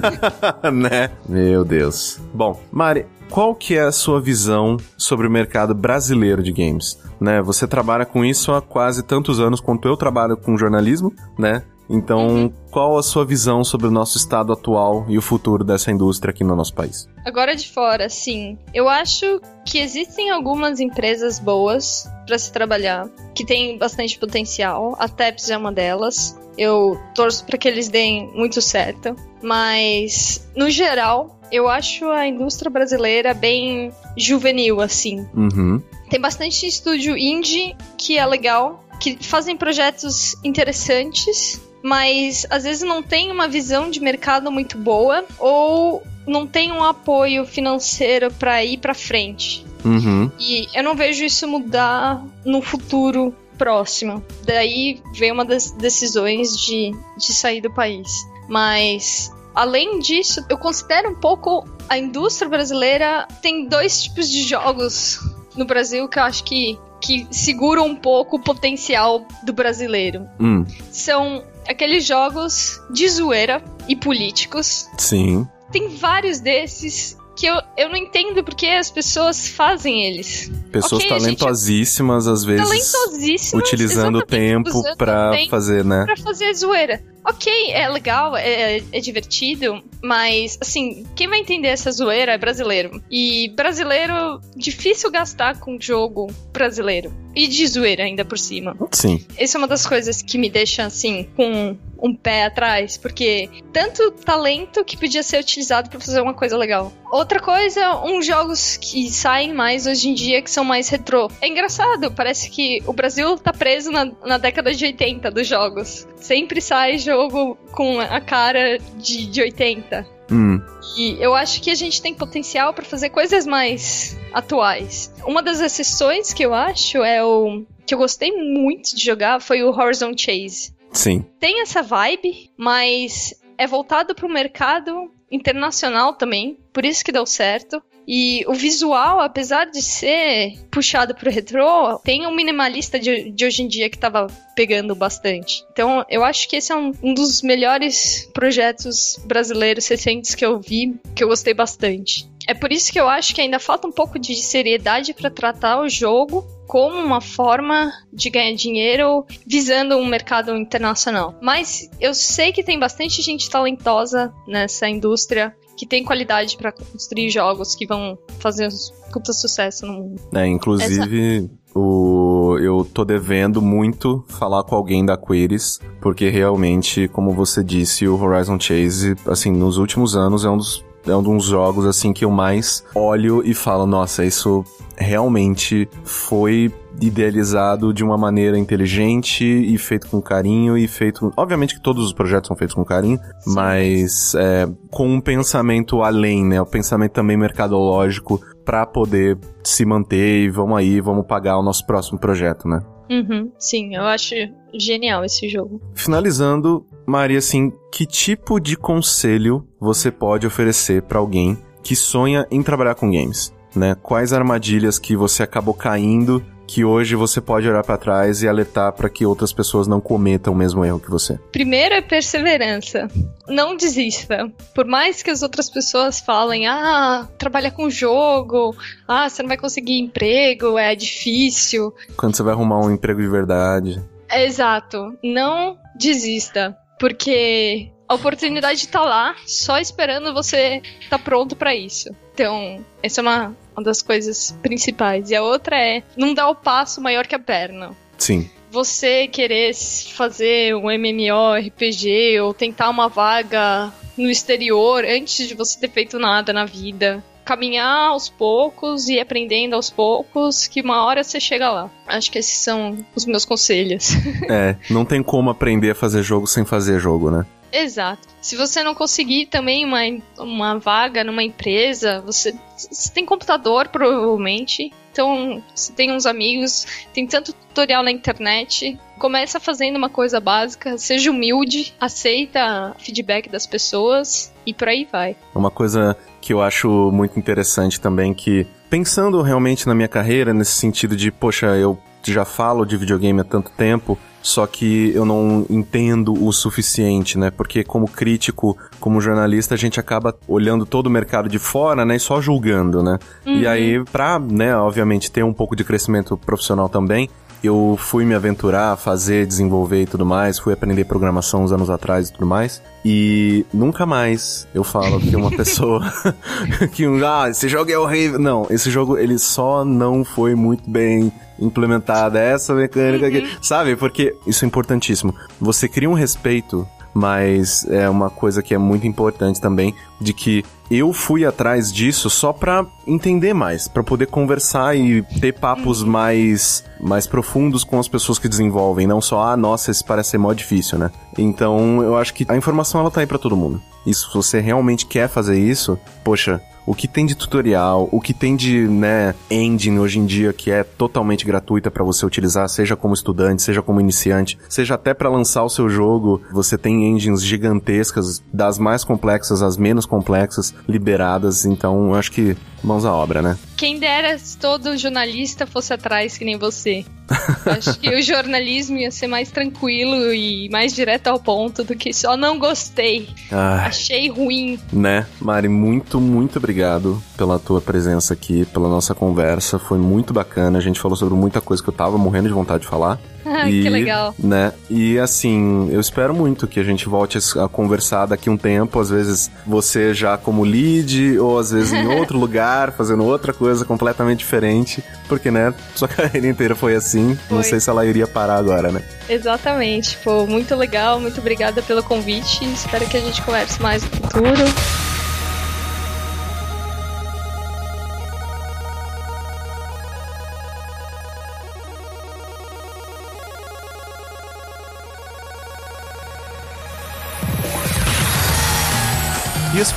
né? 0.72 1.10
Meu 1.28 1.64
Deus. 1.64 2.20
Bom, 2.34 2.60
Mari, 2.70 3.06
qual 3.30 3.54
que 3.54 3.76
é 3.76 3.82
a 3.82 3.92
sua 3.92 4.20
visão 4.20 4.76
sobre 4.96 5.26
o 5.26 5.30
mercado 5.30 5.74
brasileiro 5.74 6.42
de 6.42 6.52
games? 6.52 6.98
Né, 7.20 7.42
você 7.42 7.66
trabalha 7.66 8.06
com 8.06 8.24
isso 8.24 8.52
há 8.52 8.62
quase 8.62 9.02
tantos 9.02 9.40
anos 9.40 9.60
quanto 9.60 9.88
eu 9.88 9.96
trabalho 9.96 10.36
com 10.36 10.56
jornalismo, 10.56 11.12
né? 11.36 11.62
Então, 11.90 12.26
uhum. 12.28 12.52
Qual 12.78 12.96
a 12.96 13.02
sua 13.02 13.24
visão 13.24 13.64
sobre 13.64 13.88
o 13.88 13.90
nosso 13.90 14.16
estado 14.16 14.52
atual 14.52 15.04
e 15.08 15.18
o 15.18 15.20
futuro 15.20 15.64
dessa 15.64 15.90
indústria 15.90 16.30
aqui 16.30 16.44
no 16.44 16.54
nosso 16.54 16.72
país? 16.72 17.08
Agora 17.24 17.56
de 17.56 17.68
fora, 17.68 18.08
sim. 18.08 18.56
Eu 18.72 18.88
acho 18.88 19.40
que 19.64 19.78
existem 19.78 20.30
algumas 20.30 20.78
empresas 20.78 21.40
boas 21.40 22.08
para 22.24 22.38
se 22.38 22.52
trabalhar, 22.52 23.08
que 23.34 23.44
têm 23.44 23.76
bastante 23.76 24.16
potencial. 24.16 24.94
A 24.96 25.08
TEPS 25.08 25.50
é 25.50 25.56
uma 25.58 25.72
delas. 25.72 26.38
Eu 26.56 26.96
torço 27.16 27.44
para 27.44 27.58
que 27.58 27.66
eles 27.66 27.88
deem 27.88 28.30
muito 28.32 28.62
certo, 28.62 29.16
mas 29.42 30.48
no 30.54 30.70
geral, 30.70 31.36
eu 31.50 31.68
acho 31.68 32.08
a 32.08 32.28
indústria 32.28 32.70
brasileira 32.70 33.34
bem 33.34 33.92
juvenil 34.16 34.80
assim. 34.80 35.26
Uhum. 35.34 35.82
Tem 36.08 36.20
bastante 36.20 36.64
estúdio 36.64 37.16
indie 37.18 37.74
que 37.96 38.16
é 38.16 38.24
legal, 38.24 38.84
que 39.00 39.18
fazem 39.20 39.56
projetos 39.56 40.36
interessantes, 40.44 41.60
mas 41.88 42.46
às 42.50 42.64
vezes 42.64 42.82
não 42.82 43.02
tem 43.02 43.32
uma 43.32 43.48
visão 43.48 43.90
de 43.90 43.98
mercado 43.98 44.52
muito 44.52 44.76
boa 44.76 45.24
ou 45.38 46.02
não 46.26 46.46
tem 46.46 46.70
um 46.70 46.84
apoio 46.84 47.46
financeiro 47.46 48.30
para 48.30 48.62
ir 48.62 48.76
para 48.76 48.92
frente. 48.92 49.64
Uhum. 49.82 50.30
E 50.38 50.68
eu 50.74 50.84
não 50.84 50.94
vejo 50.94 51.24
isso 51.24 51.48
mudar 51.48 52.22
no 52.44 52.60
futuro 52.60 53.34
próximo. 53.56 54.22
Daí 54.44 55.00
vem 55.14 55.32
uma 55.32 55.46
das 55.46 55.70
decisões 55.70 56.54
de, 56.58 56.92
de 57.16 57.32
sair 57.32 57.62
do 57.62 57.72
país. 57.72 58.08
Mas 58.46 59.32
além 59.54 59.98
disso, 59.98 60.44
eu 60.50 60.58
considero 60.58 61.10
um 61.10 61.14
pouco 61.14 61.66
a 61.88 61.96
indústria 61.96 62.50
brasileira 62.50 63.26
tem 63.40 63.66
dois 63.66 64.02
tipos 64.02 64.28
de 64.28 64.42
jogos 64.42 65.20
no 65.56 65.64
Brasil 65.64 66.06
que 66.06 66.18
eu 66.18 66.22
acho 66.22 66.44
que 66.44 66.78
que 67.00 67.26
seguram 67.30 67.86
um 67.86 67.94
pouco 67.94 68.36
o 68.36 68.40
potencial 68.40 69.24
do 69.44 69.52
brasileiro. 69.52 70.28
Hum. 70.40 70.64
São 70.90 71.44
aqueles 71.68 72.04
jogos 72.04 72.80
de 72.90 73.08
zoeira 73.08 73.62
e 73.88 73.94
políticos. 73.94 74.88
Sim. 74.98 75.46
Tem 75.70 75.88
vários 75.88 76.40
desses 76.40 77.16
que 77.38 77.46
eu, 77.46 77.54
eu 77.76 77.88
não 77.88 77.96
entendo 77.96 78.42
porque 78.42 78.66
as 78.66 78.90
pessoas 78.90 79.48
fazem 79.48 80.04
eles. 80.04 80.50
Pessoas 80.72 81.04
okay, 81.04 81.08
talentosíssimas, 81.08 82.24
gente, 82.24 82.32
às 82.32 82.44
vezes. 82.44 82.68
Talentosíssimas. 82.68 83.64
Utilizando 83.64 84.18
o 84.18 84.26
tempo 84.26 84.82
para 84.96 85.30
fazer, 85.48 85.84
né? 85.84 86.04
Pra 86.04 86.16
fazer 86.16 86.52
zoeira. 86.54 87.00
Ok, 87.24 87.70
é 87.70 87.88
legal, 87.88 88.36
é, 88.36 88.78
é, 88.90 89.00
divertido, 89.00 89.82
mas, 90.02 90.58
assim, 90.60 91.06
quem 91.14 91.28
vai 91.28 91.38
entender 91.38 91.68
essa 91.68 91.92
zoeira 91.92 92.32
é 92.32 92.38
brasileiro. 92.38 93.02
E 93.10 93.52
brasileiro, 93.54 94.40
difícil 94.56 95.10
gastar 95.10 95.60
com 95.60 95.78
jogo 95.78 96.32
brasileiro. 96.52 97.12
E 97.38 97.46
de 97.46 97.64
zoeira 97.68 98.02
ainda 98.02 98.24
por 98.24 98.36
cima. 98.36 98.76
Sim. 98.90 99.24
Essa 99.36 99.56
é 99.56 99.58
uma 99.58 99.68
das 99.68 99.86
coisas 99.86 100.20
que 100.20 100.36
me 100.36 100.50
deixa, 100.50 100.84
assim, 100.84 101.28
com 101.36 101.76
um 102.02 102.12
pé 102.12 102.46
atrás, 102.46 102.96
porque 102.96 103.48
tanto 103.72 104.10
talento 104.10 104.84
que 104.84 104.96
podia 104.96 105.22
ser 105.22 105.38
utilizado 105.38 105.88
para 105.88 106.00
fazer 106.00 106.20
uma 106.20 106.34
coisa 106.34 106.56
legal. 106.56 106.92
Outra 107.12 107.38
coisa, 107.38 107.96
uns 108.04 108.26
jogos 108.26 108.76
que 108.76 109.08
saem 109.08 109.54
mais 109.54 109.86
hoje 109.86 110.08
em 110.08 110.14
dia 110.14 110.42
que 110.42 110.50
são 110.50 110.64
mais 110.64 110.88
retrô. 110.88 111.30
É 111.40 111.46
engraçado, 111.46 112.10
parece 112.10 112.50
que 112.50 112.82
o 112.86 112.92
Brasil 112.92 113.38
tá 113.38 113.52
preso 113.52 113.92
na, 113.92 114.10
na 114.26 114.36
década 114.36 114.74
de 114.74 114.84
80 114.84 115.30
dos 115.30 115.46
jogos. 115.46 116.08
Sempre 116.16 116.60
sai 116.60 116.98
jogo 116.98 117.56
com 117.70 118.00
a 118.00 118.20
cara 118.20 118.78
de, 118.96 119.26
de 119.26 119.40
80. 119.42 120.04
Hum. 120.30 120.60
E 120.96 121.16
eu 121.20 121.36
acho 121.36 121.62
que 121.62 121.70
a 121.70 121.74
gente 121.76 122.02
tem 122.02 122.12
potencial 122.12 122.74
para 122.74 122.84
fazer 122.84 123.10
coisas 123.10 123.46
mais 123.46 124.17
atuais. 124.32 125.12
Uma 125.24 125.42
das 125.42 125.60
exceções 125.60 126.32
que 126.32 126.44
eu 126.44 126.54
acho 126.54 127.02
é 127.02 127.24
o 127.24 127.64
que 127.86 127.94
eu 127.94 127.98
gostei 127.98 128.32
muito 128.32 128.94
de 128.94 129.02
jogar 129.02 129.40
foi 129.40 129.62
o 129.62 129.70
Horizon 129.70 130.12
Chase. 130.16 130.74
Sim. 130.92 131.24
Tem 131.40 131.60
essa 131.62 131.82
vibe, 131.82 132.50
mas 132.56 133.34
é 133.56 133.66
voltado 133.66 134.14
para 134.14 134.26
o 134.26 134.30
mercado 134.30 135.10
internacional 135.30 136.14
também, 136.14 136.58
por 136.72 136.84
isso 136.84 137.04
que 137.04 137.12
deu 137.12 137.26
certo. 137.26 137.82
E 138.10 138.42
o 138.48 138.54
visual, 138.54 139.20
apesar 139.20 139.66
de 139.66 139.82
ser 139.82 140.54
puxado 140.70 141.14
pro 141.14 141.30
retrô, 141.30 141.98
tem 141.98 142.26
um 142.26 142.34
minimalista 142.34 142.98
de, 142.98 143.30
de 143.30 143.44
hoje 143.44 143.62
em 143.62 143.68
dia 143.68 143.90
que 143.90 143.98
tava 143.98 144.28
pegando 144.56 144.94
bastante. 144.94 145.62
Então, 145.72 146.06
eu 146.08 146.24
acho 146.24 146.48
que 146.48 146.56
esse 146.56 146.72
é 146.72 146.74
um, 146.76 146.90
um 147.02 147.12
dos 147.12 147.42
melhores 147.42 148.26
projetos 148.32 149.20
brasileiros 149.26 149.86
recentes 149.86 150.34
que 150.34 150.44
eu 150.44 150.58
vi, 150.58 150.98
que 151.14 151.22
eu 151.22 151.28
gostei 151.28 151.52
bastante. 151.52 152.26
É 152.48 152.54
por 152.54 152.72
isso 152.72 152.90
que 152.90 152.98
eu 152.98 153.06
acho 153.06 153.34
que 153.34 153.42
ainda 153.42 153.58
falta 153.58 153.86
um 153.86 153.92
pouco 153.92 154.18
de 154.18 154.34
seriedade 154.34 155.12
para 155.12 155.28
tratar 155.28 155.82
o 155.82 155.88
jogo 155.88 156.46
como 156.66 156.96
uma 156.96 157.20
forma 157.20 157.92
de 158.10 158.30
ganhar 158.30 158.54
dinheiro 158.54 159.26
visando 159.46 159.98
um 159.98 160.06
mercado 160.06 160.56
internacional. 160.56 161.34
Mas 161.42 161.90
eu 162.00 162.14
sei 162.14 162.50
que 162.50 162.62
tem 162.62 162.78
bastante 162.78 163.20
gente 163.20 163.50
talentosa 163.50 164.32
nessa 164.46 164.88
indústria 164.88 165.54
que 165.76 165.86
tem 165.86 166.02
qualidade 166.02 166.56
para 166.56 166.72
construir 166.72 167.28
jogos 167.28 167.74
que 167.74 167.86
vão 167.86 168.18
fazer 168.40 168.70
puta 169.12 169.34
sucesso 169.34 169.84
no 169.84 169.92
mundo. 169.92 170.22
É, 170.34 170.46
inclusive 170.46 171.36
Essa... 171.36 171.50
o 171.74 172.58
eu 172.60 172.84
tô 172.84 173.04
devendo 173.04 173.60
muito 173.60 174.24
falar 174.26 174.64
com 174.64 174.74
alguém 174.74 175.04
da 175.04 175.16
Quiris, 175.16 175.78
porque 176.00 176.28
realmente, 176.28 177.08
como 177.08 177.32
você 177.32 177.62
disse, 177.62 178.08
o 178.08 178.20
Horizon 178.20 178.58
Chase, 178.58 179.14
assim, 179.26 179.52
nos 179.52 179.76
últimos 179.76 180.16
anos 180.16 180.44
é 180.44 180.50
um 180.50 180.56
dos 180.56 180.87
é 181.06 181.16
um 181.16 181.22
dos 181.22 181.44
jogos 181.44 181.86
assim 181.86 182.12
que 182.12 182.24
eu 182.24 182.30
mais 182.30 182.84
olho 182.94 183.42
e 183.44 183.54
falo, 183.54 183.86
nossa, 183.86 184.24
isso 184.24 184.64
realmente 184.96 185.88
foi 186.04 186.72
idealizado 187.00 187.92
de 187.94 188.02
uma 188.02 188.16
maneira 188.16 188.58
inteligente 188.58 189.44
e 189.44 189.78
feito 189.78 190.08
com 190.08 190.20
carinho 190.20 190.76
e 190.76 190.88
feito. 190.88 191.32
Obviamente 191.36 191.74
que 191.74 191.82
todos 191.82 192.04
os 192.04 192.12
projetos 192.12 192.48
são 192.48 192.56
feitos 192.56 192.74
com 192.74 192.84
carinho, 192.84 193.18
mas 193.46 194.34
é, 194.34 194.68
com 194.90 195.08
um 195.08 195.20
pensamento 195.20 196.02
além, 196.02 196.44
né? 196.44 196.60
O 196.60 196.66
pensamento 196.66 197.12
também 197.12 197.36
mercadológico 197.36 198.40
para 198.64 198.84
poder 198.84 199.38
se 199.62 199.84
manter 199.84 200.44
e 200.44 200.50
vamos 200.50 200.76
aí, 200.76 201.00
vamos 201.00 201.26
pagar 201.26 201.58
o 201.58 201.62
nosso 201.62 201.86
próximo 201.86 202.18
projeto, 202.18 202.68
né? 202.68 202.80
Uhum, 203.10 203.50
sim, 203.58 203.94
eu 203.94 204.02
acho 204.02 204.34
genial 204.74 205.24
esse 205.24 205.48
jogo. 205.48 205.80
Finalizando, 205.94 206.84
Maria, 207.06 207.38
assim, 207.38 207.72
que 207.92 208.06
tipo 208.06 208.60
de 208.60 208.76
conselho 208.76 209.66
você 209.80 210.10
pode 210.10 210.46
oferecer 210.46 211.02
para 211.02 211.18
alguém 211.18 211.56
que 211.82 211.96
sonha 211.96 212.46
em 212.50 212.62
trabalhar 212.62 212.94
com 212.94 213.10
games? 213.10 213.52
Né? 213.74 213.94
Quais 213.94 214.32
armadilhas 214.32 214.98
que 214.98 215.16
você 215.16 215.42
acabou 215.42 215.74
caindo 215.74 216.44
que 216.68 216.84
hoje 216.84 217.16
você 217.16 217.40
pode 217.40 217.66
olhar 217.66 217.82
para 217.82 217.96
trás 217.96 218.42
e 218.42 218.48
alertar 218.48 218.92
para 218.92 219.08
que 219.08 219.24
outras 219.24 219.54
pessoas 219.54 219.88
não 219.88 220.02
cometam 220.02 220.52
o 220.52 220.56
mesmo 220.56 220.84
erro 220.84 221.00
que 221.00 221.10
você? 221.10 221.38
Primeiro 221.50 221.94
é 221.94 222.02
perseverança. 222.02 223.08
Não 223.48 223.74
desista. 223.74 224.52
Por 224.74 224.84
mais 224.86 225.22
que 225.22 225.30
as 225.30 225.42
outras 225.42 225.70
pessoas 225.70 226.20
falem, 226.20 226.66
ah, 226.66 227.26
trabalha 227.38 227.70
com 227.70 227.88
jogo, 227.88 228.76
ah, 229.08 229.28
você 229.28 229.42
não 229.42 229.48
vai 229.48 229.56
conseguir 229.56 229.98
emprego, 229.98 230.76
é 230.76 230.94
difícil. 230.94 231.94
Quando 232.18 232.36
você 232.36 232.42
vai 232.42 232.52
arrumar 232.52 232.80
um 232.80 232.92
emprego 232.92 233.22
de 233.22 233.28
verdade. 233.28 234.04
Exato. 234.30 235.16
Não 235.24 235.78
desista. 235.98 236.76
Porque 237.00 237.90
a 238.08 238.14
oportunidade 238.14 238.80
está 238.80 239.02
lá, 239.02 239.36
só 239.46 239.78
esperando 239.78 240.32
você 240.32 240.80
estar 241.00 241.18
tá 241.18 241.18
pronto 241.18 241.54
para 241.54 241.74
isso. 241.74 242.08
Então, 242.32 242.84
essa 243.02 243.20
é 243.20 243.22
uma, 243.22 243.56
uma 243.76 243.82
das 243.82 244.00
coisas 244.00 244.56
principais. 244.62 245.30
E 245.30 245.36
a 245.36 245.42
outra 245.42 245.76
é 245.76 246.02
não 246.16 246.32
dar 246.32 246.48
o 246.48 246.54
passo 246.54 247.00
maior 247.00 247.26
que 247.26 247.34
a 247.34 247.38
perna. 247.38 247.94
Sim. 248.16 248.48
Você 248.70 249.28
querer 249.28 249.74
fazer 249.74 250.74
um 250.74 250.90
MMORPG 250.90 252.40
ou 252.40 252.54
tentar 252.54 252.88
uma 252.90 253.08
vaga 253.08 253.92
no 254.16 254.30
exterior 254.30 255.04
antes 255.04 255.46
de 255.46 255.54
você 255.54 255.78
ter 255.78 255.90
feito 255.90 256.18
nada 256.18 256.52
na 256.52 256.64
vida. 256.64 257.22
Caminhar 257.48 258.10
aos 258.10 258.28
poucos 258.28 259.08
e 259.08 259.18
aprendendo 259.18 259.74
aos 259.74 259.88
poucos, 259.88 260.66
que 260.66 260.82
uma 260.82 261.06
hora 261.06 261.24
você 261.24 261.40
chega 261.40 261.70
lá. 261.70 261.90
Acho 262.06 262.30
que 262.30 262.38
esses 262.38 262.58
são 262.58 263.02
os 263.16 263.24
meus 263.24 263.46
conselhos. 263.46 264.10
é, 264.50 264.76
não 264.90 265.02
tem 265.02 265.22
como 265.22 265.48
aprender 265.48 265.92
a 265.92 265.94
fazer 265.94 266.22
jogo 266.22 266.46
sem 266.46 266.66
fazer 266.66 267.00
jogo, 267.00 267.30
né? 267.30 267.46
Exato. 267.72 268.28
Se 268.42 268.54
você 268.54 268.82
não 268.82 268.94
conseguir 268.94 269.46
também 269.46 269.82
uma, 269.82 270.00
uma 270.38 270.78
vaga 270.78 271.24
numa 271.24 271.42
empresa, 271.42 272.20
você, 272.20 272.54
você 272.76 273.10
tem 273.14 273.24
computador, 273.24 273.88
provavelmente. 273.88 274.92
Então, 275.18 275.60
você 275.74 275.92
tem 275.92 276.12
uns 276.12 276.26
amigos, 276.26 276.86
tem 277.12 277.26
tanto 277.26 277.52
tutorial 277.52 278.04
na 278.04 278.12
internet. 278.12 278.96
Começa 279.18 279.58
fazendo 279.58 279.96
uma 279.96 280.08
coisa 280.08 280.38
básica, 280.38 280.96
seja 280.96 281.32
humilde, 281.32 281.92
aceita 281.98 282.94
feedback 283.00 283.48
das 283.48 283.66
pessoas 283.66 284.54
e 284.64 284.72
por 284.72 284.86
aí 284.86 285.08
vai. 285.10 285.34
Uma 285.52 285.72
coisa 285.72 286.16
que 286.40 286.52
eu 286.52 286.62
acho 286.62 287.10
muito 287.10 287.36
interessante 287.36 288.00
também 288.00 288.32
que 288.32 288.64
pensando 288.88 289.42
realmente 289.42 289.88
na 289.88 289.94
minha 289.94 290.06
carreira 290.06 290.54
nesse 290.54 290.74
sentido 290.74 291.16
de, 291.16 291.32
poxa, 291.32 291.66
eu 291.76 291.98
já 292.24 292.44
falo 292.44 292.84
de 292.84 292.96
videogame 292.96 293.40
há 293.40 293.44
tanto 293.44 293.70
tempo, 293.70 294.18
só 294.42 294.66
que 294.66 295.12
eu 295.14 295.24
não 295.24 295.66
entendo 295.68 296.32
o 296.32 296.52
suficiente, 296.52 297.36
né? 297.36 297.50
Porque 297.50 297.82
como 297.82 298.08
crítico, 298.08 298.76
como 299.00 299.20
jornalista, 299.20 299.74
a 299.74 299.78
gente 299.78 299.98
acaba 299.98 300.34
olhando 300.46 300.86
todo 300.86 301.06
o 301.06 301.10
mercado 301.10 301.48
de 301.48 301.58
fora, 301.58 302.04
né? 302.04 302.16
E 302.16 302.20
só 302.20 302.40
julgando, 302.40 303.02
né? 303.02 303.18
Uhum. 303.44 303.60
E 303.60 303.66
aí, 303.66 304.04
pra, 304.04 304.38
né, 304.38 304.76
obviamente, 304.76 305.30
ter 305.30 305.42
um 305.42 305.52
pouco 305.52 305.74
de 305.74 305.84
crescimento 305.84 306.36
profissional 306.36 306.88
também, 306.88 307.28
eu 307.62 307.96
fui 307.98 308.24
me 308.24 308.34
aventurar, 308.34 308.96
fazer, 308.96 309.46
desenvolver 309.46 310.02
e 310.02 310.06
tudo 310.06 310.24
mais, 310.24 310.58
fui 310.58 310.72
aprender 310.72 311.04
programação 311.04 311.64
uns 311.64 311.72
anos 311.72 311.90
atrás 311.90 312.28
e 312.28 312.32
tudo 312.32 312.46
mais. 312.46 312.82
E 313.04 313.64
nunca 313.72 314.04
mais 314.04 314.66
eu 314.74 314.84
falo 314.84 315.20
que 315.20 315.34
uma 315.34 315.50
pessoa 315.56 316.02
que 316.92 317.06
um, 317.06 317.24
ah, 317.24 317.48
esse 317.48 317.68
jogo 317.68 317.90
é 317.90 317.98
horrível. 317.98 318.38
Não, 318.38 318.66
esse 318.70 318.90
jogo 318.90 319.16
ele 319.16 319.38
só 319.38 319.84
não 319.84 320.24
foi 320.24 320.54
muito 320.54 320.88
bem 320.88 321.32
implementada 321.60 322.38
essa 322.38 322.74
mecânica 322.74 323.26
uhum. 323.26 323.36
aqui, 323.36 323.58
sabe? 323.60 323.96
Porque 323.96 324.34
isso 324.46 324.64
é 324.64 324.68
importantíssimo. 324.68 325.34
Você 325.60 325.88
cria 325.88 326.08
um 326.08 326.14
respeito 326.14 326.86
mas 327.18 327.84
é 327.90 328.08
uma 328.08 328.30
coisa 328.30 328.62
que 328.62 328.72
é 328.72 328.78
muito 328.78 329.04
importante 329.04 329.60
também 329.60 329.92
de 330.20 330.32
que 330.32 330.64
eu 330.88 331.12
fui 331.12 331.44
atrás 331.44 331.92
disso 331.92 332.30
só 332.30 332.52
para 332.52 332.86
entender 333.04 333.52
mais, 333.52 333.88
para 333.88 334.04
poder 334.04 334.26
conversar 334.26 334.96
e 334.96 335.22
ter 335.40 335.52
papos 335.52 336.02
uhum. 336.02 336.10
mais 336.10 336.84
mais 337.00 337.26
profundos 337.26 337.82
com 337.82 337.98
as 337.98 338.06
pessoas 338.06 338.38
que 338.38 338.48
desenvolvem, 338.48 339.06
não 339.06 339.20
só 339.20 339.42
ah, 339.42 339.56
nossa, 339.56 339.90
isso 339.90 340.04
parece 340.04 340.30
ser 340.30 340.38
mó 340.38 340.52
difícil, 340.52 340.96
né? 340.96 341.10
Então, 341.36 342.02
eu 342.02 342.16
acho 342.16 342.32
que 342.32 342.46
a 342.48 342.56
informação 342.56 343.00
ela 343.00 343.10
tá 343.10 343.20
aí 343.20 343.26
para 343.26 343.38
todo 343.38 343.56
mundo. 343.56 343.82
E 344.06 344.14
se 344.14 344.24
você 344.32 344.60
realmente 344.60 345.04
quer 345.04 345.28
fazer 345.28 345.58
isso, 345.58 345.98
poxa, 346.24 346.60
o 346.88 346.94
que 346.94 347.06
tem 347.06 347.26
de 347.26 347.34
tutorial, 347.34 348.08
o 348.10 348.18
que 348.18 348.32
tem 348.32 348.56
de, 348.56 348.88
né, 348.88 349.34
engine 349.50 349.98
hoje 349.98 350.18
em 350.18 350.24
dia 350.24 350.54
que 350.54 350.70
é 350.70 350.82
totalmente 350.82 351.44
gratuita 351.44 351.90
para 351.90 352.02
você 352.02 352.24
utilizar, 352.24 352.66
seja 352.66 352.96
como 352.96 353.12
estudante, 353.12 353.60
seja 353.60 353.82
como 353.82 354.00
iniciante, 354.00 354.58
seja 354.70 354.94
até 354.94 355.12
para 355.12 355.28
lançar 355.28 355.64
o 355.64 355.68
seu 355.68 355.90
jogo, 355.90 356.40
você 356.50 356.78
tem 356.78 357.06
engines 357.06 357.44
gigantescas, 357.44 358.42
das 358.50 358.78
mais 358.78 359.04
complexas 359.04 359.60
às 359.60 359.76
menos 359.76 360.06
complexas, 360.06 360.74
liberadas, 360.88 361.66
então 361.66 362.14
acho 362.14 362.32
que 362.32 362.56
mãos 362.82 363.04
à 363.04 363.12
obra, 363.12 363.42
né? 363.42 363.58
Quem 363.76 363.98
dera 363.98 364.38
se 364.38 364.56
todo 364.56 364.96
jornalista 364.96 365.66
fosse 365.66 365.92
atrás 365.92 366.36
que 366.36 366.44
nem 366.44 366.56
você. 366.56 367.04
Acho 367.66 367.98
que 367.98 368.08
o 368.08 368.22
jornalismo 368.22 368.96
ia 368.96 369.10
ser 369.10 369.26
mais 369.26 369.50
tranquilo 369.50 370.32
e 370.32 370.68
mais 370.70 370.94
direto 370.94 371.28
ao 371.28 371.38
ponto 371.38 371.84
do 371.84 371.94
que 371.94 372.12
só 372.12 372.36
não 372.36 372.58
gostei. 372.58 373.28
Ah, 373.52 373.84
Achei 373.86 374.30
ruim. 374.30 374.78
Né, 374.92 375.26
Mari, 375.40 375.68
muito, 375.68 376.20
muito 376.20 376.58
obrigado 376.58 377.22
pela 377.36 377.58
tua 377.58 377.80
presença 377.80 378.32
aqui, 378.32 378.64
pela 378.66 378.88
nossa 378.88 379.14
conversa. 379.14 379.78
Foi 379.78 379.98
muito 379.98 380.32
bacana. 380.32 380.78
A 380.78 380.82
gente 380.82 380.98
falou 381.00 381.16
sobre 381.16 381.34
muita 381.34 381.60
coisa 381.60 381.82
que 381.82 381.88
eu 381.88 381.94
tava 381.94 382.16
morrendo 382.16 382.48
de 382.48 382.54
vontade 382.54 382.82
de 382.82 382.88
falar. 382.88 383.18
E, 383.68 383.82
que 383.82 383.90
legal. 383.90 384.34
Né? 384.38 384.72
E 384.88 385.18
assim, 385.18 385.90
eu 385.90 386.00
espero 386.00 386.34
muito 386.34 386.66
que 386.66 386.80
a 386.80 386.82
gente 386.82 387.08
volte 387.08 387.38
a 387.58 387.68
conversar 387.68 388.26
daqui 388.26 388.48
um 388.48 388.56
tempo, 388.56 388.98
às 388.98 389.10
vezes 389.10 389.50
você 389.66 390.14
já 390.14 390.38
como 390.38 390.64
lead, 390.64 391.38
ou 391.38 391.58
às 391.58 391.70
vezes 391.70 391.92
em 391.92 392.06
outro 392.06 392.38
lugar, 392.38 392.92
fazendo 392.92 393.24
outra 393.24 393.52
coisa 393.52 393.84
completamente 393.84 394.38
diferente. 394.38 395.02
Porque, 395.28 395.50
né, 395.50 395.74
sua 395.94 396.08
carreira 396.08 396.46
inteira 396.46 396.74
foi 396.74 396.94
assim. 396.94 397.36
Foi. 397.48 397.56
Não 397.56 397.62
sei 397.62 397.80
se 397.80 397.90
ela 397.90 398.06
iria 398.06 398.26
parar 398.26 398.56
agora, 398.56 398.90
né? 398.90 399.02
Exatamente. 399.28 400.16
Pô, 400.24 400.46
muito 400.46 400.74
legal, 400.74 401.20
muito 401.20 401.40
obrigada 401.40 401.82
pelo 401.82 402.02
convite. 402.02 402.64
Espero 402.64 403.06
que 403.06 403.16
a 403.16 403.20
gente 403.20 403.42
converse 403.42 403.80
mais 403.82 404.02
no 404.02 404.10
futuro. 404.10 405.07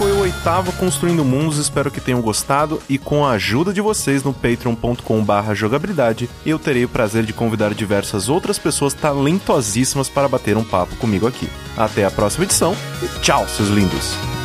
Foi 0.02 0.12
o 0.14 0.22
oitavo 0.22 0.74
Construindo 0.74 1.24
Mundos, 1.24 1.60
espero 1.60 1.92
que 1.92 2.02
tenham 2.02 2.24
gostado 2.24 2.82
e 2.90 2.98
com 2.98 3.24
a 3.24 3.34
ajuda 3.34 3.72
de 3.72 3.82
vocês 3.82 4.24
no 4.24 4.34
patreon.com 4.34 5.24
barra 5.24 5.54
jogabilidade, 5.54 6.28
eu 6.44 6.58
terei 6.58 6.84
o 6.84 6.90
prazer 6.90 7.24
de 7.24 7.34
convidar 7.34 7.76
diversas 7.76 8.28
outras 8.28 8.58
pessoas 8.58 8.96
talentosíssimas 8.96 10.10
para 10.10 10.28
bater 10.28 10.58
um 10.58 10.64
papo 10.64 10.96
comigo 10.96 11.28
aqui. 11.28 11.48
Até 11.78 12.04
a 12.04 12.10
próxima 12.10 12.46
edição 12.46 12.76
e 13.04 13.20
tchau, 13.20 13.48
seus 13.48 13.70
lindos! 13.70 14.41